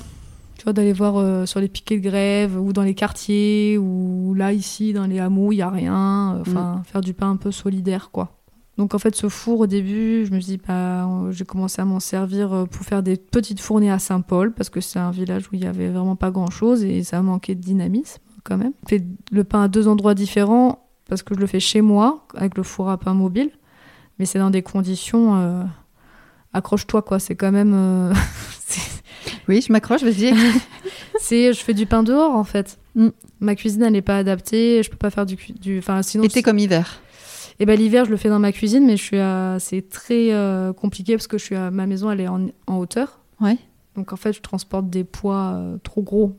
Tu 0.57 0.63
vois, 0.65 0.73
d'aller 0.73 0.93
voir 0.93 1.17
euh, 1.17 1.45
sur 1.45 1.59
les 1.59 1.67
piquets 1.67 1.97
de 1.97 2.03
grève 2.03 2.59
ou 2.59 2.73
dans 2.73 2.83
les 2.83 2.93
quartiers 2.93 3.77
ou 3.77 4.33
là, 4.35 4.53
ici, 4.53 4.93
dans 4.93 5.05
les 5.07 5.19
hameaux, 5.19 5.51
il 5.51 5.57
y 5.57 5.61
a 5.61 5.69
rien. 5.69 6.37
Enfin, 6.41 6.81
faire 6.85 7.01
du 7.01 7.13
pain 7.13 7.31
un 7.31 7.35
peu 7.35 7.51
solidaire, 7.51 8.09
quoi. 8.11 8.37
Donc, 8.77 8.93
en 8.95 8.99
fait, 8.99 9.15
ce 9.15 9.29
four, 9.29 9.59
au 9.61 9.67
début, 9.67 10.25
je 10.25 10.31
me 10.31 10.39
dis, 10.39 10.59
bah, 10.67 11.07
j'ai 11.31 11.45
commencé 11.45 11.81
à 11.81 11.85
m'en 11.85 11.99
servir 11.99 12.53
euh, 12.53 12.65
pour 12.65 12.83
faire 12.85 13.03
des 13.03 13.17
petites 13.17 13.59
fournées 13.59 13.91
à 13.91 13.99
Saint-Paul 13.99 14.51
parce 14.53 14.69
que 14.69 14.81
c'est 14.81 14.97
un 14.99 15.11
village 15.11 15.47
où 15.51 15.55
il 15.55 15.63
y 15.63 15.67
avait 15.67 15.89
vraiment 15.89 16.15
pas 16.15 16.31
grand-chose 16.31 16.83
et 16.83 17.03
ça 17.03 17.21
manquait 17.21 17.53
de 17.55 17.61
dynamisme, 17.61 18.19
quand 18.43 18.57
même. 18.57 18.73
Je 18.87 18.95
fais 18.97 19.03
le 19.31 19.43
pain 19.43 19.63
à 19.63 19.67
deux 19.67 19.87
endroits 19.87 20.13
différents 20.15 20.87
parce 21.07 21.21
que 21.23 21.35
je 21.35 21.39
le 21.39 21.45
fais 21.47 21.59
chez 21.59 21.81
moi 21.81 22.25
avec 22.35 22.57
le 22.57 22.63
four 22.63 22.89
à 22.89 22.97
pain 22.97 23.13
mobile, 23.13 23.51
mais 24.17 24.25
c'est 24.25 24.39
dans 24.39 24.49
des 24.49 24.63
conditions. 24.63 25.35
euh, 25.35 25.63
accroche-toi 26.53 27.01
quoi 27.01 27.19
c'est 27.19 27.35
quand 27.35 27.51
même 27.51 27.73
euh, 27.75 28.13
Oui, 29.47 29.61
je 29.65 29.71
m'accroche, 29.73 30.03
vas-y. 30.03 30.33
c'est 31.19 31.53
je 31.53 31.59
fais 31.59 31.73
du 31.73 31.85
pain 31.85 32.03
dehors 32.03 32.35
en 32.35 32.43
fait 32.43 32.77
Mm. 32.95 33.07
ma 33.39 33.55
cuisine 33.55 33.81
elle 33.81 33.93
n'est 33.93 34.03
pas 34.03 34.17
adaptée 34.19 34.83
je 34.83 34.89
peux 34.91 34.97
pas 34.97 35.09
faire 35.09 35.25
du 35.25 35.35
enfin 35.79 36.03
sinon 36.03 36.25
Été 36.25 36.43
comme 36.43 36.59
hiver. 36.59 37.01
et 37.59 37.65
ben 37.65 37.75
l'hiver 37.75 38.05
je 38.05 38.11
le 38.11 38.17
fais 38.17 38.29
dans 38.29 38.37
ma 38.37 38.51
cuisine 38.51 38.85
mais 38.85 38.97
je 38.97 39.01
suis 39.01 39.17
à... 39.17 39.57
c'est 39.59 39.89
très 39.89 40.31
euh, 40.31 40.73
compliqué 40.73 41.15
parce 41.15 41.25
que 41.25 41.39
je 41.39 41.43
suis 41.43 41.55
à... 41.55 41.71
ma 41.71 41.87
maison 41.87 42.11
elle 42.11 42.21
est 42.21 42.27
en, 42.27 42.49
en 42.67 42.77
hauteur 42.77 43.19
Ouais. 43.41 43.57
donc 43.95 44.13
en 44.13 44.15
fait 44.15 44.31
je 44.31 44.41
transporte 44.41 44.91
des 44.91 45.03
poids 45.03 45.53
euh, 45.55 45.77
trop 45.81 46.03
gros 46.03 46.37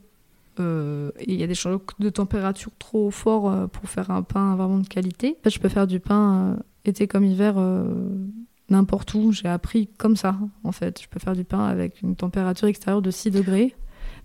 Euh, 0.60 1.10
et 1.18 1.32
il 1.32 1.40
y 1.40 1.42
a 1.42 1.48
des 1.48 1.56
changements 1.56 1.80
de 1.98 2.08
température 2.10 2.70
trop 2.78 3.10
forts 3.10 3.68
pour 3.70 3.88
faire 3.90 4.12
un 4.12 4.22
pain 4.22 4.54
vraiment 4.54 4.78
de 4.78 4.86
qualité. 4.86 5.34
En 5.40 5.42
fait, 5.42 5.50
je 5.50 5.58
peux 5.58 5.68
faire 5.68 5.88
du 5.88 5.98
pain 5.98 6.56
été 6.84 7.08
comme 7.08 7.24
hiver 7.24 7.54
n'importe 8.70 9.14
où. 9.14 9.32
J'ai 9.32 9.48
appris 9.48 9.88
comme 9.98 10.16
ça, 10.16 10.36
en 10.62 10.72
fait. 10.72 11.00
Je 11.02 11.08
peux 11.08 11.20
faire 11.20 11.34
du 11.34 11.44
pain 11.44 11.64
avec 11.64 12.02
une 12.02 12.16
température 12.16 12.68
extérieure 12.68 13.02
de 13.02 13.10
6 13.10 13.30
degrés, 13.30 13.74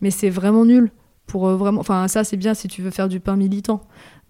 mais 0.02 0.12
c'est 0.12 0.30
vraiment 0.30 0.66
nul. 0.66 0.92
Pour 1.26 1.48
euh, 1.48 1.56
vraiment, 1.56 1.80
enfin 1.82 2.08
ça 2.08 2.24
c'est 2.24 2.38
bien 2.38 2.56
si 2.56 2.68
tu 2.68 2.82
veux 2.82 2.90
faire 2.90 3.08
du 3.08 3.20
pain 3.20 3.36
militant, 3.36 3.82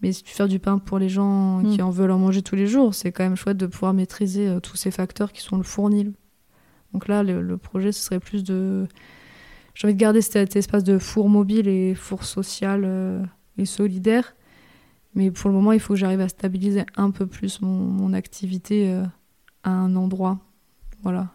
mais 0.01 0.11
si 0.11 0.21
tu 0.21 0.31
veux 0.31 0.35
faire 0.35 0.49
du 0.49 0.59
pain 0.59 0.79
pour 0.79 0.99
les 0.99 1.07
gens 1.07 1.61
qui 1.63 1.77
Mm. 1.77 1.85
en 1.85 1.89
veulent 1.91 2.11
en 2.11 2.19
manger 2.19 2.41
tous 2.41 2.55
les 2.55 2.67
jours, 2.67 2.93
c'est 2.93 3.13
quand 3.13 3.23
même 3.23 3.37
chouette 3.37 3.55
de 3.55 3.67
pouvoir 3.67 3.93
maîtriser 3.93 4.49
euh, 4.49 4.59
tous 4.59 4.75
ces 4.75 4.91
facteurs 4.91 5.31
qui 5.31 5.41
sont 5.41 5.55
le 5.55 5.63
fournil. 5.63 6.11
Donc 6.91 7.07
là, 7.07 7.23
le, 7.23 7.41
le 7.41 7.57
projet, 7.57 7.91
ce 7.93 8.01
serait 8.03 8.19
plus 8.19 8.43
de. 8.43 8.85
J'ai 9.75 9.87
envie 9.87 9.93
de 9.93 9.99
garder 9.99 10.21
cet, 10.21 10.33
cet 10.33 10.55
espace 10.57 10.83
de 10.83 10.97
four 10.97 11.29
mobile 11.29 11.69
et 11.69 11.95
four 11.95 12.25
social 12.25 12.81
euh, 12.83 13.23
et 13.57 13.65
solidaire. 13.65 14.35
Mais 15.15 15.31
pour 15.31 15.49
le 15.49 15.55
moment, 15.55 15.71
il 15.71 15.79
faut 15.79 15.93
que 15.93 15.99
j'arrive 15.99 16.19
à 16.19 16.27
stabiliser 16.27 16.83
un 16.97 17.11
peu 17.11 17.27
plus 17.27 17.61
mon, 17.61 17.69
mon 17.69 18.11
activité 18.11 18.91
euh, 18.91 19.03
à 19.63 19.71
un 19.71 19.95
endroit. 19.95 20.39
Voilà. 21.03 21.27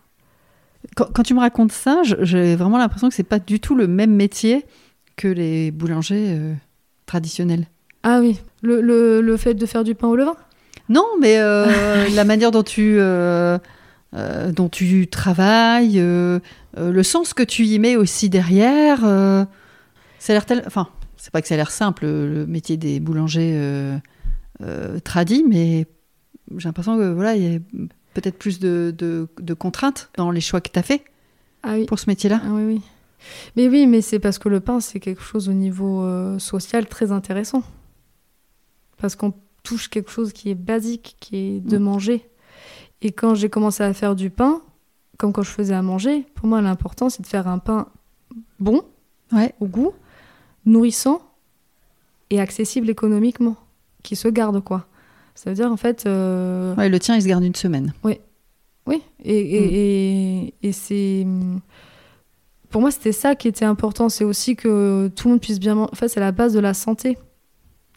Quand, 0.96 1.06
quand 1.12 1.22
tu 1.22 1.34
me 1.34 1.40
racontes 1.40 1.72
ça, 1.72 2.02
j'ai 2.02 2.56
vraiment 2.56 2.78
l'impression 2.78 3.08
que 3.08 3.14
c'est 3.14 3.22
pas 3.22 3.38
du 3.38 3.60
tout 3.60 3.74
le 3.74 3.86
même 3.86 4.14
métier 4.14 4.64
que 5.16 5.28
les 5.28 5.70
boulangers 5.70 6.28
euh, 6.30 6.54
traditionnels. 7.06 7.66
Ah 8.02 8.20
oui, 8.20 8.40
le, 8.62 8.80
le, 8.80 9.20
le 9.20 9.36
fait 9.36 9.54
de 9.54 9.66
faire 9.66 9.84
du 9.84 9.94
pain 9.94 10.08
au 10.08 10.16
levain? 10.16 10.36
Non, 10.88 11.06
mais 11.20 11.38
euh, 11.38 12.08
la 12.14 12.24
manière 12.24 12.50
dont 12.50 12.62
tu, 12.62 12.96
euh, 12.98 13.58
dont 14.52 14.68
tu 14.68 15.06
travailles, 15.08 15.98
le 15.98 17.02
sens 17.02 17.32
que 17.32 17.42
tu 17.42 17.64
y 17.64 17.78
mets 17.78 17.96
aussi 17.96 18.28
derrière, 18.28 19.00
ça 19.00 20.32
a 20.32 20.32
l'air 20.32 20.44
tel... 20.44 20.62
Enfin, 20.66 20.88
c'est 21.16 21.30
pas 21.32 21.40
que 21.40 21.48
ça 21.48 21.54
a 21.54 21.56
l'air 21.56 21.70
simple, 21.70 22.04
le 22.04 22.44
métier 22.46 22.76
des 22.76 23.00
boulangers 23.00 23.58
tradis, 25.02 25.44
mais 25.48 25.86
j'ai 26.58 26.68
l'impression 26.68 26.98
que 26.98 27.10
voilà, 27.12 27.36
il 27.36 27.42
y 27.42 27.56
a 27.56 27.58
peut-être 28.14 28.38
plus 28.38 28.58
de, 28.60 28.94
de- 28.96 29.28
de 29.40 29.54
contraintes 29.54 30.10
dans 30.16 30.30
les 30.30 30.40
choix 30.40 30.60
que 30.60 30.70
tu 30.70 30.78
as 30.78 30.82
fait 30.82 31.04
Ah 31.62 31.74
oui. 31.74 31.86
pour 31.86 31.98
ce 31.98 32.08
métier-là. 32.08 32.40
Ah 32.44 32.48
oui, 32.52 32.62
oui. 32.64 32.80
Mais 33.56 33.68
oui, 33.68 33.86
mais 33.86 34.00
c'est 34.02 34.18
parce 34.18 34.38
que 34.38 34.48
le 34.48 34.60
pain, 34.60 34.80
c'est 34.80 35.00
quelque 35.00 35.22
chose 35.22 35.48
au 35.48 35.52
niveau 35.54 36.02
euh, 36.02 36.38
social 36.38 36.86
très 36.86 37.10
intéressant. 37.12 37.62
Parce 38.98 39.16
qu'on 39.16 39.32
touche 39.62 39.88
quelque 39.88 40.10
chose 40.10 40.32
qui 40.32 40.50
est 40.50 40.54
basique, 40.54 41.16
qui 41.20 41.36
est 41.36 41.60
de 41.60 41.78
Mm. 41.78 41.82
manger. 41.82 42.28
Et 43.02 43.12
quand 43.12 43.34
j'ai 43.34 43.48
commencé 43.48 43.82
à 43.82 43.92
faire 43.94 44.14
du 44.14 44.30
pain, 44.30 44.60
comme 45.18 45.32
quand 45.32 45.42
je 45.42 45.50
faisais 45.50 45.74
à 45.74 45.82
manger, 45.82 46.26
pour 46.34 46.46
moi, 46.46 46.60
l'important, 46.60 47.08
c'est 47.08 47.22
de 47.22 47.26
faire 47.26 47.48
un 47.48 47.58
pain 47.58 47.88
bon, 48.60 48.82
Ouais. 49.32 49.54
au 49.60 49.66
goût, 49.66 49.92
nourrissant 50.66 51.22
et 52.30 52.40
accessible 52.40 52.88
économiquement, 52.90 53.56
qui 54.02 54.16
se 54.16 54.28
garde, 54.28 54.62
quoi. 54.62 54.86
Ça 55.34 55.50
veut 55.50 55.56
dire, 55.56 55.70
en 55.70 55.76
fait... 55.76 56.04
euh, 56.06 56.74
Ouais, 56.76 56.88
le 56.88 56.98
tien, 56.98 57.16
il 57.16 57.22
se 57.22 57.28
garde 57.28 57.44
une 57.44 57.54
semaine. 57.54 57.92
oui, 58.04 58.18
et, 59.24 59.36
et, 59.38 60.44
et, 60.46 60.54
et 60.62 60.72
c'est. 60.72 61.26
Pour 62.70 62.80
moi, 62.80 62.90
c'était 62.90 63.12
ça 63.12 63.34
qui 63.34 63.48
était 63.48 63.64
important. 63.64 64.08
C'est 64.08 64.24
aussi 64.24 64.56
que 64.56 65.08
tout 65.14 65.28
le 65.28 65.34
monde 65.34 65.40
puisse 65.40 65.60
bien 65.60 65.74
manger. 65.76 65.90
En 65.92 65.96
fait, 65.96 66.08
c'est 66.08 66.20
la 66.20 66.32
base 66.32 66.52
de 66.54 66.60
la 66.60 66.74
santé. 66.74 67.16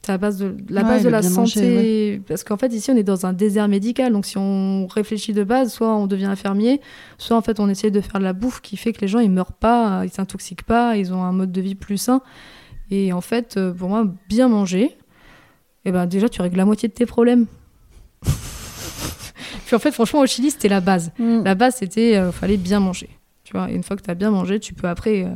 C'est 0.04 0.12
la 0.12 0.18
base 0.20 0.38
de 0.38 0.56
la, 0.70 0.84
Ouais, 0.84 0.88
base 0.88 1.04
de 1.04 1.10
la 1.10 1.22
santé. 1.24 1.62
manger, 1.62 2.22
Parce 2.28 2.44
qu'en 2.44 2.58
fait, 2.58 2.72
ici, 2.74 2.92
on 2.92 2.96
est 2.96 3.04
dans 3.04 3.26
un 3.26 3.34
désert 3.34 3.68
médical. 3.68 4.14
Donc, 4.14 4.26
si 4.26 4.38
on 4.38 4.86
réfléchit 4.88 5.34
de 5.34 5.44
base, 5.44 5.74
soit 5.74 5.96
on 5.96 6.06
devient 6.08 6.26
infirmier, 6.26 6.80
soit 7.18 7.36
en 7.36 7.42
fait, 7.42 7.60
on 7.60 7.68
essaie 7.70 7.90
de 7.92 8.00
faire 8.02 8.20
de 8.20 8.24
la 8.24 8.34
bouffe 8.34 8.62
qui 8.62 8.78
fait 8.78 8.94
que 8.94 9.02
les 9.02 9.08
gens, 9.08 9.20
ils 9.20 9.32
meurent 9.32 9.52
pas, 9.54 10.04
ils 10.06 10.12
s'intoxiquent 10.12 10.64
pas, 10.64 10.96
ils 10.96 11.12
ont 11.14 11.24
un 11.24 11.32
mode 11.34 11.52
de 11.52 11.60
vie 11.62 11.76
plus 11.76 11.98
sain. 11.98 12.22
Et 12.92 13.12
en 13.12 13.22
fait, 13.22 13.58
euh, 13.58 13.74
pour 13.74 13.90
moi, 13.90 14.06
bien 14.30 14.48
manger, 14.48 14.96
eh 15.88 15.92
ben, 15.92 16.06
déjà, 16.06 16.28
tu 16.28 16.42
règles 16.42 16.58
la 16.58 16.66
moitié 16.66 16.90
de 16.90 16.94
tes 16.94 17.06
problèmes. 17.06 17.46
Puis 19.66 19.76
en 19.76 19.80
fait, 19.80 19.92
franchement, 19.92 20.20
au 20.20 20.26
Chili, 20.26 20.52
c'était 20.52 20.68
la 20.68 20.82
base. 20.82 21.12
La 21.18 21.56
base, 21.56 21.78
c'était 21.78 22.18
euh, 22.18 22.32
fallait 22.34 22.58
bien 22.58 22.82
manger. 22.82 23.10
Tu 23.46 23.54
vois, 23.54 23.72
et 23.72 23.76
une 23.76 23.84
fois 23.84 23.96
que 23.96 24.02
tu 24.02 24.12
as 24.12 24.16
bien 24.16 24.32
mangé, 24.32 24.60
tu 24.60 24.74
peux 24.74 24.90
après 24.90 25.24
euh, 25.24 25.30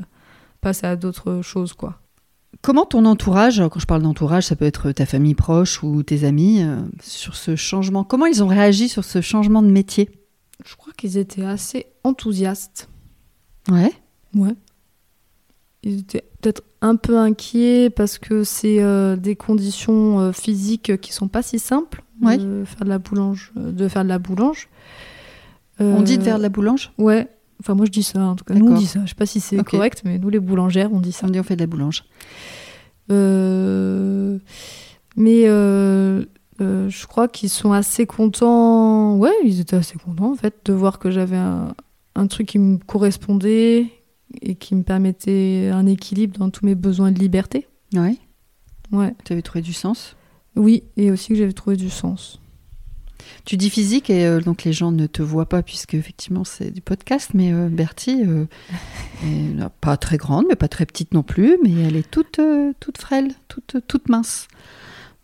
passer 0.59 0.87
à 0.87 0.97
d'autres 0.97 1.41
choses, 1.41 1.71
quoi. 1.71 2.01
Comment 2.61 2.85
ton 2.85 3.05
entourage, 3.05 3.63
quand 3.71 3.79
je 3.79 3.85
parle 3.85 4.01
d'entourage, 4.01 4.45
ça 4.45 4.57
peut 4.57 4.65
être 4.65 4.91
ta 4.91 5.05
famille 5.05 5.35
proche 5.35 5.81
ou 5.83 6.03
tes 6.03 6.25
amis, 6.25 6.61
euh, 6.61 6.81
sur 7.01 7.35
ce 7.35 7.55
changement 7.55 8.03
Comment 8.03 8.25
ils 8.25 8.43
ont 8.43 8.47
réagi 8.47 8.89
sur 8.89 9.05
ce 9.05 9.21
changement 9.21 9.61
de 9.61 9.71
métier? 9.71 10.09
Je 10.65 10.75
crois 10.75 10.91
qu'ils 10.93 11.17
étaient 11.17 11.45
assez 11.45 11.85
enthousiastes. 12.03 12.89
Ouais. 13.69 13.93
Ouais. 14.35 14.55
Ils 15.83 15.99
étaient 15.99 16.23
peut-être 16.41 16.61
un 16.81 16.95
peu 16.95 17.17
inquiets 17.17 17.89
parce 17.89 18.17
que 18.17 18.43
c'est 18.43 18.81
euh, 18.81 19.15
des 19.15 19.35
conditions 19.35 20.19
euh, 20.19 20.31
physiques 20.31 20.99
qui 20.99 21.13
sont 21.13 21.27
pas 21.27 21.41
si 21.43 21.59
simples 21.59 22.03
Ouais. 22.21 22.37
de 22.37 22.63
faire 22.65 22.83
de 22.85 22.89
la 22.89 22.99
boulange. 22.99 23.51
euh, 23.57 23.71
De 23.71 23.87
faire 23.87 24.03
de 24.03 24.09
la 24.09 24.19
boulange. 24.19 24.67
On 25.79 26.01
dit 26.03 26.17
de 26.19 26.23
faire 26.23 26.37
de 26.37 26.43
la 26.43 26.49
boulange 26.49 26.91
Ouais. 26.99 27.27
Enfin, 27.59 27.73
moi 27.73 27.85
je 27.87 27.91
dis 27.91 28.03
ça. 28.03 28.19
En 28.21 28.35
tout 28.35 28.43
cas, 28.43 28.53
nous 28.53 28.67
on 28.67 28.75
dit 28.75 28.85
ça. 28.85 28.99
Je 29.03 29.09
sais 29.09 29.15
pas 29.15 29.25
si 29.25 29.39
c'est 29.39 29.63
correct, 29.63 30.01
mais 30.05 30.19
nous 30.19 30.29
les 30.29 30.39
boulangères, 30.39 30.91
on 30.93 30.99
dit 30.99 31.11
ça. 31.11 31.25
On 31.25 31.29
dit 31.31 31.39
on 31.39 31.43
fait 31.43 31.55
de 31.55 31.61
la 31.61 31.67
boulange. 31.67 32.03
Mais 35.17 35.45
je 35.47 37.07
crois 37.07 37.27
qu'ils 37.27 37.49
sont 37.49 37.71
assez 37.71 38.05
contents. 38.05 39.15
Ouais, 39.17 39.31
ils 39.43 39.59
étaient 39.59 39.75
assez 39.75 39.97
contents 39.97 40.31
en 40.31 40.35
fait 40.35 40.55
de 40.65 40.73
voir 40.73 40.99
que 40.99 41.09
j'avais 41.11 41.37
un, 41.37 41.73
un 42.15 42.27
truc 42.27 42.47
qui 42.47 42.59
me 42.59 42.77
correspondait 42.77 43.87
et 44.41 44.55
qui 44.55 44.75
me 44.75 44.83
permettait 44.83 45.69
un 45.73 45.85
équilibre 45.85 46.37
dans 46.39 46.49
tous 46.49 46.65
mes 46.65 46.75
besoins 46.75 47.11
de 47.11 47.19
liberté. 47.19 47.67
Ouais. 47.93 48.17
Ouais. 48.91 49.13
Tu 49.25 49.33
avais 49.33 49.41
trouvé 49.41 49.61
du 49.61 49.73
sens? 49.73 50.15
Oui, 50.55 50.83
et 50.97 51.11
aussi 51.11 51.29
que 51.29 51.35
j'avais 51.35 51.53
trouvé 51.53 51.77
du 51.77 51.89
sens. 51.89 52.39
Tu 53.45 53.55
dis 53.55 53.69
physique 53.69 54.09
et 54.09 54.25
euh, 54.25 54.41
donc 54.41 54.63
les 54.63 54.73
gens 54.73 54.91
ne 54.91 55.05
te 55.07 55.21
voient 55.21 55.47
pas 55.47 55.61
puisque 55.63 55.93
effectivement 55.93 56.43
c'est 56.43 56.71
du 56.71 56.81
podcast, 56.81 57.31
mais 57.33 57.53
euh, 57.53 57.69
Bertie 57.69 58.23
euh, 58.25 58.45
est 59.23 59.69
pas 59.79 59.95
très 59.97 60.17
grande, 60.17 60.45
mais 60.49 60.55
pas 60.55 60.67
très 60.67 60.85
petite 60.85 61.13
non 61.13 61.23
plus, 61.23 61.57
mais 61.63 61.71
elle 61.83 61.95
est 61.95 62.09
toute, 62.09 62.39
euh, 62.39 62.73
toute 62.79 62.97
frêle, 62.97 63.31
toute, 63.47 63.77
toute 63.87 64.09
mince. 64.09 64.47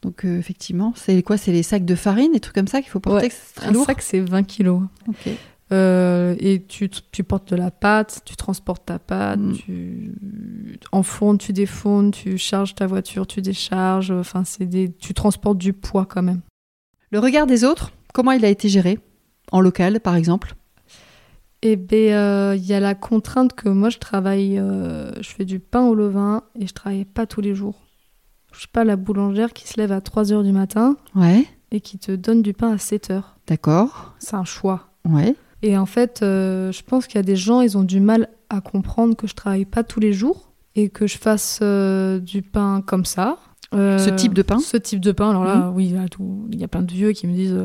Donc 0.04 0.26
effectivement, 0.26 0.94
c'est 0.96 1.22
quoi? 1.24 1.38
C'est 1.38 1.52
les 1.52 1.64
sacs 1.64 1.84
de 1.84 1.96
farine, 1.96 2.32
des 2.32 2.40
trucs 2.40 2.56
comme 2.56 2.68
ça 2.68 2.82
qu'il 2.82 2.92
faut 2.92 3.00
porter, 3.00 3.26
Ouais, 3.28 3.32
très 3.56 3.68
Un 3.68 3.72
lourd. 3.72 3.86
sac, 3.86 4.02
c'est 4.04 4.20
20 4.20 4.44
kilos. 4.44 4.84
Ok. 5.08 5.30
Euh, 5.74 6.36
et 6.40 6.64
tu, 6.66 6.90
tu 6.90 7.24
portes 7.26 7.50
de 7.52 7.56
la 7.58 7.72
pâte, 7.72 8.22
tu 8.26 8.36
transportes 8.38 8.86
ta 8.86 9.00
pâte, 9.00 9.40
Mm. 9.40 9.54
tu 9.54 10.14
enfournes, 10.94 11.38
tu 11.38 11.52
défournes, 11.52 12.12
tu 12.12 12.38
charges 12.38 12.74
ta 12.76 12.88
voiture, 12.88 13.28
tu 13.28 13.42
décharges. 13.42 14.12
Enfin, 14.12 14.44
c'est 14.46 14.66
des, 14.66 14.92
tu 14.94 15.14
transportes 15.14 15.58
du 15.58 15.74
poids 15.74 16.06
quand 16.06 16.24
même. 16.24 16.42
Le 17.12 17.20
regard 17.20 17.48
des 17.48 17.64
autres, 17.66 17.92
comment 18.14 18.32
il 18.32 18.46
a 18.46 18.50
été 18.50 18.70
géré? 18.70 19.00
En 19.52 19.60
local, 19.62 20.00
par 20.00 20.16
exemple? 20.16 20.54
Eh 21.64 21.76
bien, 21.76 22.54
il 22.54 22.64
y 22.66 22.74
a 22.74 22.80
la 22.80 22.96
contrainte 22.96 23.54
que 23.54 23.68
moi, 23.68 23.90
je 23.90 23.98
travaille, 23.98 24.60
euh, 24.60 25.12
je 25.22 25.30
fais 25.30 25.46
du 25.46 25.60
pain 25.60 25.86
au 25.86 25.96
levain 25.96 26.44
et 26.60 26.68
je 26.68 26.74
travaille 26.74 27.06
pas 27.06 27.26
tous 27.26 27.42
les 27.42 27.56
jours. 27.56 27.76
Je 28.54 28.60
suis 28.60 28.68
pas 28.68 28.84
la 28.84 28.96
boulangère 28.96 29.54
qui 29.54 29.68
se 29.68 29.78
lève 29.80 29.92
à 29.92 30.00
3 30.02 30.32
heures 30.32 30.44
du 30.44 30.52
matin 30.52 30.96
Ouais, 31.16 31.46
et 31.72 31.82
qui 31.82 31.98
te 31.98 32.12
donne 32.14 32.42
du 32.42 32.54
pain 32.54 32.72
à 32.72 32.78
7 32.78 33.10
heures. 33.12 33.38
d'accord. 33.48 34.16
C'est 34.20 34.36
un 34.36 34.46
choix. 34.46 34.90
Ouais. 35.06 35.36
Et 35.64 35.78
en 35.78 35.86
fait, 35.86 36.22
euh, 36.22 36.72
je 36.72 36.82
pense 36.84 37.08
qu'il 37.08 37.16
y 37.16 37.20
a 37.20 37.24
des 37.24 37.36
gens, 37.36 37.62
ils 37.62 37.78
ont 37.78 37.84
du 37.84 38.00
mal 38.00 38.30
à 38.50 38.62
comprendre 38.62 39.16
que 39.16 39.28
je 39.28 39.34
travaille 39.34 39.66
pas 39.66 39.84
tous 39.84 40.00
les 40.00 40.14
jours 40.14 40.52
et 40.76 40.90
que 40.90 41.08
je 41.08 41.18
fasse 41.18 41.60
euh, 41.62 42.20
du 42.20 42.42
pain 42.44 42.84
comme 42.86 43.06
ça. 43.06 43.38
Euh, 43.74 43.98
Ce 43.98 44.10
type 44.10 44.34
de 44.34 44.44
pain 44.44 44.60
Ce 44.60 44.78
type 44.78 45.00
de 45.02 45.12
pain. 45.12 45.30
Alors 45.32 45.44
là, 45.44 45.72
oui, 45.74 45.90
là, 45.90 46.08
tout- 46.10 46.48
il 46.52 46.60
y 46.60 46.64
a 46.64 46.68
plein 46.68 46.84
de 46.84 46.92
vieux 46.92 47.12
qui 47.12 47.28
me 47.28 47.34
disent 47.34 47.60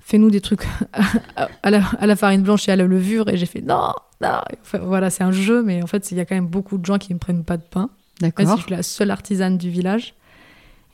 fais-nous 0.00 0.30
des 0.30 0.40
trucs 0.40 0.66
à, 1.36 1.48
à 1.62 1.70
la, 1.70 1.82
à 1.98 2.06
la 2.06 2.16
farine 2.16 2.42
blanche 2.42 2.68
et 2.68 2.72
à 2.72 2.76
la 2.76 2.84
levure. 2.86 3.28
Et 3.28 3.36
j'ai 3.36 3.46
fait 3.46 3.60
non, 3.60 3.92
non. 4.22 4.40
Enfin, 4.62 4.78
voilà, 4.78 5.10
c'est 5.10 5.24
un 5.24 5.32
jeu, 5.32 5.62
mais 5.62 5.82
en 5.82 5.86
fait, 5.86 6.10
il 6.12 6.16
y 6.16 6.20
a 6.20 6.24
quand 6.24 6.36
même 6.36 6.46
beaucoup 6.46 6.78
de 6.78 6.84
gens 6.86 6.98
qui 6.98 7.12
ne 7.12 7.18
prennent 7.18 7.44
pas 7.44 7.56
de 7.56 7.64
pain. 7.68 7.90
Même 8.22 8.30
si 8.30 8.36
D'accord. 8.36 8.56
je 8.58 8.62
suis 8.62 8.70
la 8.70 8.82
seule 8.84 9.10
artisane 9.10 9.58
du 9.58 9.68
village, 9.70 10.14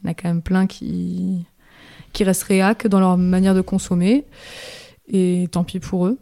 il 0.02 0.06
y 0.06 0.08
en 0.08 0.12
a 0.12 0.14
quand 0.14 0.28
même 0.28 0.40
plein 0.42 0.66
qui, 0.66 1.44
qui 2.14 2.24
restent 2.24 2.44
réac 2.44 2.86
dans 2.86 2.98
leur 2.98 3.18
manière 3.18 3.54
de 3.54 3.60
consommer. 3.60 4.24
Et 5.12 5.46
tant 5.52 5.64
pis 5.64 5.80
pour 5.80 6.06
eux. 6.06 6.18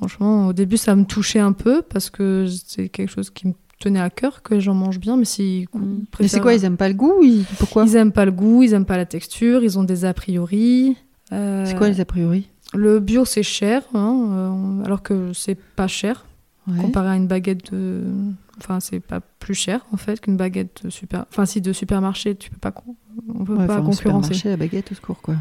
Franchement, 0.00 0.46
au 0.48 0.52
début, 0.54 0.76
ça 0.78 0.96
me 0.96 1.04
touchait 1.04 1.38
un 1.40 1.52
peu 1.52 1.82
parce 1.82 2.08
que 2.10 2.46
c'est 2.66 2.88
quelque 2.88 3.10
chose 3.10 3.28
qui 3.30 3.46
me 3.48 3.52
tenait 3.78 4.00
à 4.00 4.08
cœur 4.10 4.42
que 4.42 4.58
j'en 4.58 4.74
mange 4.74 4.98
bien. 4.98 5.16
Mais 5.18 5.24
s'ils 5.26 5.66
Mm. 5.74 6.04
Mais 6.20 6.28
c'est 6.28 6.40
quoi 6.40 6.54
Ils 6.54 6.64
aiment 6.64 6.76
pas 6.78 6.88
le 6.88 6.94
goût 6.94 7.20
ils- 7.22 7.44
Pourquoi 7.58 7.84
Ils 7.84 7.96
aiment 7.96 8.12
pas 8.12 8.24
le 8.24 8.32
goût, 8.32 8.62
ils 8.62 8.72
aiment 8.72 8.86
pas 8.86 8.96
la 8.96 9.06
texture, 9.06 9.62
ils 9.62 9.78
ont 9.78 9.84
des 9.84 10.04
a 10.06 10.14
priori. 10.14 10.96
Euh, 11.32 11.64
C'est 11.66 11.76
quoi 11.76 11.88
les 11.88 12.00
a 12.00 12.04
priori? 12.04 12.48
Le 12.72 12.98
bio, 13.00 13.24
c'est 13.24 13.42
cher, 13.42 13.82
hein, 13.94 14.28
euh, 14.80 14.84
alors 14.84 15.02
que 15.02 15.32
c'est 15.32 15.54
pas 15.76 15.86
cher 15.88 16.24
Ouais. 16.68 16.78
comparé 16.78 17.08
à 17.08 17.16
une 17.16 17.26
baguette 17.26 17.72
de. 17.72 18.02
Enfin, 18.58 18.80
c'est 18.80 19.00
pas 19.00 19.20
plus 19.20 19.54
cher 19.54 19.84
en 19.92 19.96
fait 19.96 20.20
qu'une 20.20 20.36
baguette 20.36 20.82
de 20.84 20.90
super. 20.90 21.24
Enfin, 21.30 21.46
si 21.46 21.60
de 21.60 21.72
supermarché, 21.72 22.34
tu 22.36 22.50
peux 22.50 22.58
pas. 22.58 22.72
On 23.34 23.44
peut 23.44 23.54
Ouais, 23.56 23.66
pas 23.66 23.80
concurrencer. 23.80 24.48
la 24.48 24.56
baguette 24.56 24.92
au 24.92 24.94
secours, 24.94 25.20
quoi. 25.20 25.34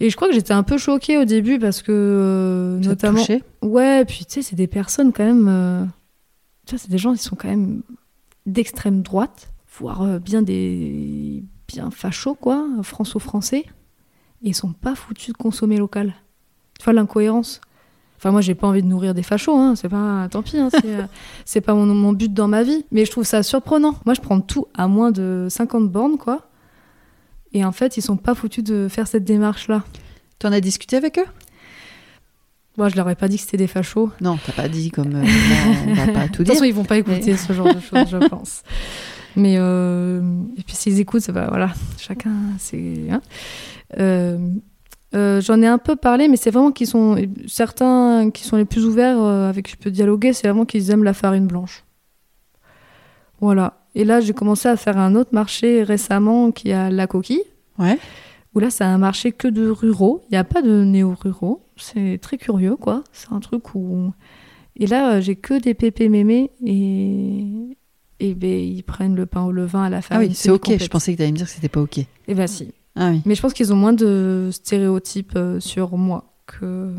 Et 0.00 0.10
je 0.10 0.16
crois 0.16 0.28
que 0.28 0.34
j'étais 0.34 0.52
un 0.52 0.62
peu 0.62 0.78
choquée 0.78 1.18
au 1.18 1.24
début 1.24 1.58
parce 1.58 1.82
que 1.82 1.92
euh, 1.92 2.76
Ça 2.78 2.82
te 2.84 2.88
notamment. 2.88 3.18
touchait 3.20 3.42
Ouais, 3.62 4.04
puis 4.04 4.24
tu 4.26 4.34
sais, 4.34 4.42
c'est 4.42 4.56
des 4.56 4.66
personnes 4.66 5.12
quand 5.12 5.24
même. 5.24 5.46
euh, 5.48 5.84
Tu 6.66 6.74
vois, 6.74 6.78
c'est 6.78 6.90
des 6.90 6.98
gens 6.98 7.12
qui 7.12 7.22
sont 7.22 7.36
quand 7.36 7.48
même 7.48 7.82
d'extrême 8.46 9.02
droite, 9.02 9.50
voire 9.78 10.02
euh, 10.02 10.18
bien 10.18 10.42
des. 10.42 11.42
bien 11.68 11.90
fachos, 11.90 12.34
quoi, 12.34 12.66
franco-français. 12.82 13.64
Et 14.42 14.48
ils 14.50 14.54
sont 14.54 14.72
pas 14.72 14.94
foutus 14.94 15.28
de 15.32 15.36
consommer 15.38 15.78
local. 15.78 16.14
Tu 16.78 16.84
vois 16.84 16.92
l'incohérence 16.92 17.60
Enfin, 18.18 18.30
moi, 18.30 18.40
j'ai 18.40 18.54
pas 18.54 18.66
envie 18.66 18.82
de 18.82 18.86
nourrir 18.86 19.12
des 19.12 19.22
fachos, 19.22 19.54
hein, 19.58 19.74
c'est 19.76 19.90
pas. 19.90 20.26
Tant 20.30 20.42
pis, 20.42 20.56
hein, 20.58 20.68
c'est, 20.70 20.84
euh, 20.86 21.02
c'est 21.44 21.60
pas 21.60 21.74
mon, 21.74 21.84
mon 21.86 22.12
but 22.14 22.32
dans 22.32 22.48
ma 22.48 22.62
vie. 22.62 22.84
Mais 22.90 23.04
je 23.04 23.10
trouve 23.10 23.24
ça 23.24 23.42
surprenant. 23.42 23.94
Moi, 24.06 24.14
je 24.14 24.20
prends 24.22 24.40
tout 24.40 24.66
à 24.74 24.86
moins 24.88 25.10
de 25.10 25.48
50 25.50 25.90
bornes, 25.90 26.16
quoi. 26.16 26.48
Et 27.52 27.64
en 27.64 27.72
fait, 27.72 27.96
ils 27.96 28.02
sont 28.02 28.16
pas 28.16 28.34
foutus 28.34 28.64
de 28.64 28.88
faire 28.88 29.06
cette 29.06 29.24
démarche-là. 29.24 29.84
T'en 30.38 30.52
as 30.52 30.60
discuté 30.60 30.96
avec 30.96 31.18
eux? 31.18 31.24
Moi, 32.76 32.90
je 32.90 32.96
leur 32.96 33.08
ai 33.08 33.14
pas 33.14 33.28
dit 33.28 33.36
que 33.36 33.42
c'était 33.42 33.56
des 33.56 33.66
fachos. 33.66 34.10
Non, 34.20 34.38
t'as 34.44 34.52
pas 34.52 34.68
dit 34.68 34.90
comme. 34.90 35.14
euh, 35.14 35.24
on 35.88 35.94
va 35.94 36.06
pas 36.08 36.26
tout 36.28 36.32
De 36.32 36.36
toute 36.36 36.44
dire. 36.46 36.54
façon, 36.54 36.64
ils 36.64 36.74
vont 36.74 36.84
pas 36.84 36.98
écouter 36.98 37.36
ce 37.36 37.52
genre 37.54 37.72
de 37.74 37.80
choses, 37.80 38.08
je 38.10 38.18
pense. 38.28 38.62
Mais 39.34 39.54
euh, 39.58 40.20
et 40.58 40.62
puis 40.62 40.74
s'ils 40.76 41.00
écoutent, 41.00 41.22
ça 41.22 41.32
va, 41.32 41.46
voilà, 41.48 41.72
chacun, 41.98 42.32
c'est. 42.58 43.10
hein. 43.10 43.20
Euh, 43.98 44.38
euh, 45.14 45.40
J'en 45.40 45.62
ai 45.62 45.66
un 45.66 45.78
peu 45.78 45.96
parlé, 45.96 46.28
mais 46.28 46.36
c'est 46.36 46.50
vraiment 46.50 46.72
qu'ils 46.72 46.86
sont 46.86 47.16
certains 47.46 48.30
qui 48.30 48.44
sont 48.44 48.56
les 48.56 48.64
plus 48.66 48.84
ouverts 48.84 49.22
avec 49.22 49.66
qui 49.66 49.72
je 49.72 49.76
peux 49.78 49.90
dialoguer, 49.90 50.32
c'est 50.34 50.48
vraiment 50.48 50.64
qu'ils 50.66 50.90
aiment 50.90 51.04
la 51.04 51.14
farine 51.14 51.46
blanche. 51.46 51.84
Voilà. 53.40 53.78
Et 53.96 54.04
là, 54.04 54.20
j'ai 54.20 54.34
commencé 54.34 54.68
à 54.68 54.76
faire 54.76 54.98
un 54.98 55.14
autre 55.14 55.30
marché 55.32 55.82
récemment 55.82 56.52
qui 56.52 56.70
a 56.70 56.90
la 56.90 57.06
coquille. 57.06 57.42
Ouais. 57.78 57.98
Où 58.54 58.58
là, 58.60 58.68
c'est 58.70 58.84
un 58.84 58.98
marché 58.98 59.32
que 59.32 59.48
de 59.48 59.68
ruraux. 59.70 60.22
Il 60.28 60.32
n'y 60.32 60.38
a 60.38 60.44
pas 60.44 60.60
de 60.62 60.84
néo-ruraux. 60.84 61.64
C'est 61.76 62.18
très 62.20 62.36
curieux, 62.36 62.76
quoi. 62.76 63.02
C'est 63.12 63.32
un 63.32 63.40
truc 63.40 63.74
où. 63.74 64.12
Et 64.76 64.86
là, 64.86 65.14
euh, 65.14 65.20
j'ai 65.22 65.34
que 65.34 65.58
des 65.58 65.74
pépés 65.74 66.08
mémés 66.10 66.50
et. 66.64 67.44
Et 68.20 68.34
ben, 68.34 68.58
ils 68.58 68.82
prennent 68.82 69.14
le 69.14 69.26
pain 69.26 69.42
au 69.44 69.52
levain 69.52 69.82
à 69.84 69.90
la 69.90 69.98
Ah 69.98 70.02
farine. 70.02 70.28
oui, 70.28 70.34
c'est 70.34 70.50
ok. 70.50 70.60
complète. 70.62 70.84
Je 70.84 70.88
pensais 70.88 71.12
que 71.12 71.18
t'allais 71.18 71.32
me 71.32 71.36
dire 71.36 71.46
que 71.46 71.52
c'était 71.52 71.68
pas 71.68 71.80
ok. 71.82 71.98
Et 71.98 72.34
bah 72.34 72.46
si. 72.46 72.72
Ah 72.96 73.10
oui. 73.10 73.20
Mais 73.26 73.34
je 73.34 73.42
pense 73.42 73.52
qu'ils 73.52 73.72
ont 73.74 73.76
moins 73.76 73.92
de 73.92 74.48
stéréotypes 74.52 75.34
euh, 75.36 75.58
sur 75.60 75.96
moi 75.98 76.34
que. 76.46 76.90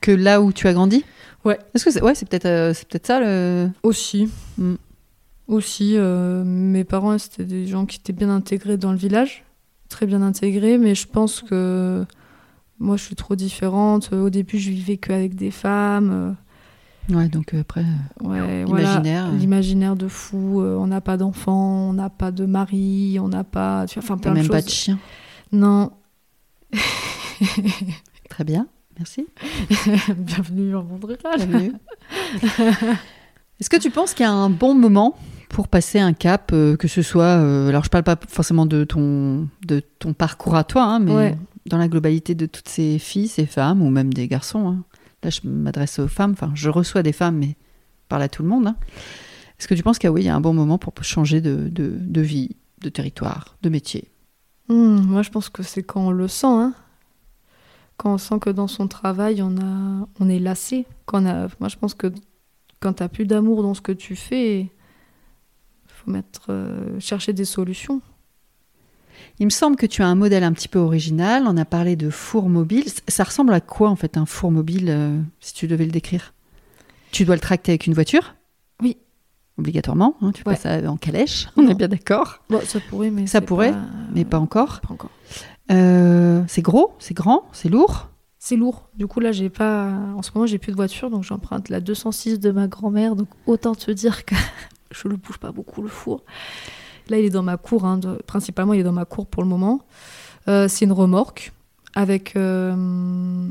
Que 0.00 0.10
là 0.12 0.40
où 0.40 0.52
tu 0.52 0.66
as 0.68 0.72
grandi? 0.72 1.04
Ouais. 1.44 1.58
Est-ce 1.74 1.84
que 1.84 1.90
c'est 1.92 2.02
ouais, 2.02 2.14
c'est 2.16 2.28
peut-être 2.28 2.46
euh, 2.46 2.72
c'est 2.74 2.88
peut-être 2.88 3.06
ça 3.06 3.20
le. 3.20 3.70
Aussi. 3.84 4.28
Mm. 4.56 4.74
Aussi, 5.48 5.96
euh, 5.96 6.44
mes 6.44 6.84
parents, 6.84 7.18
c'était 7.18 7.44
des 7.44 7.66
gens 7.66 7.86
qui 7.86 7.98
étaient 7.98 8.12
bien 8.12 8.30
intégrés 8.30 8.76
dans 8.76 8.92
le 8.92 8.98
village, 8.98 9.44
très 9.88 10.06
bien 10.06 10.22
intégrés, 10.22 10.78
mais 10.78 10.94
je 10.94 11.06
pense 11.06 11.40
que 11.40 12.04
moi, 12.78 12.96
je 12.96 13.04
suis 13.04 13.16
trop 13.16 13.34
différente. 13.34 14.12
Au 14.12 14.30
début, 14.30 14.58
je 14.58 14.70
vivais 14.70 14.98
qu'avec 14.98 15.34
des 15.34 15.50
femmes. 15.50 16.36
Ouais, 17.10 17.28
donc 17.28 17.54
euh, 17.54 17.60
après 17.62 17.80
euh, 17.80 18.28
ouais, 18.28 18.64
l'imaginaire. 18.64 19.22
voilà, 19.22 19.26
euh, 19.28 19.38
l'imaginaire 19.38 19.96
de 19.96 20.08
fou. 20.08 20.60
euh, 20.60 20.76
on 20.76 20.86
n'a 20.86 21.00
pas 21.00 21.16
d'enfants, 21.16 21.88
on 21.88 21.92
n'a 21.94 22.10
pas 22.10 22.30
de 22.30 22.44
mari, 22.44 23.18
on 23.20 23.28
n'a 23.28 23.44
pas. 23.44 23.86
Tu 23.86 23.98
vois, 23.98 24.04
enfin, 24.04 24.18
plein 24.18 24.32
de 24.32 24.36
même 24.36 24.44
choses. 24.44 24.54
pas 24.56 24.62
de 24.62 24.68
chien. 24.68 24.98
Non. 25.50 25.92
Très 28.28 28.44
bien. 28.44 28.66
Merci. 28.98 29.26
Bienvenue 30.16 30.76
en. 30.76 30.82
Bienvenue. 31.36 31.72
Est-ce 33.58 33.70
que 33.70 33.78
tu 33.78 33.90
penses 33.90 34.12
qu'il 34.12 34.24
y 34.24 34.28
a 34.28 34.32
un 34.32 34.50
bon 34.50 34.74
moment 34.74 35.16
pour 35.48 35.68
passer 35.68 35.98
un 35.98 36.12
cap, 36.12 36.50
euh, 36.52 36.76
que 36.76 36.88
ce 36.88 37.02
soit, 37.02 37.24
euh, 37.24 37.68
alors 37.68 37.84
je 37.84 37.88
parle 37.90 38.04
pas 38.04 38.16
forcément 38.28 38.66
de 38.66 38.84
ton, 38.84 39.48
de 39.66 39.80
ton 39.98 40.12
parcours 40.12 40.54
à 40.54 40.64
toi, 40.64 40.84
hein, 40.84 40.98
mais 40.98 41.12
Ouais. 41.14 41.38
dans 41.66 41.78
la 41.78 41.88
globalité 41.88 42.34
de 42.34 42.46
toutes 42.46 42.68
ces 42.68 42.98
filles, 42.98 43.28
ces 43.28 43.46
femmes, 43.46 43.82
ou 43.82 43.90
même 43.90 44.12
des 44.12 44.28
garçons. 44.28 44.68
hein. 44.68 44.84
Là, 45.22 45.30
je 45.30 45.40
m'adresse 45.44 45.98
aux 45.98 46.08
femmes, 46.08 46.32
enfin, 46.32 46.52
je 46.54 46.68
reçois 46.70 47.02
des 47.02 47.12
femmes, 47.12 47.36
mais 47.38 47.48
je 47.48 48.08
parle 48.08 48.22
à 48.22 48.28
tout 48.28 48.42
le 48.42 48.48
monde. 48.48 48.66
hein. 48.68 48.76
Est-ce 49.58 49.66
que 49.66 49.74
tu 49.74 49.82
penses 49.82 49.98
qu'il 49.98 50.06
y 50.06 50.10
a, 50.10 50.12
oui, 50.12 50.22
il 50.22 50.26
y 50.26 50.28
a 50.28 50.36
un 50.36 50.40
bon 50.40 50.54
moment 50.54 50.78
pour 50.78 50.92
changer 51.02 51.40
de, 51.40 51.68
de, 51.68 51.92
de 51.98 52.20
vie, 52.20 52.50
de 52.80 52.88
territoire, 52.88 53.56
de 53.62 53.68
métier? 53.68 54.08
Hmm, 54.68 55.00
moi, 55.00 55.22
je 55.22 55.30
pense 55.30 55.48
que 55.48 55.62
c'est 55.64 55.82
quand 55.82 56.06
on 56.06 56.10
le 56.12 56.28
sent. 56.28 56.46
hein. 56.46 56.74
Quand 57.96 58.14
on 58.14 58.18
sent 58.18 58.36
que 58.40 58.50
dans 58.50 58.68
son 58.68 58.86
travail, 58.86 59.42
on, 59.42 59.56
a, 59.58 60.06
on 60.20 60.28
est 60.28 60.38
lassé. 60.38 60.86
Quand 61.06 61.24
on 61.24 61.26
a, 61.26 61.48
moi, 61.58 61.68
je 61.68 61.76
pense 61.76 61.94
que 61.94 62.12
quand 62.78 62.92
tu 62.92 63.02
n'as 63.02 63.08
plus 63.08 63.26
d'amour 63.26 63.62
dans 63.64 63.74
ce 63.74 63.80
que 63.80 63.90
tu 63.90 64.14
fais, 64.14 64.70
faut 66.04 66.10
mettre, 66.10 66.46
euh, 66.50 66.98
chercher 67.00 67.32
des 67.32 67.44
solutions. 67.44 68.00
Il 69.40 69.46
me 69.46 69.50
semble 69.50 69.76
que 69.76 69.86
tu 69.86 70.02
as 70.02 70.06
un 70.06 70.14
modèle 70.14 70.44
un 70.44 70.52
petit 70.52 70.68
peu 70.68 70.78
original. 70.78 71.44
On 71.46 71.56
a 71.56 71.64
parlé 71.64 71.96
de 71.96 72.10
four 72.10 72.48
mobile. 72.48 72.84
Ça 73.08 73.24
ressemble 73.24 73.52
à 73.52 73.60
quoi 73.60 73.88
en 73.90 73.96
fait 73.96 74.16
un 74.16 74.26
four 74.26 74.50
mobile, 74.50 74.86
euh, 74.88 75.20
si 75.40 75.54
tu 75.54 75.66
devais 75.66 75.84
le 75.84 75.90
décrire? 75.92 76.34
Tu 77.10 77.24
dois 77.24 77.34
le 77.34 77.40
tracter 77.40 77.72
avec 77.72 77.86
une 77.86 77.94
voiture? 77.94 78.34
Oui. 78.82 78.96
Obligatoirement. 79.58 80.16
hein, 80.22 80.30
tu 80.32 80.40
Ouais. 80.46 80.54
passes 80.54 80.62
ça 80.62 80.90
en 80.90 80.96
calèche. 80.96 81.48
On 81.56 81.62
Non. 81.62 81.70
est 81.70 81.74
bien 81.74 81.88
d'accord. 81.88 82.40
Bon, 82.48 82.60
ça 82.64 82.78
pourrait, 82.80 83.10
mais 83.10 83.26
Ça 83.26 83.40
pourrait, 83.40 83.72
pas- 83.72 83.78
Mais 84.14 84.24
pas 84.24 84.38
encore. 84.38 84.80
pas 84.80 84.92
encore. 84.94 85.10
Euh, 85.70 86.42
c'est 86.48 86.62
gros, 86.62 86.94
c'est 86.98 87.14
grand, 87.14 87.44
c'est 87.52 87.68
lourd? 87.68 88.08
C'est 88.38 88.56
lourd. 88.56 88.88
Du 88.94 89.06
coup, 89.08 89.18
là, 89.20 89.32
j'ai 89.32 89.50
pas. 89.50 89.90
En 90.16 90.22
ce 90.22 90.30
moment, 90.34 90.46
j'ai 90.46 90.58
plus 90.58 90.70
de 90.70 90.76
voiture, 90.76 91.10
donc 91.10 91.24
j'emprunte 91.24 91.68
la 91.70 91.80
206 91.80 92.38
de 92.38 92.50
ma 92.52 92.68
grand-mère. 92.68 93.16
Donc 93.16 93.28
autant 93.46 93.74
te 93.74 93.90
dire 93.90 94.24
que 94.24 94.36
je 94.90 95.08
le 95.08 95.16
bouge 95.16 95.38
pas 95.38 95.52
beaucoup 95.52 95.82
le 95.82 95.88
four. 95.88 96.22
Là, 97.08 97.18
il 97.18 97.24
est 97.24 97.30
dans 97.30 97.42
ma 97.42 97.56
cour. 97.56 97.84
hein, 97.84 97.98
de- 97.98 98.18
Principalement, 98.26 98.74
il 98.74 98.80
est 98.80 98.84
dans 98.84 98.92
ma 98.92 99.04
cour 99.04 99.26
pour 99.26 99.42
le 99.42 99.48
moment. 99.48 99.80
Euh, 100.48 100.68
c'est 100.68 100.84
une 100.84 100.92
remorque 100.92 101.52
avec 101.94 102.36
euh, 102.36 103.48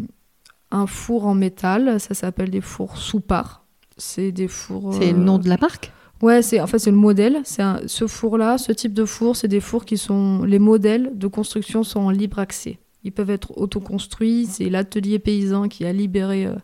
un 0.72 0.88
four 0.88 1.26
en 1.26 1.34
métal. 1.36 2.00
Ça 2.00 2.14
s'appelle 2.14 2.50
des 2.50 2.62
fours 2.62 2.98
Soupar. 2.98 3.66
C'est 3.98 4.32
des 4.32 4.48
fours. 4.48 4.94
C'est 4.94 5.12
le 5.14 5.20
nom 5.20 5.38
de 5.40 5.50
la 5.50 5.58
marque? 5.58 5.92
Ouais, 6.22 6.42
c'est 6.42 6.60
en 6.60 6.68
fait 6.68 6.80
c'est 6.80 6.92
le 6.92 6.98
modèle. 6.98 7.42
C'est 7.44 7.64
ce 7.88 8.08
four-là, 8.08 8.58
ce 8.58 8.72
type 8.72 8.94
de 8.94 9.06
four, 9.06 9.36
c'est 9.36 9.48
des 9.48 9.60
fours 9.60 9.86
qui 9.86 9.98
sont 9.98 10.44
les 10.44 10.58
modèles 10.60 11.12
de 11.14 11.28
construction 11.28 11.84
sont 11.84 12.00
en 12.00 12.10
libre 12.10 12.40
accès. 12.40 12.80
Ils 13.04 13.12
peuvent 13.12 13.30
être 13.30 13.56
autoconstruits. 13.58 14.48
C'est 14.48 14.70
l'atelier 14.70 15.20
paysan 15.20 15.68
qui 15.68 15.86
a 15.86 15.94
libéré 15.94 16.46
euh, 16.48 16.56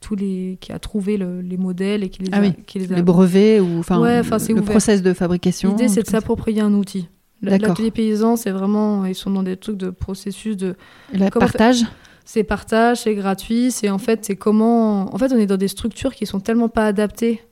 tous 0.00 0.14
les, 0.14 0.58
qui 0.60 0.72
a 0.72 0.78
trouvé 0.78 1.16
le- 1.16 1.40
les 1.40 1.56
modèles 1.56 2.04
et 2.04 2.10
qui 2.10 2.22
les 2.22 2.28
Ah 2.32 2.38
a, 2.38 2.40
oui, 2.40 2.52
qui 2.66 2.78
les 2.78 2.92
a- 2.92 2.96
Le 2.96 3.02
brevet 3.02 3.60
ou 3.60 3.78
enfin 3.78 3.98
Ouais, 4.00 4.22
le- 4.22 4.54
le 4.54 4.62
process 4.62 5.02
de 5.02 5.12
fabrication. 5.14 5.70
L'idée, 5.70 5.88
c'est 5.88 6.02
de 6.02 6.08
s'approprier 6.08 6.60
un 6.60 6.74
outil. 6.74 7.08
L'atelier 7.42 7.90
paysan, 7.90 8.36
c'est 8.36 8.50
vraiment, 8.50 9.04
ils 9.04 9.14
sont 9.14 9.30
dans 9.30 9.42
des 9.42 9.56
trucs 9.56 9.76
de 9.76 9.90
processus 9.90 10.56
de, 10.56 10.74
Le 11.12 11.18
Comment 11.30 11.46
partage. 11.46 11.82
c'est 12.24 12.44
partage, 12.44 12.98
c'est 13.02 13.14
gratuit, 13.14 13.70
c'est 13.70 13.90
en 13.90 13.98
fait, 13.98 14.24
c'est 14.24 14.36
comment, 14.36 15.14
en 15.14 15.18
fait, 15.18 15.32
on 15.32 15.36
est 15.38 15.46
dans 15.46 15.56
des 15.58 15.68
structures 15.68 16.14
qui 16.14 16.24
sont 16.26 16.40
tellement 16.40 16.68
pas 16.68 16.86
adaptées 16.86 17.42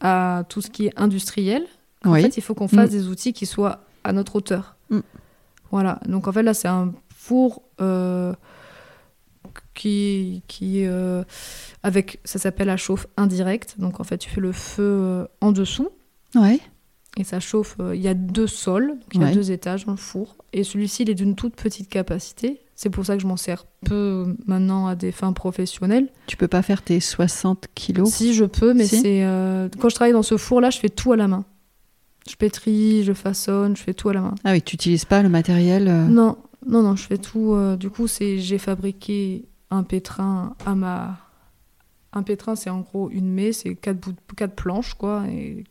à 0.00 0.44
tout 0.48 0.60
ce 0.60 0.70
qui 0.70 0.86
est 0.86 0.92
industriel. 0.96 1.62
En 2.04 2.12
Oui. 2.12 2.22
fait, 2.22 2.36
il 2.36 2.40
faut 2.40 2.54
qu'on 2.54 2.68
fasse 2.68 2.90
Mm. 2.90 2.92
des 2.92 3.08
outils 3.08 3.32
qui 3.32 3.46
soient 3.46 3.80
à 4.04 4.12
notre 4.12 4.36
hauteur. 4.36 4.76
Mm. 4.90 5.00
Voilà. 5.70 6.00
Donc 6.06 6.28
en 6.28 6.32
fait, 6.32 6.42
là, 6.42 6.54
c'est 6.54 6.68
un 6.68 6.92
four 7.14 7.62
euh, 7.80 8.32
qui, 9.78 10.42
qui 10.48 10.84
euh, 10.86 11.22
avec, 11.82 12.20
ça 12.24 12.38
s'appelle 12.38 12.66
la 12.66 12.76
chauffe 12.76 13.06
indirecte. 13.16 13.76
Donc 13.78 14.00
en 14.00 14.04
fait, 14.04 14.18
tu 14.18 14.28
fais 14.28 14.40
le 14.40 14.52
feu 14.52 14.82
euh, 14.82 15.24
en 15.40 15.52
dessous 15.52 15.88
Ouais. 16.34 16.60
et 17.16 17.24
ça 17.24 17.40
chauffe. 17.40 17.76
euh, 17.80 17.94
Il 17.96 18.02
y 18.02 18.08
a 18.08 18.14
deux 18.14 18.46
sols, 18.46 18.88
donc 18.88 19.14
il 19.14 19.20
y 19.20 19.24
a 19.24 19.28
Ouais. 19.28 19.32
deux 19.34 19.50
étages 19.52 19.86
dans 19.86 19.92
le 19.92 19.98
four. 19.98 20.36
Et 20.52 20.64
celui-ci, 20.64 21.02
il 21.04 21.10
est 21.10 21.14
d'une 21.14 21.34
toute 21.36 21.54
petite 21.56 21.88
capacité. 21.88 22.60
C'est 22.74 22.90
pour 22.90 23.04
ça 23.04 23.16
que 23.16 23.22
je 23.22 23.26
m'en 23.26 23.36
sers 23.36 23.64
peu 23.84 24.36
maintenant 24.46 24.86
à 24.86 24.94
des 24.94 25.10
fins 25.10 25.32
professionnelles. 25.32 26.08
Tu 26.28 26.36
peux 26.36 26.46
pas 26.48 26.62
faire 26.62 26.82
tes 26.82 27.00
60 27.00 27.66
kilos. 27.74 28.08
Si 28.10 28.34
je 28.34 28.44
peux, 28.44 28.72
mais 28.74 28.86
Si. 28.86 29.00
c'est 29.00 29.24
euh, 29.24 29.68
quand 29.80 29.88
je 29.88 29.94
travaille 29.96 30.12
dans 30.12 30.22
ce 30.22 30.36
four-là, 30.36 30.70
je 30.70 30.78
fais 30.78 30.88
tout 30.88 31.12
à 31.12 31.16
la 31.16 31.26
main. 31.28 31.44
Je 32.30 32.36
pétris, 32.36 33.02
je 33.04 33.12
façonne, 33.14 33.76
je 33.76 33.82
fais 33.82 33.94
tout 33.94 34.10
à 34.10 34.12
la 34.12 34.20
main. 34.20 34.34
Ah 34.44 34.52
oui, 34.52 34.62
tu 34.62 34.74
n'utilises 34.76 35.06
pas 35.06 35.22
le 35.22 35.28
matériel. 35.28 35.88
euh, 35.88 36.06
Non, 36.06 36.36
non, 36.66 36.82
non, 36.82 36.94
je 36.94 37.02
fais 37.04 37.18
tout. 37.18 37.52
euh, 37.54 37.76
du 37.76 37.90
coup, 37.90 38.06
c'est 38.06 38.38
j'ai 38.38 38.58
fabriqué 38.58 39.46
un 39.70 39.82
pétrin 39.82 40.54
à 40.64 40.74
ma. 40.74 41.18
Un 42.12 42.22
pétrin, 42.22 42.56
c'est 42.56 42.70
en 42.70 42.80
gros 42.80 43.10
une 43.10 43.30
mée, 43.30 43.52
c'est 43.52 43.74
quatre, 43.74 43.98
bouts, 44.00 44.14
quatre 44.36 44.54
planches, 44.54 44.94
quoi, 44.94 45.26
et 45.28 45.64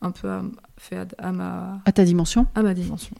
un 0.00 0.10
peu 0.12 0.28
à- 0.30 0.42
fait 0.78 0.96
à, 0.96 1.06
à 1.18 1.32
ma, 1.32 1.82
À 1.84 1.92
ta 1.92 2.04
dimension 2.04 2.46
à 2.54 2.62
ma 2.62 2.72
dimension. 2.74 3.14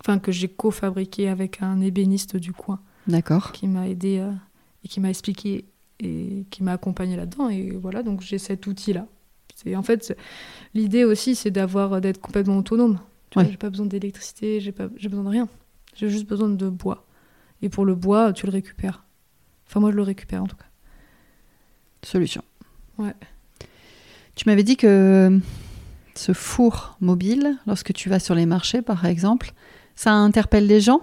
Enfin, 0.00 0.18
que 0.18 0.32
j'ai 0.32 0.48
co-fabriqué 0.48 1.28
avec 1.28 1.62
un 1.62 1.80
ébéniste 1.80 2.36
du 2.36 2.52
coin 2.52 2.80
D'accord. 3.06 3.52
qui 3.52 3.68
m'a 3.68 3.88
aidé 3.88 4.18
euh, 4.18 4.30
et 4.84 4.88
qui 4.88 5.00
m'a 5.00 5.08
expliqué 5.10 5.64
et 6.00 6.44
qui 6.50 6.62
m'a 6.62 6.72
accompagné 6.72 7.16
là-dedans. 7.16 7.48
Et 7.48 7.70
voilà, 7.70 8.02
donc 8.02 8.20
j'ai 8.20 8.38
cet 8.38 8.66
outil-là. 8.66 9.06
C'est 9.54 9.76
en 9.76 9.82
fait 9.82 10.14
l'idée 10.74 11.04
aussi, 11.04 11.36
c'est 11.36 11.52
d'avoir 11.52 12.00
d'être 12.00 12.20
complètement 12.20 12.58
autonome. 12.58 12.98
Ouais. 13.36 13.48
J'ai 13.50 13.56
pas 13.56 13.70
besoin 13.70 13.86
d'électricité, 13.86 14.60
j'ai 14.60 14.72
pas, 14.72 14.88
j'ai 14.96 15.08
besoin 15.08 15.24
de 15.24 15.28
rien. 15.30 15.48
J'ai 15.94 16.10
juste 16.10 16.26
besoin 16.28 16.48
de 16.48 16.68
bois. 16.68 17.03
Et 17.64 17.70
pour 17.70 17.86
le 17.86 17.94
bois, 17.94 18.32
tu 18.34 18.44
le 18.44 18.52
récupères. 18.52 19.04
Enfin, 19.66 19.80
moi, 19.80 19.90
je 19.90 19.96
le 19.96 20.02
récupère 20.02 20.42
en 20.42 20.46
tout 20.46 20.54
cas. 20.56 20.66
Solution. 22.02 22.42
Ouais. 22.98 23.14
Tu 24.34 24.46
m'avais 24.48 24.62
dit 24.62 24.76
que 24.76 25.40
ce 26.14 26.32
four 26.34 26.96
mobile, 27.00 27.56
lorsque 27.66 27.94
tu 27.94 28.10
vas 28.10 28.18
sur 28.18 28.34
les 28.34 28.44
marchés 28.46 28.82
par 28.82 29.06
exemple, 29.06 29.52
ça 29.96 30.12
interpelle 30.12 30.66
les 30.66 30.80
gens? 30.80 31.00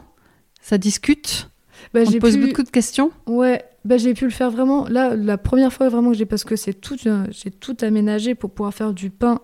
Ça 0.62 0.78
discute? 0.78 1.50
Bah, 1.96 2.02
On 2.06 2.12
te 2.12 2.18
pose 2.18 2.38
pu- 2.38 2.48
beaucoup 2.48 2.62
de 2.62 2.70
questions? 2.70 3.12
Ouais, 3.26 3.66
bah, 3.84 3.98
j'ai 3.98 4.14
pu 4.14 4.26
le 4.26 4.30
faire 4.32 4.52
vraiment. 4.52 4.88
Là, 4.88 5.16
la 5.16 5.40
première 5.40 5.74
fois 5.74 5.90
vraiment 5.90 6.12
que 6.12 6.18
j'ai, 6.18 6.28
parce 6.28 6.44
que 6.44 6.56
c'est 6.56 6.76
tout, 6.76 6.98
euh, 7.08 7.26
j'ai 7.32 7.50
tout 7.50 7.76
aménagé 7.82 8.36
pour 8.36 8.52
pouvoir 8.52 8.74
faire 8.76 8.94
du 8.94 9.10
pain 9.10 9.42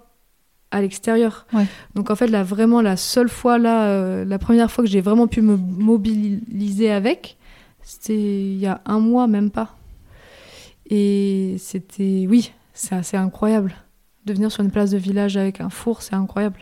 à 0.71 0.81
l'extérieur. 0.81 1.45
Ouais. 1.53 1.65
Donc 1.95 2.09
en 2.09 2.15
fait, 2.15 2.27
là, 2.27 2.43
vraiment, 2.43 2.81
la 2.81 2.97
seule 2.97 3.29
fois, 3.29 3.57
là, 3.57 3.85
euh, 3.85 4.25
la 4.25 4.39
première 4.39 4.69
fois 4.71 4.83
que 4.83 4.89
j'ai 4.89 5.01
vraiment 5.01 5.27
pu 5.27 5.41
me 5.41 5.55
mobiliser 5.55 6.91
avec, 6.91 7.37
c'était 7.81 8.15
il 8.15 8.57
y 8.57 8.67
a 8.67 8.81
un 8.85 8.99
mois, 8.99 9.27
même 9.27 9.49
pas. 9.49 9.75
Et 10.89 11.55
c'était, 11.59 12.25
oui, 12.29 12.51
c'est 12.73 12.95
assez 12.95 13.17
incroyable. 13.17 13.75
De 14.25 14.33
venir 14.33 14.51
sur 14.51 14.63
une 14.63 14.71
place 14.71 14.91
de 14.91 14.97
village 14.97 15.37
avec 15.37 15.61
un 15.61 15.69
four, 15.69 16.01
c'est 16.01 16.15
incroyable. 16.15 16.59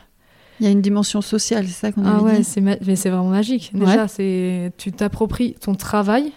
Il 0.59 0.65
y 0.65 0.69
a 0.69 0.71
une 0.71 0.81
dimension 0.81 1.21
sociale, 1.21 1.67
c'est 1.67 1.73
ça 1.73 1.91
qu'on 1.91 2.05
Ah 2.05 2.15
avait 2.15 2.21
ouais, 2.21 2.39
dit 2.39 2.61
mais 2.61 2.95
c'est 2.95 3.09
vraiment 3.09 3.29
magique. 3.29 3.71
Déjà, 3.73 4.07
c'est 4.07 4.71
tu 4.77 4.91
t'appropries 4.91 5.55
ton 5.59 5.75
travail 5.75 6.31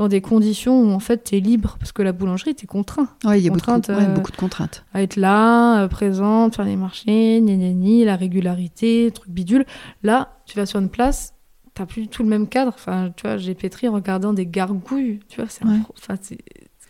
dans 0.00 0.08
des 0.08 0.22
conditions 0.22 0.80
où 0.82 0.92
en 0.92 0.98
fait 0.98 1.24
tu 1.24 1.36
es 1.36 1.40
libre 1.40 1.76
parce 1.78 1.92
que 1.92 2.00
la 2.00 2.12
boulangerie 2.12 2.54
tu 2.54 2.64
es 2.64 2.66
contraint 2.66 3.08
Ouais, 3.22 3.38
il 3.38 3.44
y 3.44 3.48
a 3.48 3.50
beaucoup 3.50 3.60
de, 3.66 3.72
contraintes, 3.74 3.88
ouais, 3.90 4.06
euh, 4.08 4.14
beaucoup 4.14 4.30
de 4.32 4.36
contraintes. 4.38 4.82
à 4.94 5.02
être 5.02 5.16
là, 5.16 5.82
euh, 5.82 5.88
présente, 5.88 6.56
faire 6.56 6.64
les 6.64 6.76
marchés, 6.76 7.38
gna, 7.42 8.04
la 8.06 8.16
régularité, 8.16 9.10
truc 9.14 9.30
bidule. 9.30 9.66
Là, 10.02 10.38
tu 10.46 10.56
vas 10.56 10.64
sur 10.64 10.80
une 10.80 10.88
place, 10.88 11.34
t'as 11.74 11.84
plus 11.84 12.02
du 12.02 12.08
tout 12.08 12.22
le 12.22 12.30
même 12.30 12.48
cadre. 12.48 12.72
Enfin, 12.74 13.12
tu 13.14 13.26
vois, 13.26 13.36
j'ai 13.36 13.54
pétri 13.54 13.88
en 13.88 13.92
regardant 13.92 14.32
des 14.32 14.46
gargouilles. 14.46 15.20
Tu 15.28 15.38
vois, 15.38 15.50
c'est 15.50 15.66
Ouais. 15.66 15.72
impro- 15.76 16.38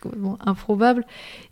complètement 0.01 0.39
improbable. 0.47 1.05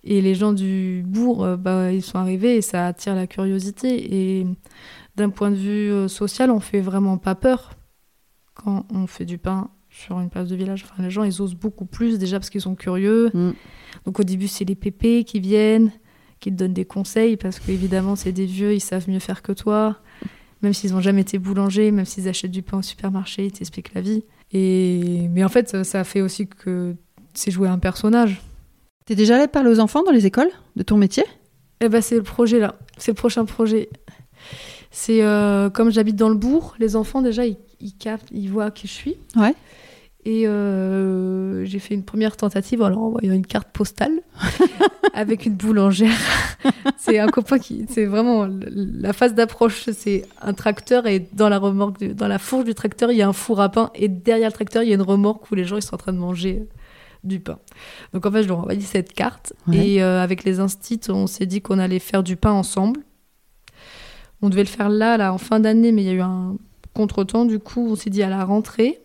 Et 0.05 0.21
les 0.21 0.37
gens 0.37 0.53
du 0.53 1.03
bourg, 1.05 1.43
euh, 1.45 1.57
bah, 1.57 1.91
ils 1.93 2.03
sont 2.03 2.19
arrivés 2.19 2.55
et 2.57 2.63
ça 2.63 2.87
attire 2.87 3.17
la 3.17 3.27
curiosité. 3.27 4.15
Et 4.41 4.47
d'un 5.17 5.31
point 5.31 5.51
de 5.51 5.57
vue 5.57 6.09
social, 6.09 6.53
on 6.53 6.61
fait 6.61 6.81
vraiment 6.81 7.19
pas 7.19 7.35
peur 7.35 7.73
quand 8.55 8.87
on 8.95 9.09
fait 9.09 9.25
du 9.25 9.39
pain 9.39 9.71
sur 9.99 10.21
une 10.21 10.31
place 10.31 10.49
de 10.49 10.57
village. 10.57 10.85
Enfin, 10.85 11.03
les 11.03 11.11
gens, 11.11 11.25
ils 11.25 11.43
osent 11.43 11.55
beaucoup 11.55 11.85
plus 11.85 12.19
déjà 12.19 12.39
parce 12.39 12.51
qu'ils 12.51 12.61
sont 12.61 12.75
curieux. 12.75 13.31
Mm. 13.35 13.51
Donc 14.05 14.21
au 14.21 14.23
début, 14.23 14.49
c'est 14.49 14.65
les 14.65 14.75
pépés 14.75 15.25
qui 15.25 15.41
viennent, 15.41 15.91
qui 16.41 16.51
te 16.51 16.57
donnent 16.57 16.73
des 16.73 16.85
conseils 16.85 17.37
parce 17.37 17.59
qu'évidemment, 17.59 18.15
c'est 18.17 18.33
des 18.33 18.47
vieux, 18.47 18.75
ils 18.75 18.81
savent 18.81 19.09
mieux 19.11 19.19
faire 19.19 19.43
que 19.43 19.53
toi. 19.53 19.99
Même 20.63 20.73
s'ils 20.73 20.93
n'ont 20.93 21.01
jamais 21.01 21.23
été 21.23 21.39
boulangers, 21.39 21.91
même 21.91 22.05
s'ils 22.05 22.29
achètent 22.29 22.51
du 22.51 22.63
pain 22.63 22.79
au 22.79 22.83
supermarché, 22.83 23.47
ils 23.47 23.53
t'expliquent 23.53 23.95
la 23.95 24.01
vie. 24.01 24.25
Et... 24.53 25.29
Mais 25.31 25.45
en 25.45 25.49
fait, 25.49 25.69
ça, 25.69 25.85
ça 25.85 26.05
fait 26.05 26.21
aussi 26.21 26.47
que 26.47 26.95
c'est 27.35 27.51
jouer 27.51 27.69
un 27.69 27.79
personnage. 27.79 28.41
T'es 29.05 29.15
déjà 29.15 29.37
allé 29.37 29.49
parler 29.49 29.71
aux 29.71 29.81
enfants 29.81 30.03
dans 30.03 30.13
les 30.13 30.27
écoles 30.27 30.51
de 30.77 30.83
ton 30.83 30.97
métier? 30.97 31.25
Eh 31.81 31.89
ben, 31.89 32.01
c'est 32.01 32.17
le 32.17 32.23
projet 32.23 32.59
là. 32.59 32.77
C'est 32.99 33.13
le 33.13 33.17
prochain 33.17 33.45
projet. 33.45 33.89
C'est 34.91 35.23
euh, 35.23 35.71
comme 35.71 35.91
j'habite 35.91 36.17
dans 36.17 36.29
le 36.29 36.35
bourg, 36.35 36.75
les 36.79 36.97
enfants 36.97 37.23
déjà 37.23 37.47
ils, 37.47 37.57
ils 37.81 37.95
captent, 37.95 38.29
ils 38.33 38.51
voient 38.51 38.71
qui 38.71 38.87
je 38.87 38.93
suis. 38.93 39.17
Ouais. 39.37 39.55
Et 40.25 40.47
euh, 40.47 41.65
j'ai 41.65 41.79
fait 41.79 41.95
une 41.95 42.05
première 42.05 42.37
tentative 42.37 42.83
en 42.83 42.89
leur 42.89 42.99
envoyant 42.99 43.33
une 43.33 43.47
carte 43.47 43.69
postale 43.73 44.13
avec 45.15 45.47
une 45.47 45.55
boulangère. 45.55 46.11
c'est 46.99 47.19
un 47.19 47.29
copain 47.29 47.59
qui, 47.59 47.87
c'est 47.89 48.05
vraiment 48.05 48.47
la 48.69 49.13
phase 49.13 49.35
d'approche. 49.35 49.89
C'est 49.93 50.27
un 50.43 50.53
tracteur 50.55 51.07
et 51.07 51.29
dans 51.33 51.49
la 51.49 51.59
remorque, 51.59 51.99
du- 52.01 52.15
dans 52.15 52.29
la 52.29 52.39
fourche 52.39 52.65
du 52.65 52.75
tracteur, 52.75 53.11
il 53.13 53.17
y 53.19 53.23
a 53.23 53.29
un 53.29 53.33
four 53.33 53.61
à 53.61 53.71
pain 53.71 53.91
et 53.95 54.09
derrière 54.09 54.49
le 54.49 54.53
tracteur, 54.53 54.83
il 54.83 54.89
y 54.89 54.93
a 54.93 54.97
une 54.97 55.03
remorque 55.03 55.51
où 55.51 55.55
les 55.55 55.65
gens 55.65 55.77
ils 55.77 55.83
sont 55.83 55.95
en 55.95 55.99
train 55.99 56.13
de 56.13 56.19
manger 56.19 56.67
du 57.25 57.41
pain. 57.41 57.59
Donc 58.13 58.27
en 58.27 58.31
fait, 58.33 58.43
je 58.43 58.49
leur 58.49 58.59
ai 58.59 58.61
envoyé 58.61 58.81
cette 58.81 59.13
carte 59.13 59.53
Ouais. 59.69 59.89
et 59.95 60.03
euh, 60.03 60.23
avec 60.23 60.45
les 60.45 60.61
instits, 60.61 61.01
on 61.09 61.27
s'est 61.27 61.47
dit 61.47 61.63
qu'on 61.63 61.79
allait 61.79 61.99
faire 62.01 62.23
du 62.23 62.37
pain 62.37 62.53
ensemble. 62.53 63.01
On 64.43 64.51
devait 64.51 64.63
le 64.65 64.69
faire 64.69 64.89
là, 64.89 65.17
là, 65.17 65.33
en 65.33 65.39
fin 65.39 65.59
d'année, 65.61 65.91
mais 65.93 66.03
il 66.03 66.07
y 66.07 66.11
a 66.11 66.15
eu 66.15 66.21
un 66.21 66.57
contretemps. 66.95 67.45
Du 67.45 67.59
coup, 67.61 67.89
on 67.91 67.97
s'est 67.97 68.11
dit 68.11 68.23
à 68.23 68.29
la 68.29 68.45
rentrée. 68.45 69.01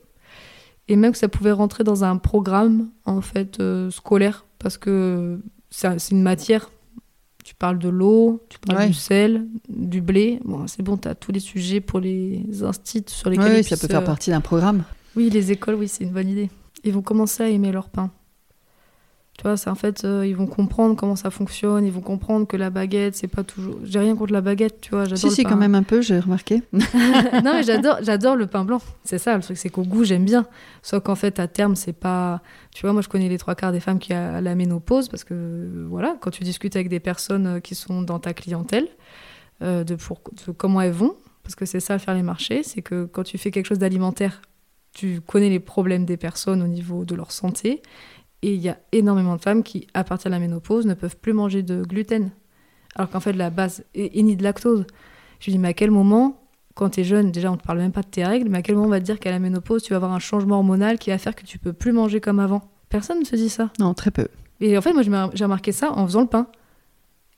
Et 0.87 0.95
même 0.95 1.11
que 1.13 1.17
ça 1.17 1.29
pouvait 1.29 1.51
rentrer 1.51 1.83
dans 1.83 2.03
un 2.03 2.17
programme, 2.17 2.89
en 3.05 3.21
fait, 3.21 3.59
euh, 3.59 3.89
scolaire. 3.89 4.45
Parce 4.59 4.77
que 4.77 5.39
c'est 5.69 6.11
une 6.11 6.21
matière. 6.23 6.69
Tu 7.43 7.55
parles 7.55 7.77
de 7.79 7.89
l'eau, 7.89 8.41
tu 8.49 8.57
parles 8.59 8.79
Ouais. 8.79 8.87
du 8.87 8.93
sel, 8.93 9.47
du 9.69 10.01
blé. 10.01 10.39
Bon, 10.45 10.65
c'est 10.67 10.81
bon, 10.81 10.95
tu 10.97 11.07
as 11.09 11.15
tous 11.15 11.31
les 11.33 11.39
sujets 11.41 11.81
pour 11.81 11.99
les 11.99 12.45
instituts 12.63 13.13
sur 13.13 13.29
lesquels 13.29 13.51
Oui, 13.57 13.63
ça 13.63 13.75
peut 13.75 13.87
faire 13.87 14.01
euh, 14.01 14.05
partie 14.05 14.29
d'un 14.29 14.39
programme. 14.41 14.83
oui, 15.17 15.29
les 15.29 15.51
écoles, 15.51 15.75
oui, 15.75 15.87
c'est 15.89 16.03
une 16.05 16.11
bonne 16.11 16.29
idée. 16.29 16.49
Ils 16.85 16.93
vont 16.93 17.01
commencer 17.01 17.43
à 17.43 17.49
aimer 17.49 17.71
leur 17.71 17.89
pain. 17.89 18.11
Tu 19.37 19.43
vois, 19.43 19.57
c'est 19.57 19.71
en 19.71 19.75
fait, 19.75 20.05
euh, 20.05 20.27
ils 20.27 20.35
vont 20.35 20.45
comprendre 20.45 20.95
comment 20.95 21.15
ça 21.15 21.31
fonctionne, 21.31 21.83
ils 21.85 21.91
vont 21.91 22.01
comprendre 22.01 22.45
que 22.45 22.55
la 22.55 22.69
baguette, 22.69 23.15
c'est 23.15 23.27
pas 23.27 23.43
toujours. 23.43 23.79
J'ai 23.83 23.97
rien 23.97 24.15
contre 24.15 24.31
la 24.31 24.41
baguette, 24.41 24.79
tu 24.79 24.91
vois, 24.91 25.05
j'adore 25.05 25.17
Si, 25.17 25.31
si, 25.31 25.43
pain. 25.43 25.49
quand 25.49 25.57
même 25.57 25.73
un 25.73 25.81
peu, 25.81 26.01
j'ai 26.01 26.19
remarqué. 26.19 26.61
non, 26.71 27.53
mais 27.53 27.63
j'adore, 27.63 27.97
j'adore 28.03 28.35
le 28.35 28.45
pain 28.45 28.63
blanc. 28.63 28.79
C'est 29.03 29.17
ça, 29.17 29.35
le 29.35 29.41
truc, 29.41 29.57
c'est 29.57 29.69
qu'au 29.69 29.83
goût, 29.83 30.03
j'aime 30.03 30.23
bien. 30.23 30.45
Sauf 30.83 31.01
qu'en 31.01 31.15
fait, 31.15 31.39
à 31.39 31.47
terme, 31.47 31.75
c'est 31.75 31.93
pas. 31.93 32.41
Tu 32.75 32.83
vois, 32.83 32.93
moi, 32.93 33.01
je 33.01 33.09
connais 33.09 33.27
les 33.27 33.39
trois 33.39 33.55
quarts 33.55 33.71
des 33.71 33.79
femmes 33.79 33.97
qui 33.97 34.13
a 34.13 34.39
la 34.39 34.53
ménopause 34.53 35.09
parce 35.09 35.23
que, 35.23 35.87
voilà, 35.89 36.15
quand 36.21 36.29
tu 36.29 36.43
discutes 36.43 36.75
avec 36.75 36.89
des 36.89 36.99
personnes 36.99 37.47
euh, 37.47 37.59
qui 37.59 37.73
sont 37.73 38.03
dans 38.03 38.19
ta 38.19 38.35
clientèle, 38.35 38.87
euh, 39.63 39.83
de, 39.83 39.95
pour, 39.95 40.19
de 40.45 40.51
comment 40.51 40.79
elles 40.79 40.91
vont, 40.91 41.15
parce 41.41 41.55
que 41.55 41.65
c'est 41.65 41.79
ça, 41.79 41.97
faire 41.97 42.13
les 42.13 42.23
marchés, 42.23 42.61
c'est 42.61 42.83
que 42.83 43.05
quand 43.05 43.23
tu 43.23 43.39
fais 43.39 43.49
quelque 43.49 43.65
chose 43.65 43.79
d'alimentaire, 43.79 44.41
tu 44.93 45.21
connais 45.21 45.49
les 45.49 45.59
problèmes 45.59 46.05
des 46.05 46.17
personnes 46.17 46.61
au 46.61 46.67
niveau 46.67 47.03
de 47.03 47.15
leur 47.15 47.31
santé. 47.31 47.81
Et 48.43 48.53
il 48.53 48.61
y 48.61 48.69
a 48.69 48.77
énormément 48.91 49.35
de 49.37 49.41
femmes 49.41 49.63
qui, 49.63 49.87
à 49.93 50.03
partir 50.03 50.29
de 50.29 50.35
la 50.35 50.39
ménopause, 50.39 50.85
ne 50.85 50.93
peuvent 50.93 51.17
plus 51.17 51.33
manger 51.33 51.63
de 51.63 51.81
gluten. 51.81 52.29
Alors 52.95 53.09
qu'en 53.09 53.21
fait, 53.21 53.33
la 53.33 53.49
base 53.49 53.83
est, 53.95 54.19
est 54.19 54.21
ni 54.21 54.35
de 54.35 54.43
lactose. 54.43 54.85
Je 55.39 55.45
lui 55.45 55.53
dis, 55.53 55.59
mais 55.59 55.69
à 55.69 55.73
quel 55.73 55.89
moment 55.89 56.39
quand 56.75 56.89
tu 56.89 57.01
es 57.01 57.03
jeune, 57.03 57.31
déjà 57.31 57.51
on 57.51 57.57
te 57.57 57.63
parle 57.63 57.77
même 57.77 57.91
pas 57.91 58.01
de 58.01 58.07
tes 58.07 58.25
règles, 58.25 58.49
mais 58.49 58.57
à 58.57 58.61
quel 58.61 58.75
moment 58.75 58.87
on 58.87 58.91
va 58.91 58.99
te 58.99 59.05
dire 59.05 59.19
qu'à 59.19 59.31
la 59.31 59.39
ménopause, 59.39 59.83
tu 59.83 59.91
vas 59.91 59.97
avoir 59.97 60.11
un 60.11 60.19
changement 60.19 60.57
hormonal 60.57 60.97
qui 60.97 61.11
va 61.11 61.17
faire 61.17 61.35
que 61.35 61.45
tu 61.45 61.59
peux 61.59 61.71
plus 61.71 61.91
manger 61.91 62.19
comme 62.19 62.39
avant? 62.39 62.63
Personne 62.89 63.19
ne 63.19 63.25
se 63.25 63.35
dit 63.35 63.49
ça. 63.49 63.71
Non, 63.79 63.93
très 63.93 64.11
peu. 64.11 64.27
Et 64.59 64.77
en 64.77 64.81
fait, 64.81 64.91
moi, 64.91 65.03
j'ai 65.03 65.09
mar- 65.09 65.31
j'ai 65.33 65.43
remarqué 65.43 65.71
ça 65.71 65.91
en 65.91 66.05
faisant 66.05 66.21
le 66.21 66.27
pain. 66.27 66.47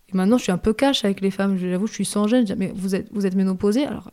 Et 0.10 0.16
maintenant, 0.18 0.38
je 0.38 0.44
suis 0.44 0.52
un 0.52 0.58
peu 0.58 0.74
cash 0.74 1.04
avec 1.06 1.22
les 1.22 1.32
femmes. 1.32 1.58
J'avoue, 1.58 1.88
je 1.88 1.94
suis 1.94 2.06
sans 2.06 2.28
gêne. 2.28 2.48
Je 2.48 2.54
dis, 2.54 2.60
mais 2.60 2.72
vous 2.76 2.96
êtes, 2.96 3.08
vous 3.12 3.26
êtes 3.26 3.36
ménopausée 3.36 3.86
Alors, 3.86 4.12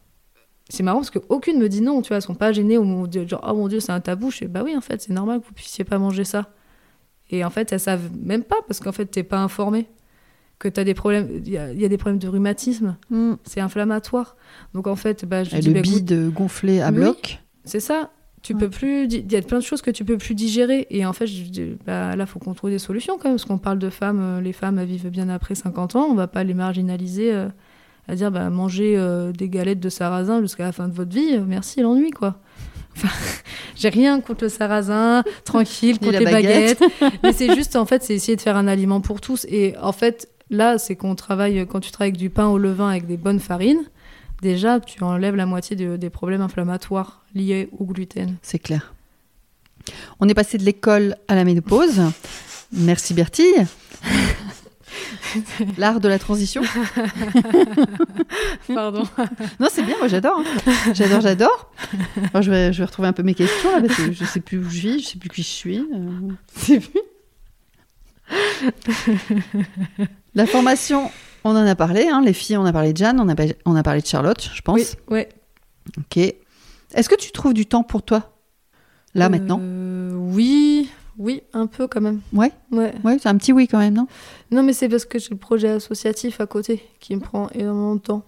c'est 0.68 0.82
marrant 0.82 0.98
parce 0.98 1.10
qu'aucune 1.10 1.58
me 1.58 1.68
dit 1.68 1.82
non. 1.82 2.02
Tu 2.02 2.08
vois, 2.08 2.16
elles 2.16 2.22
sont 2.22 2.34
pas 2.34 2.52
gênées 2.52 2.78
au 2.78 2.84
moment 2.84 3.06
de 3.06 3.26
genre, 3.26 3.44
oh 3.48 3.54
mon 3.54 3.68
Dieu, 3.68 3.80
c'est 3.80 3.92
un 3.92 4.00
tabou. 4.00 4.30
Je 4.30 4.38
fais, 4.38 4.48
bah 4.48 4.62
oui, 4.64 4.76
en 4.76 4.80
fait, 4.80 5.00
c'est 5.02 5.12
normal 5.12 5.40
que 5.40 5.46
vous 5.46 5.52
puissiez 5.52 5.84
pas 5.84 5.98
manger 5.98 6.24
ça. 6.24 6.50
Et 7.32 7.44
en 7.44 7.50
fait, 7.50 7.72
elles 7.72 7.80
savent 7.80 8.10
même 8.22 8.44
pas 8.44 8.56
parce 8.68 8.78
qu'en 8.80 8.92
fait, 8.92 9.06
t'es 9.06 9.22
pas 9.24 9.38
informé. 9.40 9.88
Que 10.58 10.68
tu 10.68 10.78
as 10.78 10.84
des 10.84 10.94
problèmes. 10.94 11.28
Il 11.44 11.50
y, 11.50 11.58
a- 11.58 11.72
il 11.72 11.80
y 11.80 11.84
a 11.84 11.88
des 11.88 11.96
problèmes 11.98 12.20
de 12.20 12.28
rhumatisme. 12.28 12.96
Mm. 13.10 13.32
C'est 13.42 13.60
inflammatoire. 13.60 14.36
Donc 14.74 14.86
en 14.86 14.94
fait, 14.94 15.24
bah, 15.24 15.42
je 15.42 15.56
Et 15.56 15.60
dis, 15.60 15.72
le 15.72 15.80
bah, 15.80 16.30
gonflé 16.32 16.80
à 16.80 16.90
Oui. 16.90 16.94
bloc. 16.96 17.40
c'est 17.64 17.80
ça. 17.80 18.10
Tu 18.42 18.54
Ouais. 18.54 18.60
peux 18.60 18.70
plus. 18.70 19.04
Il 19.06 19.32
y 19.32 19.36
a 19.36 19.42
plein 19.42 19.58
de 19.58 19.64
choses 19.64 19.82
que 19.82 19.90
tu 19.90 20.04
peux 20.04 20.18
plus 20.18 20.34
digérer. 20.34 20.86
Et 20.90 21.04
en 21.06 21.12
fait, 21.12 21.26
je 21.26 21.42
dis, 21.44 21.76
bah, 21.86 22.14
là, 22.16 22.26
faut 22.26 22.38
qu'on 22.38 22.54
trouve 22.54 22.70
des 22.70 22.78
solutions 22.78 23.16
quand 23.16 23.24
même. 23.28 23.34
Parce 23.38 23.44
qu'on 23.44 23.58
parle 23.58 23.78
de 23.78 23.88
femmes. 23.90 24.20
euh, 24.20 24.40
les 24.40 24.52
femmes, 24.52 24.78
elles 24.78 24.86
vivent 24.88 25.08
bien 25.10 25.28
après 25.28 25.54
50 25.54 25.96
ans. 25.96 26.06
On 26.10 26.14
va 26.14 26.26
pas 26.28 26.44
les 26.44 26.54
marginaliser 26.54 27.32
euh, 27.32 27.48
à 28.08 28.14
dire, 28.16 28.30
bah, 28.30 28.48
manger 28.50 28.94
euh, 28.96 29.32
des 29.32 29.48
galettes 29.48 29.80
de 29.80 29.88
sarrasin 29.88 30.40
jusqu'à 30.42 30.64
la 30.64 30.72
fin 30.72 30.86
de 30.88 30.92
votre 30.94 31.12
vie. 31.14 31.38
merci 31.46 31.80
l'ennui, 31.82 32.10
quoi. 32.10 32.36
Enfin, 32.96 33.08
j'ai 33.76 33.88
rien 33.88 34.20
contre 34.20 34.44
le 34.44 34.48
sarrasin, 34.50 35.24
tranquille, 35.44 35.98
contre 36.00 36.18
les 36.18 36.24
baguette. 36.24 36.80
baguettes. 36.80 37.14
mais 37.22 37.32
c'est 37.32 37.54
juste, 37.54 37.76
en 37.76 37.86
fait, 37.86 38.02
c'est 38.02 38.14
essayer 38.14 38.36
de 38.36 38.40
faire 38.42 38.56
un 38.56 38.66
aliment 38.68 39.00
pour 39.00 39.20
tous. 39.20 39.44
Et 39.48 39.74
en 39.80 39.92
fait, 39.92 40.28
là, 40.50 40.78
c'est 40.78 40.96
qu'on 40.96 41.14
travaille, 41.14 41.66
quand 41.66 41.80
tu 41.80 41.90
travailles 41.90 42.10
avec 42.10 42.18
du 42.20 42.30
pain 42.30 42.48
au 42.48 42.58
levain 42.58 42.88
avec 42.90 43.06
des 43.06 43.16
bonnes 43.16 43.40
farines, 43.40 43.82
déjà, 44.42 44.80
tu 44.80 45.02
enlèves 45.04 45.36
la 45.36 45.46
moitié 45.46 45.76
de- 45.76 45.96
des 45.96 46.10
problèmes 46.10 46.40
inflammatoires 46.42 47.24
liés 47.34 47.68
au 47.78 47.84
gluten. 47.84 48.36
C'est 48.42 48.58
clair. 48.58 48.92
On 50.20 50.28
est 50.28 50.34
passé 50.34 50.58
de 50.58 50.64
l'école 50.64 51.16
à 51.28 51.34
la 51.34 51.44
ménopause. 51.44 52.00
Merci 52.72 53.14
Bertille. 53.14 53.66
L'art 55.78 56.00
de 56.00 56.08
la 56.08 56.18
transition. 56.18 56.62
Pardon. 58.74 59.04
Non, 59.60 59.68
c'est 59.70 59.82
bien, 59.82 59.96
moi 59.98 60.08
j'adore. 60.08 60.40
hein. 60.66 60.72
J'adore, 60.94 61.20
j'adore. 61.20 61.70
Je, 62.40 62.50
vais, 62.50 62.72
je 62.72 62.78
vais 62.78 62.84
retrouver 62.84 63.08
un 63.08 63.12
peu 63.12 63.22
mes 63.22 63.34
questions 63.34 63.70
là, 63.72 63.80
parce 63.80 63.94
que 63.96 64.12
je 64.12 64.24
sais 64.24 64.40
plus 64.40 64.58
où 64.58 64.64
je 64.64 64.80
vis, 64.80 65.00
je 65.00 65.06
sais 65.08 65.18
plus 65.18 65.28
qui 65.28 65.42
je 65.42 65.48
suis. 65.48 65.78
euh. 65.78 66.78
La 70.34 70.46
formation, 70.46 71.10
on 71.44 71.50
en 71.50 71.66
a 71.66 71.74
parlé. 71.74 72.08
hein, 72.08 72.22
les 72.24 72.32
filles, 72.32 72.56
on 72.56 72.64
a 72.64 72.72
parlé 72.72 72.92
de 72.92 72.96
Jeanne, 72.98 73.20
on 73.20 73.28
a, 73.28 73.34
pas- 73.34 73.44
on 73.66 73.76
a 73.76 73.82
parlé 73.82 74.00
de 74.00 74.06
Charlotte, 74.06 74.50
je 74.54 74.62
pense. 74.62 74.78
Oui, 74.78 74.86
ouais. 75.08 75.28
Ok. 75.98 76.16
Est-ce 76.94 77.08
que 77.08 77.16
tu 77.16 77.32
trouves 77.32 77.54
du 77.54 77.66
temps 77.66 77.82
pour 77.82 78.02
toi 78.02 78.36
Là, 79.14 79.28
maintenant? 79.28 79.58
Euh, 79.62 80.12
Oui, 80.14 80.88
oui, 81.18 81.42
un 81.52 81.66
peu 81.66 81.86
quand 81.86 82.00
même. 82.00 82.20
Ouais, 82.32 82.52
Ouais. 82.70 82.92
ouais, 83.04 83.18
c'est 83.20 83.28
un 83.28 83.36
petit 83.36 83.52
oui 83.52 83.68
quand 83.68 83.78
même, 83.78 83.94
non? 83.94 84.06
Non, 84.50 84.62
mais 84.62 84.72
c'est 84.72 84.88
parce 84.88 85.04
que 85.04 85.18
j'ai 85.18 85.30
le 85.30 85.36
projet 85.36 85.68
associatif 85.68 86.40
à 86.40 86.46
côté 86.46 86.82
qui 87.00 87.14
me 87.16 87.20
prend 87.20 87.48
énormément 87.50 87.94
de 87.96 88.00
temps. 88.00 88.22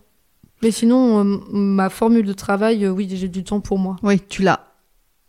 Mais 0.63 0.71
sinon, 0.71 1.21
euh, 1.25 1.39
ma 1.53 1.91
formule 1.91 2.25
de 2.27 2.33
travail, 2.33 2.85
euh, 2.85 2.91
oui, 2.91 3.09
j'ai 3.11 3.29
du 3.29 3.45
temps 3.45 3.61
pour 3.61 3.79
moi. 3.79 3.97
Oui, 4.03 4.21
tu 4.29 4.43
l'as 4.43 4.61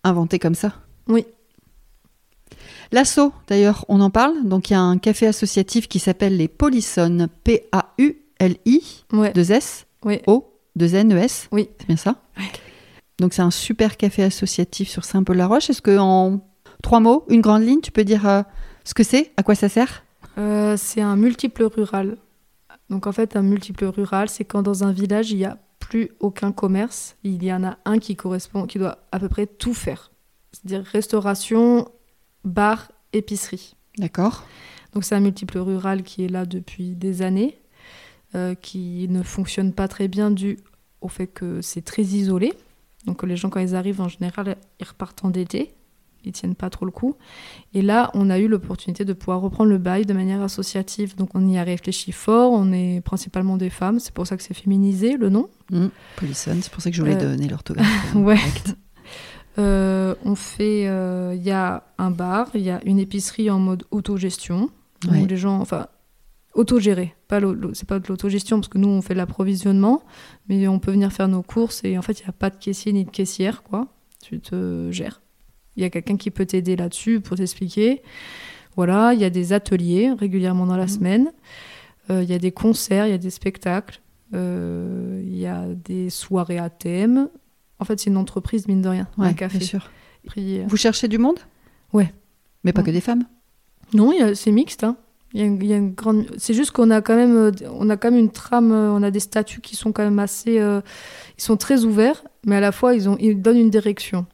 inventé 0.03 0.39
comme 0.39 0.55
ça? 0.55 0.73
Oui. 1.07 1.25
L'asso, 2.91 3.31
d'ailleurs, 3.47 3.83
on 3.89 3.99
en 4.01 4.09
parle. 4.09 4.33
Donc, 4.47 4.69
il 4.69 4.73
y 4.73 4.75
a 4.75 4.81
un 4.81 4.97
café 4.97 5.27
associatif 5.27 5.87
qui 5.87 5.99
s'appelle 5.99 6.37
les 6.37 6.47
Polissonnes. 6.47 7.27
P-A-U-L-I, 7.43 9.03
Ouais. 9.11 9.33
2 9.33 9.51
S, 9.51 9.87
Oui. 10.03 10.19
O, 10.27 10.53
2 10.75 10.93
N, 10.95 11.13
E, 11.13 11.17
S. 11.17 11.47
Oui. 11.51 11.69
C'est 11.79 11.87
bien 11.87 11.97
ça? 11.97 12.15
Ouais. 12.37 12.43
Donc, 13.19 13.33
c'est 13.33 13.41
un 13.41 13.51
super 13.51 13.97
café 13.97 14.23
associatif 14.23 14.89
sur 14.89 15.03
Saint-Paul-la-Roche. 15.03 15.69
Est-ce 15.69 15.81
que, 15.81 15.97
en 15.97 16.39
trois 16.85 16.99
mots, 16.99 17.25
une 17.29 17.41
grande 17.41 17.63
ligne, 17.63 17.81
tu 17.81 17.91
peux 17.91 18.03
dire 18.03 18.27
euh, 18.27 18.43
ce 18.83 18.93
que 18.93 19.01
c'est 19.01 19.31
À 19.37 19.43
quoi 19.43 19.55
ça 19.55 19.69
sert? 19.69 20.03
Euh, 20.37 20.77
c'est 20.77 21.01
un 21.01 21.15
multiple 21.15 21.63
rural. 21.63 22.17
Donc 22.91 23.07
en 23.07 23.11
fait, 23.11 23.35
un 23.35 23.41
multiple 23.41 23.85
rural, 23.85 24.29
c'est 24.29 24.45
quand 24.45 24.61
dans 24.61 24.83
un 24.83 24.91
village, 24.91 25.31
il 25.31 25.37
n'y 25.37 25.45
a 25.45 25.57
plus 25.79 26.11
aucun 26.19 26.51
commerce. 26.51 27.15
Il 27.23 27.43
y 27.43 27.51
en 27.51 27.63
a 27.63 27.79
un 27.85 27.97
qui 27.97 28.15
correspond, 28.15 28.67
qui 28.67 28.77
doit 28.77 28.99
à 29.11 29.17
peu 29.17 29.29
près 29.29 29.47
tout 29.47 29.73
faire. 29.73 30.11
C'est-à-dire 30.51 30.85
restauration, 30.85 31.89
bar, 32.43 32.91
épicerie. 33.13 33.75
D'accord. 33.97 34.43
Donc 34.93 35.05
c'est 35.05 35.15
un 35.15 35.21
multiple 35.21 35.57
rural 35.57 36.03
qui 36.03 36.23
est 36.23 36.29
là 36.29 36.45
depuis 36.45 36.95
des 36.95 37.23
années, 37.23 37.59
euh, 38.35 38.53
qui 38.53 39.07
ne 39.09 39.23
fonctionne 39.23 39.73
pas 39.73 39.87
très 39.87 40.07
bien 40.07 40.29
dû 40.29 40.59
au 41.01 41.07
fait 41.07 41.25
que 41.25 41.61
c'est 41.61 41.81
très 41.81 42.03
isolé. 42.03 42.53
Donc 43.07 43.23
les 43.23 43.37
gens 43.37 43.49
quand 43.49 43.59
ils 43.59 43.73
arrivent 43.73 44.01
en 44.01 44.07
général, 44.07 44.55
ils 44.79 44.87
repartent 44.87 45.25
en 45.25 45.33
été, 45.33 45.73
ils 46.25 46.31
tiennent 46.31 46.55
pas 46.55 46.69
trop 46.69 46.85
le 46.85 46.91
coup. 46.91 47.15
Et 47.73 47.81
là, 47.81 48.11
on 48.13 48.29
a 48.29 48.39
eu 48.39 48.47
l'opportunité 48.47 49.05
de 49.05 49.13
pouvoir 49.13 49.41
reprendre 49.41 49.69
le 49.69 49.77
bail 49.77 50.05
de 50.05 50.13
manière 50.13 50.41
associative. 50.41 51.15
Donc 51.15 51.29
on 51.35 51.47
y 51.47 51.57
a 51.57 51.63
réfléchi 51.63 52.11
fort, 52.11 52.51
on 52.51 52.71
est 52.71 53.01
principalement 53.01 53.57
des 53.57 53.69
femmes, 53.69 53.99
c'est 53.99 54.13
pour 54.13 54.25
ça 54.27 54.37
que 54.37 54.43
c'est 54.43 54.53
féminisé 54.53 55.17
le 55.17 55.29
nom. 55.29 55.49
Mmh. 55.71 55.87
Polissonne, 56.17 56.61
c'est 56.61 56.71
pour 56.71 56.81
ça 56.81 56.89
que 56.89 56.95
je 56.95 57.01
voulais 57.01 57.15
Euh, 57.15 57.31
donner 57.35 57.47
l'orthographe. 57.47 58.15
euh, 58.15 58.19
ouais. 58.23 58.39
Euh, 59.57 60.15
on 60.25 60.35
fait, 60.35 60.87
euh, 60.87 61.33
il 61.35 61.43
y 61.43 61.51
a 61.51 61.83
un 61.97 62.11
bar, 62.11 62.49
il 62.55 62.61
y 62.61 62.69
a 62.69 62.81
une 62.85 62.99
épicerie 62.99 63.49
en 63.49 63.59
mode 63.59 63.83
autogestion. 63.91 64.69
Ouais. 65.09 65.25
les 65.25 65.37
gens, 65.37 65.59
enfin, 65.59 65.87
autogéré. 66.55 67.13
Pas 67.27 67.39
c'est 67.73 67.87
pas 67.87 67.99
de 67.99 68.07
l'autogestion 68.07 68.57
parce 68.59 68.69
que 68.69 68.77
nous 68.77 68.87
on 68.87 69.01
fait 69.01 69.13
de 69.13 69.19
l'approvisionnement, 69.19 70.03
mais 70.49 70.67
on 70.67 70.79
peut 70.79 70.91
venir 70.91 71.11
faire 71.11 71.27
nos 71.27 71.43
courses 71.43 71.81
et 71.83 71.97
en 71.97 72.01
fait 72.01 72.19
il 72.19 72.23
n'y 72.23 72.29
a 72.29 72.33
pas 72.33 72.49
de 72.49 72.55
caissier 72.55 72.91
ni 72.93 73.03
de 73.05 73.09
caissière 73.11 73.61
quoi. 73.63 73.87
Tu 74.23 74.39
te 74.39 74.89
gères. 74.91 75.21
Il 75.77 75.83
y 75.83 75.85
a 75.85 75.89
quelqu'un 75.89 76.17
qui 76.17 76.31
peut 76.31 76.45
t'aider 76.45 76.75
là-dessus 76.75 77.19
pour 77.19 77.37
t'expliquer. 77.37 78.01
Voilà, 78.75 79.13
il 79.13 79.19
y 79.19 79.25
a 79.25 79.29
des 79.29 79.53
ateliers 79.53 80.11
régulièrement 80.17 80.65
dans 80.65 80.77
la 80.77 80.83
Mhm. 80.83 80.89
semaine. 80.89 81.31
Euh, 82.09 82.23
Il 82.23 82.29
y 82.29 82.33
a 82.33 82.39
des 82.39 82.51
concerts, 82.51 83.07
il 83.07 83.11
y 83.11 83.13
a 83.13 83.17
des 83.17 83.29
spectacles. 83.29 83.99
Euh, 84.33 85.21
Il 85.23 85.37
y 85.37 85.47
a 85.47 85.65
des 85.73 86.09
soirées 86.09 86.57
à 86.59 86.69
thème. 86.69 87.29
En 87.79 87.85
fait, 87.85 87.99
c'est 87.99 88.09
une 88.09 88.17
entreprise, 88.17 88.67
mine 88.67 88.81
de 88.81 88.89
rien, 88.89 89.07
Ouais, 89.17 89.27
un 89.27 89.33
café. 89.33 89.57
bien 89.57 89.67
sûr. 89.67 89.89
Euh, 90.37 90.63
Vous 90.67 90.77
cherchez 90.77 91.07
du 91.07 91.17
monde? 91.17 91.39
Ouais. 91.93 92.13
Mais 92.63 92.73
pas 92.73 92.81
Ouais. 92.81 92.87
que 92.87 92.91
des 92.91 93.01
femmes? 93.01 93.23
Non, 93.93 94.11
c'est 94.33 94.51
mixte. 94.51 94.83
hein. 94.83 94.97
Il 95.33 95.39
y 95.41 95.43
a, 95.43 95.45
une- 95.47 95.61
il 95.61 95.67
y 95.67 95.73
a 95.73 95.77
une 95.77 95.91
grande. 95.93 96.25
C'est 96.37 96.53
juste 96.53 96.71
qu'on 96.71 96.89
a 96.91 97.01
quand 97.01 97.15
même, 97.15 97.51
on 97.71 97.89
a 97.89 97.97
quand 97.97 98.09
même 98.11 98.19
une 98.19 98.31
trame. 98.31 98.71
On 98.71 99.03
a 99.03 99.11
des 99.11 99.19
statuts 99.19 99.59
qui 99.61 99.75
sont 99.75 99.91
quand 99.91 100.03
même 100.03 100.19
assez. 100.19 100.59
euh, 100.59 100.79
Ils 101.37 101.43
sont 101.43 101.57
très 101.57 101.83
ouverts, 101.83 102.23
mais 102.45 102.55
à 102.55 102.59
la 102.61 102.71
fois 102.71 102.95
ils 102.95 103.09
ont, 103.09 103.17
ils 103.19 103.41
donnent 103.41 103.57
une 103.59 103.69
direction. 103.69 104.25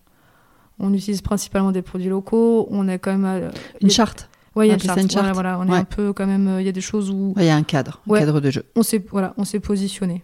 On 0.79 0.93
utilise 0.93 1.21
principalement 1.21 1.71
des 1.71 1.81
produits 1.81 2.09
locaux. 2.09 2.67
On 2.71 2.87
a 2.87 2.97
quand 2.97 3.11
même. 3.11 3.25
euh, 3.25 3.49
Une 3.81 3.89
charte 3.89 4.29
Ouais, 4.55 4.67
il 4.67 4.69
y 4.69 4.71
a 4.71 4.75
on 4.75 4.77
une 4.79 4.83
charte. 4.83 4.99
une 5.01 5.09
charte. 5.09 5.23
Voilà, 5.33 5.53
voilà, 5.55 5.59
on 5.59 5.73
est 5.73 5.77
un 5.77 5.85
peu 5.85 6.11
quand 6.13 6.25
même. 6.27 6.47
euh, 6.47 6.61
Il 6.61 6.65
y 6.65 6.69
a 6.69 6.73
des 6.73 6.81
choses 6.81 7.09
où 7.09 7.33
Ouais, 7.37 7.43
Il 7.43 7.47
y 7.47 7.49
a 7.49 7.55
un 7.55 7.63
cadre, 7.63 8.01
un 8.09 8.19
cadre 8.19 8.39
de 8.41 8.49
jeu. 8.51 8.63
on 8.75 8.83
s'est 8.83 9.03
voilà, 9.11 9.33
on 9.37 9.43
s'est 9.45 9.59
positionné. 9.61 10.23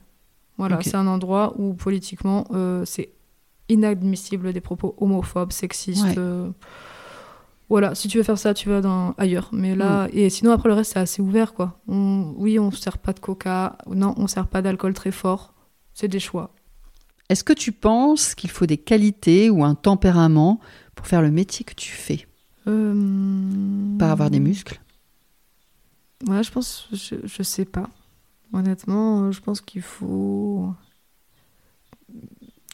Voilà, 0.58 0.80
c'est 0.82 0.96
un 0.96 1.06
endroit 1.08 1.54
où 1.60 1.74
politiquement 1.76 2.46
euh, 2.52 2.84
c'est 2.86 3.10
inadmissible 3.70 4.52
des 4.54 4.62
propos 4.62 4.96
homophobes, 5.00 5.52
sexistes. 5.52 6.18
Euh, 6.18 6.50
Voilà, 7.70 7.96
si 7.96 8.08
tu 8.08 8.18
veux 8.18 8.24
faire 8.24 8.38
ça, 8.38 8.54
tu 8.54 8.70
vas 8.70 8.80
dans 8.82 9.14
ailleurs. 9.18 9.50
Mais 9.52 9.76
Mm. 9.76 9.80
là, 9.80 10.08
et 10.14 10.30
sinon 10.30 10.52
après 10.52 10.70
le 10.70 10.76
reste 10.76 10.94
c'est 10.94 11.00
assez 11.00 11.22
ouvert 11.22 11.54
quoi. 11.54 11.80
On- 11.88 12.34
oui, 12.38 12.58
on 12.60 12.72
sert 12.72 12.98
pas 12.98 13.12
de 13.14 13.20
coca, 13.20 13.78
non, 13.94 14.14
on 14.18 14.28
sert 14.28 14.48
pas 14.48 14.62
d'alcool 14.62 14.94
très 14.94 15.12
fort. 15.12 15.54
C'est 15.94 16.08
des 16.08 16.20
choix. 16.22 16.52
Est-ce 17.30 17.44
que 17.44 17.54
tu 17.54 17.72
penses 17.72 18.36
qu'il 18.36 18.50
faut 18.50 18.66
des 18.66 18.78
qualités 18.78 19.50
ou 19.50 19.64
un 19.64 19.76
tempérament 19.76 20.60
pour 20.96 21.08
faire 21.08 21.22
le 21.22 21.32
métier 21.32 21.66
que 21.66 21.74
tu 21.74 21.92
fais? 21.92 22.28
Euh, 22.68 23.98
Pas 23.98 24.12
avoir 24.12 24.30
des 24.30 24.40
muscles? 24.40 24.80
Ouais, 26.28 26.44
je 26.44 26.52
pense, 26.52 26.88
je, 26.92 27.16
je 27.24 27.44
sais 27.44 27.66
pas. 27.66 27.90
Honnêtement, 28.54 29.24
euh, 29.24 29.32
je 29.32 29.42
pense 29.42 29.62
qu'il 29.62 29.82
faut, 29.82 30.74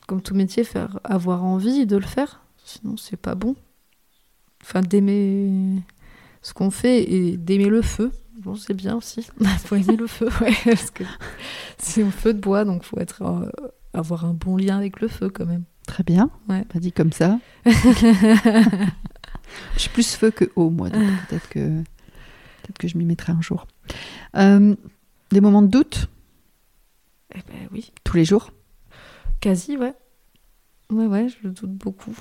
comme 0.07 0.21
tout 0.21 0.35
métier, 0.35 0.63
faire 0.63 0.99
avoir 1.03 1.43
envie 1.43 1.85
de 1.85 1.97
le 1.97 2.05
faire. 2.05 2.41
Sinon, 2.63 2.95
c'est 2.95 3.17
pas 3.17 3.35
bon. 3.35 3.55
Enfin, 4.61 4.81
d'aimer 4.81 5.81
ce 6.41 6.53
qu'on 6.53 6.71
fait 6.71 7.11
et 7.11 7.37
d'aimer 7.37 7.69
le 7.69 7.81
feu. 7.81 8.11
Bon, 8.37 8.55
c'est 8.55 8.73
bien 8.73 8.95
aussi. 8.95 9.27
faut 9.65 9.75
aimer 9.75 9.97
le 9.97 10.07
feu, 10.07 10.29
ouais, 10.41 10.53
parce 10.63 10.91
que 10.91 11.03
c'est 11.77 12.03
un 12.03 12.11
feu 12.11 12.33
de 12.33 12.39
bois, 12.39 12.65
donc 12.65 12.83
faut 12.83 12.99
être 12.99 13.21
euh, 13.23 13.49
avoir 13.93 14.25
un 14.25 14.33
bon 14.33 14.57
lien 14.57 14.77
avec 14.77 14.99
le 15.01 15.07
feu 15.07 15.29
quand 15.29 15.45
même. 15.45 15.63
Très 15.87 16.03
bien. 16.03 16.29
Ouais. 16.49 16.63
Pas 16.65 16.79
dit 16.79 16.91
comme 16.91 17.11
ça. 17.11 17.39
Je 17.65 17.71
suis 19.77 19.89
plus 19.89 20.15
feu 20.15 20.31
que 20.31 20.45
eau, 20.55 20.69
moi. 20.69 20.89
donc 20.89 21.03
peut-être 21.29 21.49
que, 21.49 21.81
peut 22.63 22.73
que 22.79 22.87
je 22.87 22.97
m'y 22.97 23.05
mettrai 23.05 23.33
un 23.33 23.41
jour. 23.41 23.67
Euh, 24.35 24.75
des 25.31 25.41
moments 25.41 25.61
de 25.61 25.67
doute? 25.67 26.09
Eh 27.35 27.39
ben 27.47 27.67
oui. 27.71 27.91
tous 28.03 28.17
les 28.17 28.25
jours? 28.25 28.51
Quasi, 29.41 29.77
ouais. 29.77 29.93
Ouais, 30.89 31.05
ouais, 31.05 31.27
je 31.29 31.47
le 31.47 31.53
doute 31.53 31.71
beaucoup. 31.71 32.15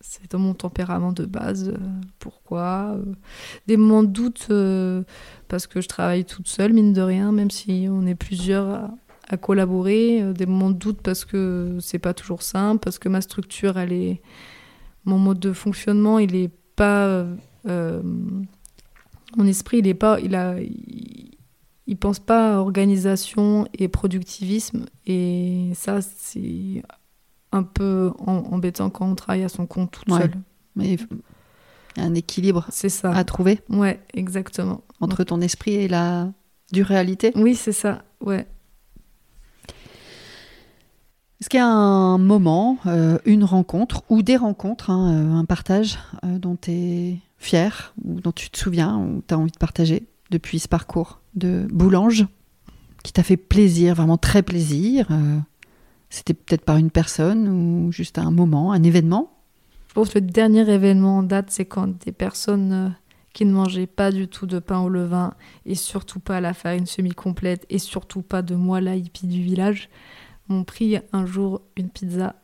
C'est 0.00 0.30
dans 0.32 0.38
mon 0.38 0.54
tempérament 0.54 1.12
de 1.12 1.24
base. 1.26 1.68
euh, 1.68 1.76
pourquoi 2.18 2.96
euh, 2.96 3.14
Des 3.66 3.76
moments 3.76 4.02
de 4.02 4.08
doute 4.08 4.48
parce 5.48 5.66
que 5.66 5.80
je 5.80 5.88
travaille 5.88 6.24
toute 6.24 6.48
seule, 6.48 6.72
mine 6.72 6.92
de 6.92 7.02
rien, 7.02 7.32
même 7.32 7.50
si 7.50 7.86
on 7.90 8.06
est 8.06 8.14
plusieurs 8.14 8.68
à, 8.68 8.90
à 9.32 9.36
collaborer. 9.36 10.22
euh, 10.22 10.32
des 10.32 10.46
moments 10.46 10.70
de 10.70 10.76
doute 10.78 11.00
parce 11.02 11.24
que 11.24 11.78
c'est 11.80 11.98
pas 11.98 12.14
toujours 12.14 12.42
simple, 12.42 12.80
parce 12.84 12.98
que 12.98 13.08
ma 13.08 13.20
structure, 13.20 13.78
elle 13.78 13.92
est. 13.92 14.20
Mon 15.04 15.18
mode 15.18 15.40
de 15.40 15.52
fonctionnement, 15.52 16.18
il 16.18 16.34
est 16.36 16.50
pas. 16.76 17.06
euh, 17.06 17.34
euh, 17.66 18.02
mon 19.36 19.46
esprit, 19.46 19.78
il 19.78 19.86
est 19.88 19.94
pas. 19.94 20.20
Il 20.20 20.34
a. 20.34 20.60
il- 20.60 21.28
il 21.88 21.96
pense 21.96 22.20
pas 22.20 22.54
à 22.54 22.58
organisation 22.58 23.66
et 23.76 23.88
productivisme 23.88 24.86
et 25.04 25.72
ça 25.74 26.00
c'est 26.00 26.80
un 27.50 27.64
peu 27.64 28.12
embêtant 28.24 28.88
quand 28.88 29.10
on 29.10 29.16
travaille 29.16 29.42
à 29.42 29.48
son 29.48 29.66
compte 29.66 29.90
toute 29.90 30.08
Ouais. 30.08 30.20
seule. 30.20 30.32
Mais 30.76 30.92
il 30.94 31.00
y 31.96 32.00
a 32.00 32.04
un 32.04 32.14
équilibre 32.14 32.66
C'est 32.70 32.88
ça. 32.88 33.10
à 33.12 33.24
trouver 33.24 33.58
Ouais, 33.68 34.00
exactement. 34.14 34.82
entre 35.00 35.24
ton 35.24 35.40
esprit 35.40 35.74
et 35.74 35.88
la 35.88 36.32
dure 36.72 36.86
réalité. 36.86 37.32
Oui, 37.34 37.56
c'est 37.56 37.72
ça. 37.72 38.04
Ouais. 38.24 38.46
Est-ce 41.42 41.50
qu'il 41.50 41.58
y 41.58 41.60
a 41.60 41.66
un 41.66 42.18
moment, 42.18 42.78
euh, 42.86 43.18
une 43.24 43.42
rencontre 43.42 44.04
ou 44.08 44.22
des 44.22 44.36
rencontres, 44.36 44.90
hein, 44.90 45.12
euh, 45.12 45.34
un 45.34 45.44
partage 45.44 45.98
euh, 46.24 46.38
dont 46.38 46.54
tu 46.54 46.70
es 46.70 47.18
fier 47.36 47.94
ou 48.04 48.20
dont 48.20 48.30
tu 48.30 48.48
te 48.48 48.56
souviens 48.56 48.96
ou 48.96 49.24
tu 49.26 49.34
as 49.34 49.38
envie 49.38 49.50
de 49.50 49.58
partager 49.58 50.06
depuis 50.30 50.60
ce 50.60 50.68
parcours 50.68 51.18
de 51.34 51.66
boulange 51.72 52.26
qui 53.02 53.12
t'a 53.12 53.24
fait 53.24 53.36
plaisir, 53.36 53.96
vraiment 53.96 54.18
très 54.18 54.44
plaisir 54.44 55.08
C'était 56.10 56.34
peut-être 56.34 56.64
par 56.64 56.76
une 56.76 56.92
personne 56.92 57.48
ou 57.48 57.90
juste 57.90 58.18
un 58.18 58.30
moment, 58.30 58.70
un 58.70 58.84
événement? 58.84 59.32
Je 59.88 59.94
pense 59.94 60.10
que 60.10 60.20
le 60.20 60.26
dernier 60.26 60.70
événement 60.70 61.18
en 61.18 61.22
date, 61.24 61.46
c'est 61.48 61.64
quand 61.64 61.88
des 62.04 62.12
personnes 62.12 62.94
qui 63.32 63.46
ne 63.46 63.52
mangeaient 63.52 63.88
pas 63.88 64.12
du 64.12 64.28
tout 64.28 64.46
de 64.46 64.60
pain 64.60 64.78
au 64.78 64.88
levain 64.88 65.34
et 65.66 65.74
surtout 65.74 66.20
pas 66.20 66.40
la 66.40 66.54
farine 66.54 66.86
semi-complète 66.86 67.66
et 67.68 67.78
surtout 67.78 68.22
pas 68.22 68.42
de 68.42 68.54
moi, 68.54 68.80
la 68.80 68.94
hippie 68.94 69.26
du 69.26 69.42
village, 69.42 69.88
m'ont 70.52 70.64
pris 70.64 70.98
un 71.12 71.26
jour 71.26 71.62
une 71.76 71.90
pizza 71.90 72.36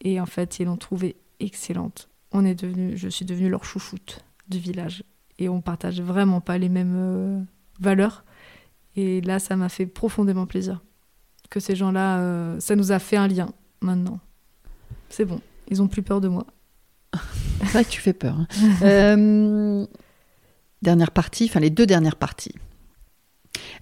et 0.00 0.20
en 0.20 0.26
fait, 0.26 0.58
ils 0.60 0.66
l'ont 0.66 0.76
trouvée 0.76 1.16
excellente. 1.40 2.08
On 2.32 2.44
est 2.44 2.54
devenu, 2.54 2.96
je 2.96 3.08
suis 3.08 3.24
devenue 3.24 3.48
leur 3.48 3.64
chouchoute 3.64 4.24
du 4.48 4.58
village 4.58 5.04
et 5.38 5.48
on 5.48 5.60
partage 5.60 6.00
vraiment 6.00 6.40
pas 6.40 6.58
les 6.58 6.68
mêmes 6.68 6.94
euh, 6.96 7.40
valeurs. 7.80 8.24
Et 8.96 9.20
là, 9.22 9.38
ça 9.38 9.56
m'a 9.56 9.68
fait 9.68 9.86
profondément 9.86 10.46
plaisir 10.46 10.80
que 11.50 11.60
ces 11.60 11.76
gens-là, 11.76 12.18
euh, 12.18 12.60
ça 12.60 12.74
nous 12.76 12.92
a 12.92 12.98
fait 12.98 13.16
un 13.16 13.28
lien 13.28 13.48
maintenant. 13.80 14.18
C'est 15.08 15.24
bon, 15.24 15.40
ils 15.68 15.82
ont 15.82 15.88
plus 15.88 16.02
peur 16.02 16.20
de 16.20 16.28
moi. 16.28 16.46
C'est 17.60 17.66
vrai 17.72 17.84
que 17.84 17.90
tu 17.90 18.00
fais 18.00 18.12
peur. 18.12 18.36
hein. 18.38 18.46
Euh, 18.82 19.86
dernière 20.82 21.12
partie, 21.12 21.44
enfin 21.44 21.60
les 21.60 21.70
deux 21.70 21.86
dernières 21.86 22.16
parties. 22.16 22.54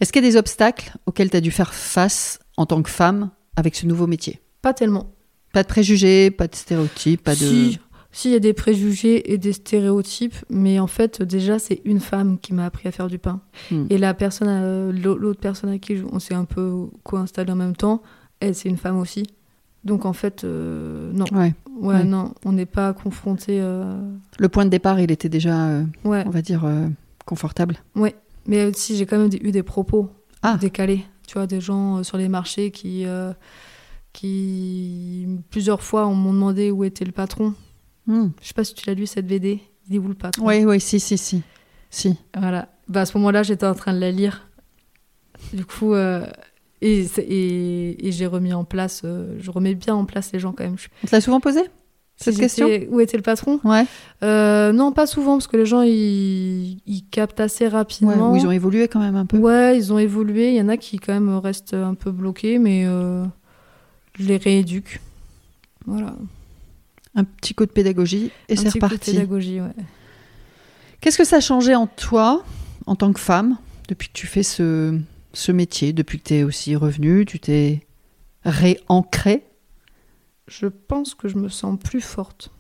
Est-ce 0.01 0.13
qu'il 0.13 0.23
y 0.23 0.27
a 0.27 0.31
des 0.31 0.37
obstacles 0.37 0.93
auxquels 1.07 1.31
tu 1.31 1.37
as 1.37 1.41
dû 1.41 1.51
faire 1.51 1.73
face 1.75 2.39
en 2.57 2.67
tant 2.67 2.83
que 2.83 2.91
femme 2.91 3.31
avec 3.57 3.75
ce 3.77 3.87
nouveau 3.87 4.07
métier 4.07 4.41
Pas 4.63 4.75
tellement. 4.75 5.13
Pas 5.53 5.63
de 5.63 5.69
préjugés, 5.69 6.31
pas 6.31 6.49
de 6.49 6.55
stéréotypes, 6.55 7.23
pas 7.23 7.35
de... 7.35 7.71
Si, 8.15 8.29
il 8.29 8.33
y 8.33 8.35
a 8.35 8.41
des 8.41 8.53
préjugés 8.53 9.33
et 9.33 9.39
des 9.39 9.55
stéréotypes, 9.55 10.35
mais 10.51 10.79
en 10.79 10.87
fait, 10.87 11.23
déjà, 11.23 11.59
c'est 11.59 11.81
une 11.87 11.99
femme 12.01 12.39
qui 12.39 12.53
m'a 12.53 12.67
appris 12.67 12.87
à 12.87 12.93
faire 12.93 13.09
du 13.09 13.19
pain. 13.19 13.41
Hmm. 13.71 13.87
Et 13.89 13.97
la 13.97 14.13
personne, 14.13 14.49
euh, 14.51 14.93
l'au- 14.93 15.17
l'autre 15.17 15.41
personne 15.41 15.71
à 15.71 15.79
qui 15.79 15.97
on 16.13 16.19
s'est 16.19 16.35
un 16.35 16.45
peu 16.45 16.89
co-installé 17.05 17.51
en 17.53 17.57
même 17.57 17.75
temps, 17.75 18.03
elle, 18.41 18.55
c'est 18.55 18.69
une 18.69 18.77
femme 18.77 18.99
aussi. 18.99 19.23
Donc 19.85 20.05
en 20.05 20.13
fait, 20.13 20.45
euh, 20.45 21.11
non. 21.13 21.25
Ouais. 21.33 21.55
Ouais, 21.81 21.95
Ouais. 21.95 22.05
non, 22.05 22.35
on 22.45 22.53
n'est 22.53 22.67
pas 22.67 22.93
confronté. 22.93 23.59
euh, 23.63 23.99
Le 24.39 24.49
point 24.51 24.67
de 24.67 24.71
départ, 24.71 25.01
il 25.01 25.11
était 25.11 25.31
déjà, 25.31 25.69
euh, 25.69 25.85
Ouais, 26.05 26.23
on 26.27 26.31
va 26.31 26.43
dire, 26.43 26.65
confortable. 27.25 27.77
mais 28.47 28.67
aussi 28.67 28.97
j'ai 28.97 29.07
quand 29.07 29.17
même 29.19 29.31
eu 29.41 29.53
des 29.53 29.63
propos 29.63 30.11
Ah. 30.43 30.59
décalés. 30.61 31.05
Tu 31.33 31.39
vois, 31.39 31.47
des 31.47 31.63
gens 31.63 31.97
euh, 31.97 32.03
sur 32.03 32.19
les 32.19 32.29
marchés 32.29 32.71
qui, 32.71 33.07
euh, 33.07 33.33
qui 34.13 35.27
plusieurs 35.49 35.81
fois 35.83 36.07
on 36.07 36.15
m'ont 36.15 36.35
demandé 36.35 36.71
où 36.71 36.85
était 36.85 37.07
le 37.07 37.13
patron. 37.13 37.55
Hmm. 38.07 38.29
Je 38.43 38.49
sais 38.49 38.53
pas 38.53 38.65
si 38.65 38.75
tu 38.75 38.87
l'as 38.87 38.93
lu 38.93 39.07
cette 39.07 39.27
BD. 39.27 39.61
Il 39.89 39.97
est 39.97 39.99
où 39.99 40.09
le 40.09 40.15
patron? 40.15 40.47
Oui, 40.47 40.63
oui, 40.67 40.79
si, 40.79 41.01
si, 41.01 41.17
si. 41.17 41.43
Si. 41.89 42.15
Voilà. 42.37 42.69
Bah, 42.87 43.01
à 43.01 43.07
ce 43.07 43.17
moment-là, 43.17 43.43
j'étais 43.43 43.65
en 43.65 43.75
train 43.75 43.95
de 43.95 43.99
la 43.99 44.11
lire. 44.11 44.47
Du 45.55 45.65
coup, 45.65 45.95
euh, 45.95 46.27
et, 46.83 47.05
c'est- 47.07 47.23
et, 47.25 48.07
et 48.07 48.13
j'ai 48.13 48.27
remis 48.27 48.53
en 48.53 48.65
place, 48.65 49.01
euh, 49.07 49.35
je 49.41 49.51
remets 49.51 49.75
bien 49.75 49.95
en 49.95 50.05
place 50.05 50.33
les 50.33 50.39
gens 50.39 50.53
quand 50.53 50.65
même. 50.65 50.77
Je- 50.79 50.89
On 51.03 51.07
te 51.07 51.15
l'a 51.15 51.23
souvent 51.23 51.41
posé? 51.41 51.61
Cette 52.23 52.35
si 52.35 52.41
question 52.41 52.69
Où 52.91 53.01
était 53.01 53.17
le 53.17 53.23
patron 53.23 53.61
Ouais. 53.65 53.85
Euh, 54.23 54.73
Non, 54.73 54.93
pas 54.93 55.07
souvent, 55.07 55.33
parce 55.37 55.47
que 55.47 55.57
les 55.57 55.67
gens, 55.67 55.83
ils, 55.83 56.79
ils 56.87 57.05
captent 57.11 57.41
assez 57.41 57.65
ouais. 57.65 57.71
rapidement. 57.71 58.33
Ou 58.33 58.37
ils 58.37 58.47
ont 58.47 58.51
évolué 58.53 58.89
quand 58.89 59.01
même 59.01 59.17
un 59.17 59.27
peu. 59.27 59.39
Ouais, 59.39 59.77
ils 59.77 59.93
ont 59.93 59.99
évolué. 59.99 60.51
Il 60.51 60.57
y 60.57 60.61
en 60.61 60.69
a 60.69 60.77
qui 60.77 60.99
quand 60.99 61.13
même 61.13 61.37
restent 61.39 61.75
un 61.75 61.95
peu 61.95 62.11
bloqués, 62.11 62.59
mais 62.59 62.85
euh, 62.87 63.25
je 64.19 64.25
les 64.27 64.37
rééduque. 64.37 65.01
Voilà. 65.87 66.15
Un 67.15 67.25
petit 67.25 67.55
coup 67.55 67.67
de 67.67 67.71
pédagogie 67.73 68.31
et 68.49 68.55
Un 68.55 68.57
c'est 68.57 68.65
petit 68.65 68.73
coup 68.73 68.79
de 68.79 68.85
reparti. 68.85 69.11
pédagogie, 69.13 69.61
ouais. 69.61 69.69
Qu'est-ce 71.01 71.19
que 71.19 71.25
ça 71.25 71.37
a 71.37 71.41
changé 71.41 71.75
en 71.75 71.87
toi, 71.87 72.45
en 72.87 72.95
tant 72.95 73.13
que 73.13 73.21
femme, 73.21 73.59
depuis 73.89 74.09
que 74.09 74.13
tu 74.15 74.27
fais 74.29 74.43
ce, 74.45 74.97
ce 75.33 75.53
métier, 75.53 75.93
depuis 75.93 76.19
que 76.21 76.29
tu 76.29 76.35
es 76.37 76.43
aussi 76.45 76.77
revenue, 76.77 77.27
tu 77.27 77.41
t'es 77.41 77.81
réancrée 78.45 79.43
Je 80.49 80.67
pense 80.67 81.15
que 81.15 81.29
je 81.29 81.37
me 81.39 81.49
sens 81.49 81.79
plus 81.79 82.01
forte. 82.01 82.51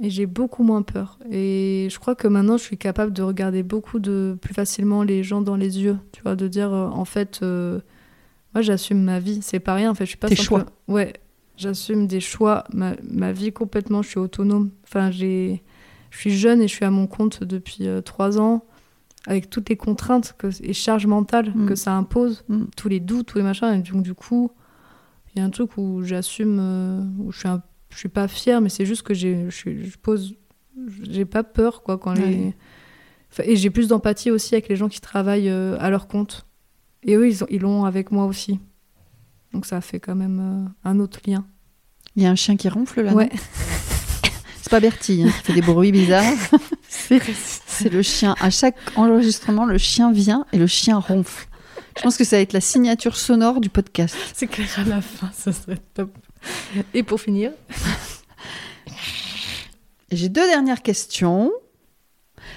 Et 0.00 0.10
j'ai 0.10 0.26
beaucoup 0.26 0.62
moins 0.62 0.82
peur. 0.82 1.18
Et 1.30 1.88
je 1.90 1.98
crois 1.98 2.14
que 2.14 2.28
maintenant, 2.28 2.56
je 2.56 2.62
suis 2.62 2.78
capable 2.78 3.12
de 3.12 3.22
regarder 3.22 3.62
beaucoup 3.64 3.98
de 3.98 4.36
plus 4.40 4.54
facilement 4.54 5.02
les 5.02 5.24
gens 5.24 5.40
dans 5.40 5.56
les 5.56 5.80
yeux. 5.80 5.98
Tu 6.12 6.22
vois, 6.22 6.36
de 6.36 6.46
dire, 6.46 6.72
euh, 6.72 6.86
en 6.88 7.04
fait, 7.04 7.40
euh, 7.42 7.80
moi, 8.54 8.62
j'assume 8.62 9.02
ma 9.02 9.18
vie. 9.18 9.40
C'est 9.42 9.58
pas 9.58 9.74
rien, 9.74 9.90
en 9.90 9.94
fait. 9.94 10.04
Je 10.04 10.10
suis 10.10 10.18
pas 10.18 10.28
Tes 10.28 10.36
choix. 10.36 10.66
Ouais, 10.86 11.14
j'assume 11.56 12.06
des 12.06 12.20
choix, 12.20 12.64
ma, 12.72 12.94
ma 13.02 13.32
vie 13.32 13.52
complètement. 13.52 14.02
Je 14.02 14.08
suis 14.10 14.18
autonome. 14.20 14.70
Enfin, 14.84 15.10
j'ai, 15.10 15.64
je 16.10 16.18
suis 16.18 16.30
jeune 16.30 16.62
et 16.62 16.68
je 16.68 16.74
suis 16.74 16.84
à 16.84 16.90
mon 16.90 17.08
compte 17.08 17.42
depuis 17.42 17.88
euh, 17.88 18.00
trois 18.00 18.38
ans, 18.40 18.64
avec 19.26 19.50
toutes 19.50 19.68
les 19.68 19.76
contraintes 19.76 20.36
que, 20.38 20.46
et 20.62 20.72
charges 20.74 21.06
mentales 21.06 21.52
Mm. 21.54 21.66
que 21.66 21.74
ça 21.74 21.92
impose, 21.96 22.44
Mm. 22.48 22.64
tous 22.76 22.88
les 22.88 23.00
doutes, 23.00 23.26
tous 23.26 23.38
les 23.38 23.44
machins. 23.44 23.74
Et 23.74 23.82
donc, 23.90 24.04
du 24.04 24.14
coup, 24.14 24.52
il 25.34 25.38
y 25.38 25.42
a 25.42 25.44
un 25.44 25.50
truc 25.50 25.76
où 25.76 26.02
j'assume, 26.02 26.58
euh, 26.60 27.02
où 27.18 27.32
je 27.32 27.38
suis, 27.40 27.48
un- 27.48 27.62
je 27.90 27.98
suis 27.98 28.08
pas 28.08 28.28
fière, 28.28 28.60
mais 28.60 28.68
c'est 28.68 28.86
juste 28.86 29.02
que 29.02 29.14
j'ai, 29.14 29.46
je, 29.50 29.84
je 29.84 29.96
pose, 29.98 30.34
j'ai 31.02 31.24
pas 31.24 31.42
peur 31.44 31.82
quoi 31.82 31.98
quand. 31.98 32.16
Ouais. 32.18 32.54
Et 33.44 33.56
j'ai 33.56 33.70
plus 33.70 33.88
d'empathie 33.88 34.30
aussi 34.30 34.54
avec 34.54 34.68
les 34.68 34.76
gens 34.76 34.88
qui 34.88 35.00
travaillent 35.00 35.50
euh, 35.50 35.76
à 35.80 35.90
leur 35.90 36.08
compte. 36.08 36.46
Et 37.02 37.14
eux, 37.14 37.28
ils 37.28 37.44
ont- 37.44 37.46
ils 37.50 37.60
l'ont 37.60 37.84
avec 37.84 38.10
moi 38.10 38.24
aussi. 38.24 38.58
Donc 39.52 39.66
ça 39.66 39.80
fait 39.80 40.00
quand 40.00 40.14
même 40.16 40.66
euh, 40.84 40.88
un 40.88 40.98
autre 41.00 41.20
lien. 41.26 41.44
Il 42.16 42.22
y 42.22 42.26
a 42.26 42.30
un 42.30 42.34
chien 42.34 42.56
qui 42.56 42.68
ronfle 42.68 43.02
là 43.02 43.14
ouais. 43.14 43.30
C'est 44.60 44.70
pas 44.70 44.80
Bertie 44.80 45.22
hein, 45.24 45.28
qui 45.30 45.44
fait 45.44 45.52
des 45.54 45.62
bruits 45.62 45.92
bizarres. 45.92 46.24
C'est 46.88 47.90
le 47.92 48.02
chien. 48.02 48.34
À 48.40 48.50
chaque 48.50 48.76
enregistrement, 48.96 49.64
le 49.64 49.78
chien 49.78 50.12
vient 50.12 50.44
et 50.52 50.58
le 50.58 50.66
chien 50.66 50.98
ronfle. 50.98 51.47
Je 51.98 52.02
pense 52.02 52.16
que 52.16 52.24
ça 52.24 52.36
va 52.36 52.42
être 52.42 52.52
la 52.52 52.60
signature 52.60 53.16
sonore 53.16 53.60
du 53.60 53.68
podcast. 53.68 54.16
C'est 54.34 54.46
clair 54.46 54.68
à 54.78 54.84
la 54.84 55.00
fin, 55.00 55.30
ça 55.34 55.52
serait 55.52 55.78
top. 55.94 56.10
Et 56.94 57.02
pour 57.02 57.20
finir, 57.20 57.52
J'ai 60.10 60.28
deux 60.28 60.46
dernières 60.46 60.82
questions. 60.82 61.50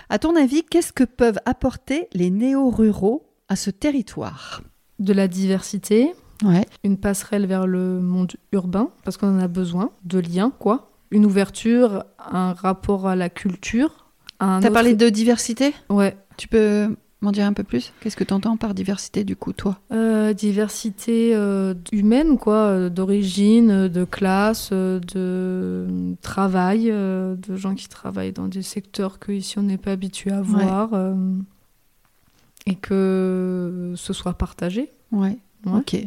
À 0.09 0.19
ton 0.19 0.35
avis, 0.35 0.63
qu'est-ce 0.63 0.93
que 0.93 1.03
peuvent 1.03 1.39
apporter 1.45 2.07
les 2.13 2.29
néo-ruraux 2.29 3.25
à 3.49 3.55
ce 3.55 3.69
territoire? 3.71 4.61
de 4.99 5.13
la 5.13 5.27
diversité, 5.27 6.13
Ouais. 6.43 6.63
une 6.83 6.95
passerelle 6.95 7.47
vers 7.47 7.65
le 7.65 7.99
monde 7.99 8.33
urbain, 8.51 8.89
parce 9.03 9.17
qu'on 9.17 9.35
en 9.35 9.39
a 9.39 9.47
besoin, 9.47 9.89
de 10.05 10.19
liens, 10.19 10.51
quoi. 10.59 10.91
Une 11.09 11.25
ouverture, 11.25 12.03
un 12.19 12.53
rapport 12.53 13.07
à 13.07 13.15
la 13.15 13.29
culture. 13.31 14.05
T'as 14.37 14.59
autre- 14.59 14.69
parlé 14.69 14.93
de 14.93 15.09
diversité? 15.09 15.73
Ouais, 15.89 16.15
Tu 16.37 16.47
peux 16.47 16.95
m'en 17.21 17.31
dire 17.31 17.45
un 17.45 17.53
peu 17.53 17.63
plus? 17.63 17.93
Qu'est-ce 17.99 18.15
que 18.15 18.23
tu 18.23 18.33
entends 18.33 18.57
par 18.57 18.73
diversité 18.73 19.23
du 19.23 19.35
coup, 19.35 19.53
toi? 19.53 19.79
Euh, 19.91 20.33
diversité 20.33 21.35
euh, 21.35 21.73
humaine, 21.91 22.37
quoi, 22.37 22.55
euh, 22.55 22.89
d'origine, 22.89 23.87
de 23.87 24.03
classe, 24.05 24.71
de 24.71 26.15
travail, 26.21 26.89
euh, 26.89 27.35
de 27.35 27.55
gens 27.55 27.75
qui 27.75 27.87
travaillent 27.87 28.33
dans 28.33 28.47
des 28.47 28.63
secteurs 28.63 29.19
que 29.19 29.31
ici 29.31 29.59
on 29.59 29.63
n'est 29.63 29.77
pas 29.77 29.91
habitué 29.91 30.31
à 30.31 30.41
voir, 30.41 30.89
et 32.65 32.75
que 32.75 33.93
ce 33.95 34.13
soit 34.13 34.33
partagé. 34.33 34.91
Ouais. 35.11 35.37
Ouais. 35.65 35.79
Ok. 35.79 35.97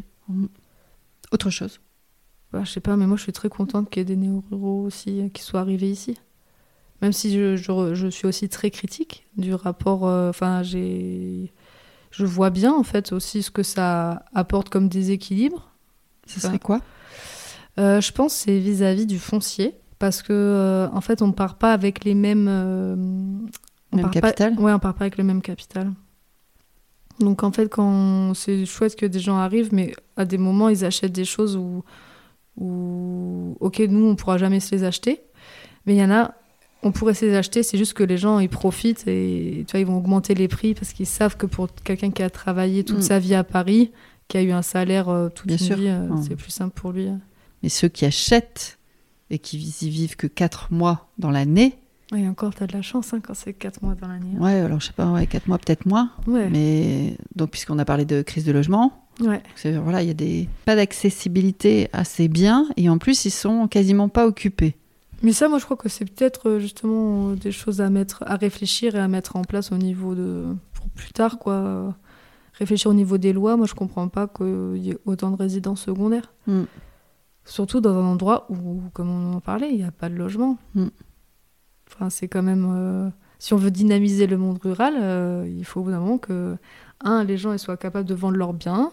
Autre 1.33 1.51
chose? 1.51 1.81
Bah, 2.53 2.63
je 2.65 2.71
sais 2.71 2.81
pas, 2.81 2.97
mais 2.97 3.07
moi 3.07 3.17
je 3.17 3.23
suis 3.23 3.33
très 3.33 3.49
contente 3.49 3.91
qu'il 3.91 4.01
y 4.01 4.03
ait 4.03 4.05
des 4.05 4.17
néo-ruraux 4.17 4.83
aussi 4.83 5.31
qui 5.33 5.43
soient 5.43 5.61
arrivés 5.61 5.91
ici. 5.91 6.17
Même 7.05 7.13
si 7.13 7.33
je, 7.35 7.55
je- 7.57 7.95
je 7.95 8.07
suis 8.09 8.27
aussi 8.27 8.49
très 8.49 8.71
critique 8.71 9.27
du 9.37 9.53
rapport. 9.55 10.07
euh, 10.09 10.31
Enfin, 10.31 10.63
j'ai. 10.63 11.53
Je 12.11 12.25
vois 12.25 12.49
bien 12.51 12.73
en 12.73 12.83
fait 12.83 13.13
aussi 13.13 13.43
ce 13.43 13.51
que 13.51 13.63
ça 13.63 14.25
apporte 14.35 14.71
comme 14.71 14.89
déséquilibre. 14.89 15.71
Ce 16.27 16.41
serait 16.41 16.59
quoi? 16.59 16.81
Euh, 17.79 18.01
je 18.01 18.11
pense 18.13 18.33
que 18.35 18.41
c'est 18.45 18.59
vis-à-vis 18.59 19.05
du 19.07 19.19
foncier. 19.19 19.75
Parce 19.99 20.23
que, 20.23 20.33
euh, 20.33 20.89
en 20.93 21.01
fait, 21.01 21.23
on 21.23 21.29
ne 21.29 21.33
part 21.33 21.57
pas 21.57 21.73
avec 21.73 22.05
les 22.05 22.15
mêmes. 22.15 22.49
on 22.49 23.97
Même 23.97 24.03
part 24.07 24.11
pas- 24.13 24.21
capital? 24.33 24.59
Ouais, 24.59 24.73
on 24.73 24.79
part 24.79 24.95
pas 24.95 25.05
avec 25.05 25.19
le 25.19 25.25
même 25.25 25.43
capital. 25.43 25.93
Donc, 27.21 27.43
en 27.43 27.53
fait, 27.53 27.69
quand 27.69 28.33
c'est 28.35 28.65
chouette 28.67 28.97
que 28.97 29.07
des 29.07 29.21
gens 29.21 29.37
arrivent, 29.37 29.73
mais 29.75 29.95
à 30.17 30.25
des 30.25 30.39
moments, 30.39 30.69
ils 30.71 30.85
achètent 30.87 31.13
des 31.13 31.25
choses 31.27 31.55
où. 31.57 31.85
où 32.57 33.57
ok, 33.61 33.81
nous, 33.89 34.07
on 34.07 34.17
pourra 34.17 34.39
jamais 34.39 34.61
se 34.61 34.75
les 34.75 34.85
acheter. 34.85 35.21
Mais 35.87 35.95
il 35.95 35.99
y 35.99 36.05
en 36.05 36.11
a, 36.11 36.33
on 36.85 36.93
pourrait 36.93 37.15
se 37.15 37.25
les 37.25 37.35
acheter, 37.35 37.63
c'est 37.63 37.79
juste 37.79 37.95
que 37.95 38.05
les 38.05 38.17
gens, 38.19 38.39
ils 38.39 38.49
profitent 38.49 39.05
et 39.09 39.65
tu 39.67 39.73
vois, 39.73 39.81
ils 39.81 39.87
vont 39.87 39.97
augmenter 39.97 40.35
les 40.35 40.49
prix 40.49 40.75
parce 40.75 40.93
qu'ils 40.93 41.07
savent 41.07 41.37
que 41.37 41.47
pour 41.47 41.69
quelqu'un 41.83 42.11
qui 42.11 42.23
a 42.23 42.31
travaillé 42.31 42.85
toute 42.85 42.99
Mm. 42.99 43.03
sa 43.03 43.19
vie 43.19 43.35
à 43.35 43.43
Paris, 43.45 43.91
qui 44.29 44.37
a 44.37 44.43
eu 44.43 44.53
un 44.53 44.63
salaire 44.63 45.09
euh, 45.09 45.29
toute 45.29 45.47
Bien 45.49 45.57
une 45.57 45.63
sûr. 45.65 45.77
vie, 45.77 45.89
euh, 45.89 46.09
Mm. 46.09 46.23
c'est 46.23 46.37
plus 46.37 46.51
simple 46.51 46.73
pour 46.81 46.93
lui. 46.93 47.09
Mais 47.63 47.69
ceux 47.69 47.89
qui 47.89 48.05
achètent 48.05 48.79
et 49.31 49.39
qui 49.39 49.57
y 49.59 49.89
vivent 49.91 50.17
que 50.17 50.27
4 50.27 50.73
mois 50.73 51.09
dans 51.19 51.31
l'année, 51.31 51.79
Et 52.15 52.29
encore, 52.29 52.55
t'as 52.55 52.67
de 52.67 52.75
la 52.75 52.83
chance 52.83 53.13
hein, 53.15 53.21
quand 53.27 53.35
c'est 53.35 53.55
4 53.55 53.83
mois 53.83 53.95
dans 53.95 54.07
l'année. 54.07 54.39
ouais, 54.39 54.53
alors 54.61 54.79
je 54.81 54.87
sais 54.87 54.93
pas, 54.93 55.11
ouais, 55.11 55.27
4 55.27 55.49
mois 55.49 55.59
peut-être 55.59 55.87
moins, 55.87 56.11
Ouais. 56.27 56.49
mais 56.51 57.17
donc 57.35 57.51
puisqu'on 57.51 57.79
a 57.79 57.85
parlé 57.87 58.05
de 58.05 58.21
crise 58.23 58.45
de 58.45 58.53
logement, 58.53 59.07
ouais. 59.21 59.43
voilà, 59.83 60.03
il 60.03 60.09
y 60.09 60.11
a 60.11 60.15
des 60.15 60.49
pas 60.67 60.77
d'accessibilité 60.77 61.89
à 61.93 62.05
ces 62.05 62.29
biens 62.29 62.69
et 62.77 62.89
en 62.91 62.99
plus 62.99 63.25
ils 63.25 63.31
sont 63.31 63.67
quasiment 63.69 64.09
pas 64.11 64.27
occupés. 64.27 64.77
Mais 65.25 65.33
ça, 65.33 65.49
moi, 65.49 65.59
je 65.59 65.65
crois 65.65 65.77
que 65.77 65.89
c'est 65.89 66.05
peut-être 66.05 66.51
euh, 66.51 66.59
justement 66.61 67.31
euh, 67.31 67.35
des 67.35 67.51
choses 67.51 67.81
à 67.81 67.91
mettre, 67.91 68.23
à 68.27 68.37
réfléchir 68.37 68.95
et 68.95 69.01
à 69.01 69.09
mettre 69.09 69.37
en 69.37 69.43
place 69.43 69.73
au 69.73 69.77
niveau 69.79 70.15
de 70.15 70.55
pour 70.75 70.89
plus 70.91 71.13
tard, 71.13 71.39
quoi. 71.39 71.95
réfléchir 72.53 72.91
au 72.91 72.95
niveau 72.95 73.19
des 73.19 73.33
lois, 73.33 73.57
moi 73.57 73.67
je 73.67 73.75
comprends 73.75 74.09
pas 74.09 74.29
qu'il 74.29 74.77
y 74.77 74.91
ait 74.91 74.99
autant 75.07 75.31
de 75.31 75.37
résidences 75.37 75.83
secondaires. 75.83 76.33
Mm. 76.47 76.65
Surtout 77.47 77.81
dans 77.81 77.95
un 77.95 78.05
endroit 78.07 78.47
où, 78.51 78.83
comme 78.93 79.11
on 79.11 79.35
en 79.35 79.41
parlait, 79.41 79.71
il 79.71 79.77
n'y 79.77 79.85
a 79.85 79.91
pas 79.91 80.09
de 80.09 80.15
logement. 80.15 80.59
Mm. 80.75 80.87
Enfin, 81.91 82.11
c'est 82.11 82.29
quand 82.29 82.43
même. 82.43 82.67
euh, 82.71 83.11
si 83.39 83.53
on 83.53 83.57
veut 83.57 83.71
dynamiser 83.71 84.27
le 84.27 84.39
monde 84.39 84.59
rural, 84.63 84.95
euh, 84.99 85.47
il 85.49 85.65
faut 85.65 85.83
vraiment 85.83 86.19
que, 86.19 86.57
un, 87.01 87.25
les 87.25 87.37
gens 87.37 87.53
ils 87.53 87.59
soient 87.59 87.77
capables 87.77 88.09
de 88.09 88.15
vendre 88.15 88.37
leurs 88.37 88.55
biens, 88.55 88.91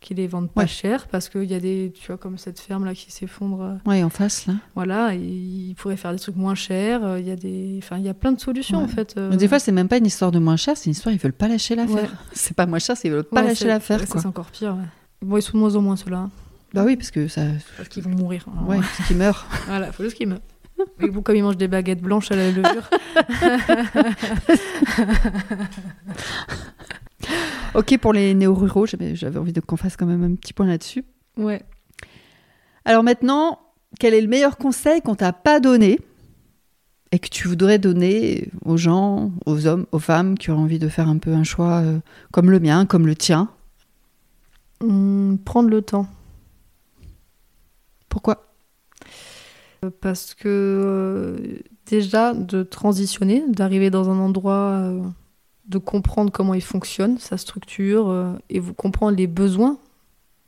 qu'ils 0.00 0.18
les 0.18 0.26
vendent 0.28 0.50
pas 0.50 0.62
Ouais. 0.62 0.66
cher, 0.68 1.08
parce 1.08 1.28
qu'il 1.28 1.44
y 1.44 1.54
a 1.54 1.60
des. 1.60 1.92
Tu 1.94 2.06
vois, 2.06 2.16
comme 2.18 2.38
cette 2.38 2.60
ferme 2.60 2.84
là 2.84 2.94
qui 2.94 3.10
s'effondre. 3.10 3.62
euh, 3.62 3.74
Ouais, 3.90 4.02
en 4.04 4.10
face, 4.10 4.46
là. 4.46 4.54
Voilà, 4.74 5.14
et 5.14 5.18
ils 5.18 5.74
pourraient 5.74 5.96
faire 5.96 6.12
des 6.12 6.18
trucs 6.18 6.36
moins 6.36 6.54
chers. 6.54 7.04
euh, 7.04 7.18
Il 7.20 7.26
y 7.26 7.30
a 7.30 7.36
des. 7.36 7.80
Enfin, 7.82 7.98
il 7.98 8.04
y 8.04 8.08
a 8.08 8.14
plein 8.14 8.32
de 8.32 8.40
solutions 8.40 8.78
Ouais. 8.78 8.84
en 8.84 8.88
fait. 8.88 9.14
euh. 9.16 9.28
Mais 9.30 9.36
des 9.36 9.48
fois, 9.48 9.58
c'est 9.58 9.72
même 9.72 9.88
pas 9.88 9.96
une 9.98 10.06
histoire 10.06 10.30
de 10.30 10.38
moins 10.38 10.56
cher, 10.56 10.76
c'est 10.76 10.86
une 10.86 10.92
histoire, 10.92 11.12
ils 11.14 11.18
veulent 11.18 11.32
pas 11.32 11.48
lâcher 11.48 11.74
l'affaire. 11.74 11.96
Ouais. 11.96 12.08
C'est 12.32 12.54
pas 12.56 12.66
moins 12.66 12.78
cher, 12.78 12.96
c'est 12.96 13.08
ils 13.08 13.10
veulent 13.12 13.24
pas 13.24 13.42
lâcher 13.42 13.66
l'affaire. 13.66 14.00
C'est 14.06 14.26
encore 14.26 14.46
pire. 14.50 14.74
ouais. 14.76 14.84
Bon, 15.22 15.36
ils 15.36 15.42
sont 15.42 15.58
de 15.58 15.62
moins 15.62 15.74
en 15.74 15.80
moins 15.82 15.96
ceux-là, 15.96 16.18
hein, 16.18 16.30
Bah 16.74 16.84
oui, 16.84 16.96
parce 16.96 17.10
que 17.10 17.26
ça. 17.26 17.42
parce 17.76 17.88
qu'ils 17.88 18.04
vont 18.04 18.10
mourir. 18.10 18.44
hein. 18.48 18.64
Ouais, 18.66 18.78
parce 18.78 19.08
qu'ils 19.08 19.16
meurent. 19.16 19.46
Voilà, 19.66 19.90
faut 19.90 20.04
juste 20.04 20.16
qu'ils 20.16 20.28
meurent. 20.28 20.38
Mais 21.00 21.08
bon, 21.10 21.22
comme 21.22 21.34
ils 21.34 21.42
mangent 21.42 21.56
des 21.56 21.66
baguettes 21.66 22.00
blanches 22.00 22.30
à 22.30 22.36
la 22.36 22.52
levure. 22.52 22.88
Ok, 27.74 27.96
pour 27.98 28.12
les 28.12 28.34
néo-ruraux, 28.34 28.86
j'avais 28.86 29.38
envie 29.38 29.52
qu'on 29.52 29.76
fasse 29.76 29.96
quand 29.96 30.06
même 30.06 30.24
un 30.24 30.34
petit 30.34 30.52
point 30.52 30.66
là-dessus. 30.66 31.04
ouais. 31.36 31.62
Alors 32.84 33.02
maintenant, 33.02 33.58
quel 34.00 34.14
est 34.14 34.20
le 34.22 34.28
meilleur 34.28 34.56
conseil 34.56 35.02
qu'on 35.02 35.14
t'a 35.14 35.34
pas 35.34 35.60
donné 35.60 35.98
et 37.12 37.18
que 37.18 37.28
tu 37.28 37.46
voudrais 37.46 37.78
donner 37.78 38.48
aux 38.64 38.78
gens, 38.78 39.30
aux 39.44 39.66
hommes, 39.66 39.84
aux 39.92 39.98
femmes 39.98 40.38
qui 40.38 40.50
auraient 40.50 40.60
envie 40.62 40.78
de 40.78 40.88
faire 40.88 41.06
un 41.08 41.18
peu 41.18 41.34
un 41.34 41.44
choix 41.44 41.80
euh, 41.80 41.98
comme 42.32 42.50
le 42.50 42.60
mien, 42.60 42.86
comme 42.86 43.06
le 43.06 43.14
tien? 43.14 43.50
Hum, 44.80 45.38
prendre 45.44 45.68
le 45.68 45.82
temps. 45.82 46.06
Pourquoi? 48.08 48.46
Euh, 49.84 49.90
Parce 50.00 50.34
que 50.34 50.48
euh, 50.48 51.58
déjà, 51.86 52.32
de 52.32 52.62
transitionner, 52.62 53.44
d'arriver 53.48 53.90
dans 53.90 54.08
un 54.10 54.18
endroit, 54.18 54.80
euh, 54.80 55.02
de 55.68 55.78
comprendre 55.78 56.32
comment 56.32 56.54
il 56.54 56.62
fonctionne, 56.62 57.18
sa 57.18 57.36
structure, 57.36 58.08
euh, 58.08 58.32
et 58.50 58.58
vous 58.60 58.74
comprendre 58.74 59.16
les 59.16 59.26
besoins 59.26 59.78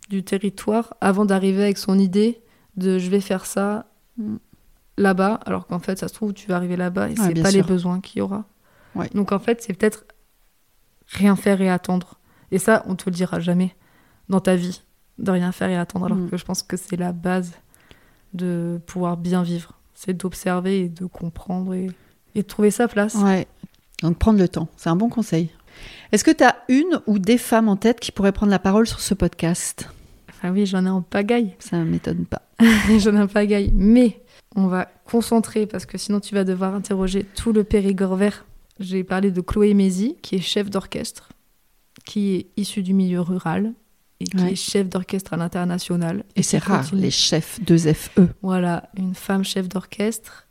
du 0.09 0.23
territoire 0.25 0.95
avant 1.01 1.25
d'arriver 1.25 1.63
avec 1.63 1.79
son 1.79 1.99
idée 1.99 2.41
de 2.77 2.99
je 2.99 3.11
vais 3.11 3.21
faire 3.21 3.47
ça 3.47 3.87
Mm. 4.17 4.37
là-bas, 4.99 5.41
alors 5.47 5.67
qu'en 5.67 5.79
fait, 5.79 5.99
ça 5.99 6.09
se 6.09 6.15
trouve, 6.15 6.33
tu 6.35 6.49
vas 6.49 6.57
arriver 6.57 6.77
là-bas 6.77 7.09
et 7.09 7.13
Ouais, 7.13 7.17
c'est 7.35 7.43
pas 7.43 7.51
les 7.51 7.63
besoins 7.63 8.01
qu'il 8.01 8.19
y 8.19 8.23
aura. 8.23 8.45
Ouais. 8.95 9.09
Donc 9.15 9.33
en 9.33 9.39
fait, 9.39 9.63
c'est 9.63 9.73
peut-être 9.73 10.05
rien 11.09 11.37
faire 11.37 11.61
et 11.61 11.71
attendre. 11.71 12.19
Et 12.51 12.59
ça, 12.59 12.83
on 12.87 12.97
te 12.97 13.05
le 13.09 13.13
dira 13.15 13.41
jamais 13.41 13.75
dans 14.29 14.41
ta 14.41 14.57
vie, 14.57 14.83
de 15.19 15.31
rien 15.31 15.53
faire 15.53 15.69
et 15.71 15.77
attendre, 15.77 16.07
alors 16.07 16.19
Mm. 16.19 16.29
que 16.31 16.37
je 16.37 16.45
pense 16.45 16.63
que 16.63 16.77
c'est 16.77 16.97
la 16.97 17.13
base 17.13 17.53
de 18.35 18.81
pouvoir 18.87 19.17
bien 19.17 19.43
vivre. 19.43 19.75
C'est 19.95 20.15
d'observer 20.15 20.81
et 20.81 20.89
de 20.89 21.07
comprendre 21.07 21.75
et, 21.75 21.89
et 22.35 22.43
de 22.43 22.47
trouver 22.47 22.71
sa 22.71 22.89
place. 22.89 23.15
Ouais. 23.17 23.47
Donc 24.03 24.19
prendre 24.19 24.39
le 24.39 24.49
temps, 24.49 24.69
c'est 24.77 24.89
un 24.89 24.97
bon 24.97 25.09
conseil. 25.09 25.51
Est-ce 26.13 26.25
que 26.25 26.31
tu 26.31 26.43
as 26.45 26.57
une 26.69 27.01
ou 27.07 27.19
des 27.19 27.39
femmes 27.39 27.69
en 27.69 27.77
tête 27.77 28.01
qui 28.01 28.13
pourraient 28.13 28.33
prendre 28.33 28.51
la 28.51 28.59
parole 28.59 28.87
sur 28.87 29.01
ce 29.01 29.15
podcast? 29.15 29.89
Enfin 30.31 30.51
oui, 30.53 30.67
j'en 30.67 30.85
ai 30.87 30.89
en 30.91 31.03
pagaille. 31.03 31.55
Ça 31.59 31.77
ne 31.79 31.85
m'étonne 31.85 32.25
pas. 32.27 32.43
j'en 32.99 33.15
ai 33.17 33.21
en 33.21 33.27
pagaille. 33.29 33.73
Mais 33.75 34.21
on 34.57 34.67
va 34.67 34.89
concentrer 35.05 35.67
parce 35.67 35.87
que 35.87 35.99
sinon 35.99 36.21
tu 36.21 36.35
vas 36.35 36.45
devoir 36.45 36.75
interroger 36.75 37.25
tout 37.25 37.53
le 37.53 37.63
Périgord 37.65 38.17
vert. 38.17 38.45
J'ai 38.79 39.05
parlé 39.05 39.31
de 39.31 39.41
Chloé 39.43 39.75
Mézi, 39.75 40.17
qui 40.23 40.37
est 40.37 40.41
chef 40.41 40.71
d'orchestre, 40.71 41.29
qui 42.07 42.35
est 42.37 42.47
issue 42.57 42.83
du 42.83 42.95
milieu 42.95 43.21
rural 43.21 43.73
et 44.21 44.25
qui 44.25 44.37
Ouais. 44.39 44.53
est 44.53 44.57
chef 44.57 44.89
d'orchestre 44.89 45.35
à 45.35 45.37
l'international. 45.37 46.25
Et 46.37 46.43
c'est 46.43 46.59
rare, 46.59 46.83
continue- 46.83 47.03
les 47.03 47.11
chefs 47.11 47.61
2FE. 47.63 48.29
Voilà, 48.43 48.89
une 48.97 49.15
femme 49.15 49.45
chef 49.45 49.69
d'orchestre 49.69 50.47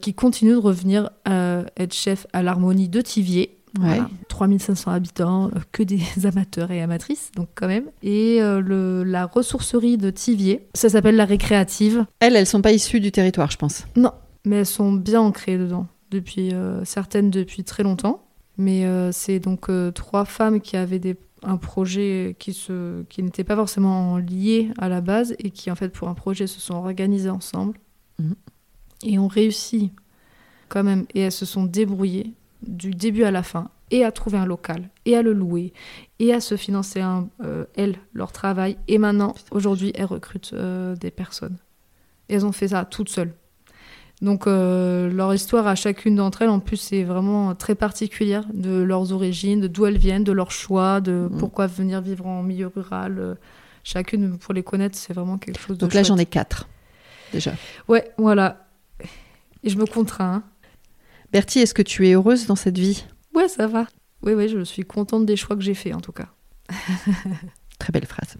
qui 0.00 0.14
continue 0.14 0.52
de 0.52 0.56
revenir 0.56 1.10
euh, 1.28 1.64
être 1.76 1.94
chef 1.94 2.26
à 2.32 2.42
l'harmonie 2.42 2.88
de 2.88 3.00
Tivier. 3.00 3.54
Ouais. 3.78 3.84
Voilà, 3.84 4.08
3500 4.28 4.90
habitants, 4.90 5.46
euh, 5.48 5.60
que 5.72 5.82
des 5.82 6.00
amateurs 6.24 6.70
et 6.70 6.80
amatrices, 6.80 7.30
donc 7.36 7.48
quand 7.54 7.68
même. 7.68 7.84
Et 8.02 8.38
euh, 8.40 8.60
le, 8.60 9.04
la 9.04 9.26
ressourcerie 9.26 9.98
de 9.98 10.10
Tivier, 10.10 10.66
ça 10.74 10.88
s'appelle 10.88 11.16
la 11.16 11.26
récréative. 11.26 12.06
Elles, 12.20 12.34
elles 12.34 12.46
sont 12.46 12.62
pas 12.62 12.72
issues 12.72 13.00
du 13.00 13.12
territoire, 13.12 13.50
je 13.50 13.58
pense. 13.58 13.86
Non, 13.94 14.12
mais 14.44 14.56
elles 14.56 14.66
sont 14.66 14.92
bien 14.92 15.20
ancrées 15.20 15.58
dedans, 15.58 15.86
depuis 16.10 16.54
euh, 16.54 16.84
certaines 16.84 17.30
depuis 17.30 17.62
très 17.62 17.82
longtemps. 17.82 18.24
Mais 18.56 18.86
euh, 18.86 19.12
c'est 19.12 19.38
donc 19.38 19.68
euh, 19.68 19.92
trois 19.92 20.24
femmes 20.24 20.60
qui 20.60 20.76
avaient 20.76 20.98
des, 20.98 21.16
un 21.42 21.58
projet 21.58 22.34
qui, 22.38 22.54
se, 22.54 23.02
qui 23.04 23.22
n'était 23.22 23.44
pas 23.44 23.54
forcément 23.54 24.16
lié 24.16 24.70
à 24.78 24.88
la 24.88 25.00
base 25.00 25.36
et 25.38 25.50
qui, 25.50 25.70
en 25.70 25.76
fait, 25.76 25.90
pour 25.90 26.08
un 26.08 26.14
projet, 26.14 26.46
se 26.46 26.58
sont 26.58 26.74
organisées 26.74 27.30
ensemble 27.30 27.78
Mhm. 28.18 28.34
Et 29.02 29.18
ont 29.18 29.28
réussi 29.28 29.92
quand 30.68 30.84
même. 30.84 31.06
Et 31.14 31.20
elles 31.20 31.32
se 31.32 31.46
sont 31.46 31.64
débrouillées 31.64 32.34
du 32.62 32.90
début 32.90 33.24
à 33.24 33.30
la 33.30 33.42
fin 33.42 33.70
et 33.90 34.04
à 34.04 34.12
trouver 34.12 34.38
un 34.38 34.46
local 34.46 34.90
et 35.06 35.16
à 35.16 35.22
le 35.22 35.32
louer 35.32 35.72
et 36.18 36.34
à 36.34 36.40
se 36.40 36.56
financer, 36.56 37.00
un, 37.00 37.28
euh, 37.42 37.64
elles, 37.76 37.96
leur 38.12 38.32
travail. 38.32 38.76
Et 38.88 38.98
maintenant, 38.98 39.34
aujourd'hui, 39.50 39.92
elles 39.94 40.04
recrutent 40.04 40.50
euh, 40.52 40.94
des 40.96 41.10
personnes. 41.10 41.56
Et 42.28 42.34
elles 42.34 42.44
ont 42.44 42.52
fait 42.52 42.68
ça 42.68 42.84
toutes 42.84 43.08
seules. 43.08 43.32
Donc 44.20 44.48
euh, 44.48 45.08
leur 45.10 45.32
histoire 45.32 45.68
à 45.68 45.76
chacune 45.76 46.16
d'entre 46.16 46.42
elles, 46.42 46.48
en 46.48 46.58
plus, 46.58 46.76
c'est 46.76 47.04
vraiment 47.04 47.54
très 47.54 47.76
particulière 47.76 48.44
de 48.52 48.82
leurs 48.82 49.12
origines, 49.12 49.68
d'où 49.68 49.86
elles 49.86 49.96
viennent, 49.96 50.24
de 50.24 50.32
leurs 50.32 50.50
choix, 50.50 51.00
de 51.00 51.28
Mhm. 51.30 51.38
pourquoi 51.38 51.68
venir 51.68 52.00
vivre 52.00 52.26
en 52.26 52.42
milieu 52.42 52.66
rural. 52.66 53.36
chacune, 53.84 54.36
pour 54.36 54.52
les 54.52 54.62
connaître, 54.62 54.98
c'est 54.98 55.14
vraiment 55.14 55.38
quelque 55.38 55.60
chose 55.60 55.78
de 55.78 55.80
Donc 55.80 55.94
là, 55.94 56.02
j'en 56.02 56.18
ai 56.18 56.26
quatre, 56.26 56.68
déjà. 57.32 57.52
Ouais, 57.86 58.10
voilà. 58.18 58.67
Et 59.68 59.70
je 59.70 59.76
me 59.76 59.84
contrains. 59.84 60.42
Bertie, 61.30 61.58
est-ce 61.58 61.74
que 61.74 61.82
tu 61.82 62.08
es 62.08 62.12
heureuse 62.14 62.46
dans 62.46 62.56
cette 62.56 62.78
vie? 62.78 63.04
Ouais, 63.34 63.48
ça 63.48 63.66
va. 63.66 63.86
Oui, 64.22 64.32
oui, 64.32 64.48
je 64.48 64.64
suis 64.64 64.82
contente 64.82 65.26
des 65.26 65.36
choix 65.36 65.56
que 65.56 65.62
j'ai 65.62 65.74
faits, 65.74 65.94
en 65.94 66.00
tout 66.00 66.10
cas. 66.12 66.30
Très 67.78 67.92
belle 67.92 68.06
phrase. 68.06 68.38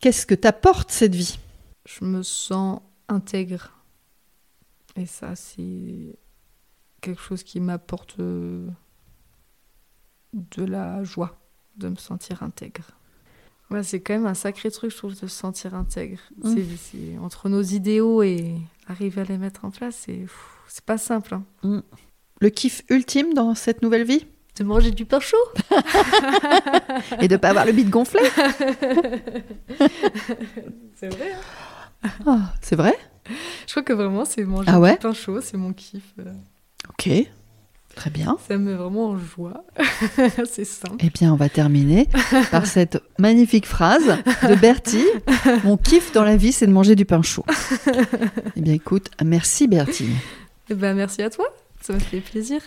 Qu'est-ce 0.00 0.24
que 0.24 0.34
t'apporte 0.34 0.90
cette 0.90 1.14
vie? 1.14 1.38
Je 1.84 2.06
me 2.06 2.22
sens 2.22 2.80
intègre. 3.10 3.82
Et 4.96 5.04
ça, 5.04 5.36
c'est 5.36 6.16
quelque 7.02 7.20
chose 7.20 7.42
qui 7.42 7.60
m'apporte 7.60 8.18
euh, 8.18 8.66
de 10.32 10.64
la 10.64 11.04
joie 11.04 11.38
de 11.76 11.90
me 11.90 11.96
sentir 11.96 12.42
intègre. 12.42 12.92
Ouais, 13.70 13.82
c'est 13.82 14.00
quand 14.00 14.14
même 14.14 14.24
un 14.26 14.32
sacré 14.32 14.70
truc, 14.70 14.90
je 14.90 14.96
trouve, 14.96 15.12
de 15.12 15.16
se 15.18 15.28
sentir 15.28 15.74
intègre. 15.74 16.18
Mm. 16.42 16.54
C'est- 16.54 16.76
c'est 16.78 17.18
entre 17.18 17.50
nos 17.50 17.62
idéaux 17.62 18.22
et 18.22 18.56
arriver 18.88 19.20
à 19.22 19.24
les 19.24 19.38
mettre 19.38 19.64
en 19.64 19.70
place, 19.70 19.96
c'est 20.06 20.26
c'est 20.68 20.84
pas 20.84 20.98
simple. 20.98 21.34
hein. 21.64 21.82
Le 22.40 22.48
kiff 22.50 22.82
ultime 22.88 23.34
dans 23.34 23.54
cette 23.54 23.82
nouvelle 23.82 24.04
vie? 24.04 24.26
De 24.58 24.64
manger 24.64 24.90
du 24.90 25.06
pain 25.06 25.18
chaud 25.20 25.36
Et 27.22 27.28
de 27.28 27.36
pas 27.38 27.48
avoir 27.50 27.64
le 27.64 27.72
bide 27.72 27.88
gonflé 27.88 28.20
C'est 30.96 31.08
vrai. 31.08 31.32
hein. 32.04 32.10
Ah, 32.26 32.52
C'est 32.60 32.76
vrai? 32.76 32.94
Je 33.66 33.70
crois 33.72 33.82
que 33.82 33.92
vraiment, 33.92 34.24
c'est 34.24 34.44
manger 34.44 34.68
Ah 34.70 34.80
ouais? 34.80 34.92
du 34.92 34.98
pain 34.98 35.12
chaud, 35.14 35.40
c'est 35.40 35.56
mon 35.56 35.72
kiff. 35.72 36.02
euh. 36.18 36.32
Ok, 36.90 37.08
très 37.94 38.10
bien. 38.10 38.36
Ça 38.48 38.56
me 38.58 38.70
met 38.70 38.74
vraiment 38.74 39.10
en 39.10 39.18
joie. 39.18 39.64
c'est 40.50 40.64
simple. 40.64 40.96
Eh 41.00 41.10
bien, 41.10 41.32
on 41.32 41.36
va 41.36 41.48
terminer 41.48 42.08
par 42.50 42.66
cette 42.66 43.02
magnifique 43.18 43.66
phrase 43.66 44.18
de 44.48 44.54
Bertie. 44.54 45.06
Mon 45.64 45.76
kiff 45.76 46.12
dans 46.12 46.24
la 46.24 46.36
vie, 46.36 46.52
c'est 46.52 46.66
de 46.66 46.72
manger 46.72 46.94
du 46.94 47.04
pain 47.04 47.22
chaud. 47.22 47.44
Eh 48.56 48.60
bien, 48.60 48.74
écoute, 48.74 49.10
merci 49.24 49.68
Bertie. 49.68 50.10
Eh 50.70 50.74
ben, 50.74 50.94
merci 50.94 51.22
à 51.22 51.30
toi, 51.30 51.46
ça 51.80 51.92
m'a 51.92 52.00
fait 52.00 52.20
plaisir. 52.20 52.60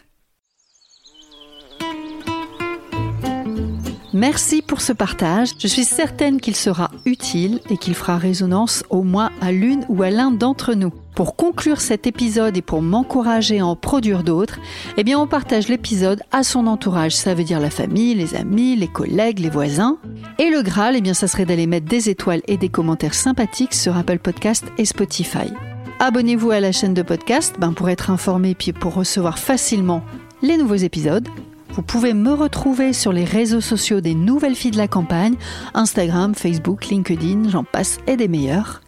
Merci 4.15 4.61
pour 4.61 4.79
ce 4.79 4.93
partage. 4.93 5.49
Je 5.59 5.67
suis 5.67 5.83
certaine 5.83 6.39
qu'il 6.39 6.55
sera 6.55 6.89
utile 7.03 7.59
et 7.69 7.75
qu'il 7.75 7.93
fera 7.93 8.17
résonance 8.17 8.85
au 8.89 9.03
moins 9.03 9.29
à 9.41 9.51
l'une 9.51 9.85
ou 9.89 10.03
à 10.03 10.09
l'un 10.09 10.31
d'entre 10.31 10.73
nous. 10.73 10.93
Pour 11.15 11.35
conclure 11.35 11.81
cet 11.81 12.07
épisode 12.07 12.55
et 12.55 12.61
pour 12.61 12.81
m'encourager 12.81 13.59
à 13.59 13.65
en 13.65 13.75
produire 13.75 14.23
d'autres, 14.23 14.59
eh 14.95 15.03
bien 15.03 15.19
on 15.19 15.27
partage 15.27 15.67
l'épisode 15.67 16.21
à 16.31 16.43
son 16.43 16.65
entourage. 16.65 17.13
Ça 17.13 17.33
veut 17.33 17.43
dire 17.43 17.59
la 17.59 17.69
famille, 17.69 18.15
les 18.15 18.35
amis, 18.35 18.77
les 18.77 18.87
collègues, 18.87 19.39
les 19.39 19.49
voisins. 19.49 19.97
Et 20.39 20.49
le 20.49 20.61
Graal, 20.61 20.95
eh 20.95 21.01
bien 21.01 21.13
ça 21.13 21.27
serait 21.27 21.45
d'aller 21.45 21.67
mettre 21.67 21.87
des 21.87 22.09
étoiles 22.09 22.41
et 22.47 22.55
des 22.55 22.69
commentaires 22.69 23.15
sympathiques 23.15 23.73
sur 23.73 23.97
Apple 23.97 24.19
Podcast 24.19 24.63
et 24.77 24.85
Spotify. 24.85 25.51
Abonnez-vous 25.99 26.51
à 26.51 26.61
la 26.61 26.71
chaîne 26.71 26.93
de 26.93 27.01
podcast 27.01 27.55
ben, 27.59 27.73
pour 27.73 27.89
être 27.89 28.09
informé 28.11 28.55
puis 28.55 28.71
pour 28.71 28.93
recevoir 28.93 29.39
facilement 29.39 30.03
les 30.41 30.55
nouveaux 30.55 30.75
épisodes. 30.75 31.27
Vous 31.73 31.81
pouvez 31.81 32.13
me 32.13 32.33
retrouver 32.33 32.93
sur 32.93 33.11
les 33.11 33.25
réseaux 33.25 33.61
sociaux 33.61 34.01
des 34.01 34.15
Nouvelles 34.15 34.55
Filles 34.55 34.71
de 34.71 34.77
la 34.77 34.87
Campagne, 34.87 35.35
Instagram, 35.73 36.33
Facebook, 36.35 36.87
LinkedIn, 36.87 37.49
j'en 37.49 37.63
passe 37.63 37.97
et 38.07 38.15
des 38.15 38.27
meilleurs. 38.27 38.81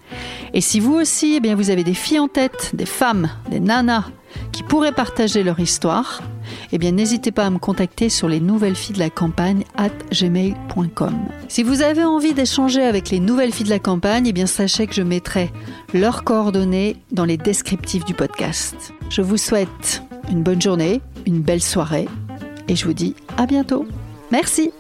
Et 0.54 0.62
si 0.62 0.80
vous 0.80 0.94
aussi, 0.94 1.36
eh 1.36 1.40
bien, 1.40 1.56
vous 1.56 1.70
avez 1.70 1.84
des 1.84 1.94
filles 1.94 2.20
en 2.20 2.28
tête, 2.28 2.72
des 2.74 2.86
femmes, 2.86 3.30
des 3.52 3.60
nanas 3.60 4.06
qui 4.52 4.64
pourraient 4.64 4.94
partager 4.94 5.44
leur 5.44 5.60
histoire, 5.60 6.22
eh 6.72 6.78
bien 6.78 6.92
n'hésitez 6.92 7.32
pas 7.32 7.46
à 7.46 7.50
me 7.50 7.60
contacter 7.60 8.10
sur 8.10 8.28
les 8.28 8.40
nouvelles 8.40 8.76
filles 8.76 8.96
de 8.96 9.00
la 9.00 9.10
campagne 9.10 9.64
at 9.76 9.90
gmail.com. 10.12 11.16
Si 11.48 11.64
vous 11.64 11.82
avez 11.82 12.04
envie 12.04 12.34
d'échanger 12.34 12.84
avec 12.84 13.10
les 13.10 13.20
nouvelles 13.20 13.54
filles 13.54 13.66
de 13.66 13.72
la 13.72 13.80
campagne, 13.80 14.28
eh 14.28 14.34
bien 14.34 14.46
sachez 14.46 14.88
que 14.88 14.94
je 14.94 15.02
mettrai 15.02 15.52
leurs 15.94 16.24
coordonnées 16.24 16.98
dans 17.12 17.26
les 17.26 17.38
descriptifs 17.38 18.06
du 18.06 18.14
podcast. 18.14 18.94
Je 19.10 19.22
vous 19.22 19.38
souhaite 19.38 20.04
une 20.30 20.44
bonne 20.44 20.62
journée, 20.62 21.02
une 21.26 21.42
belle 21.42 21.62
soirée 21.62 22.08
et 22.68 22.76
je 22.76 22.86
vous 22.86 22.94
dis 22.94 23.16
à 23.38 23.46
bientôt. 23.46 23.86
Merci. 24.32 24.72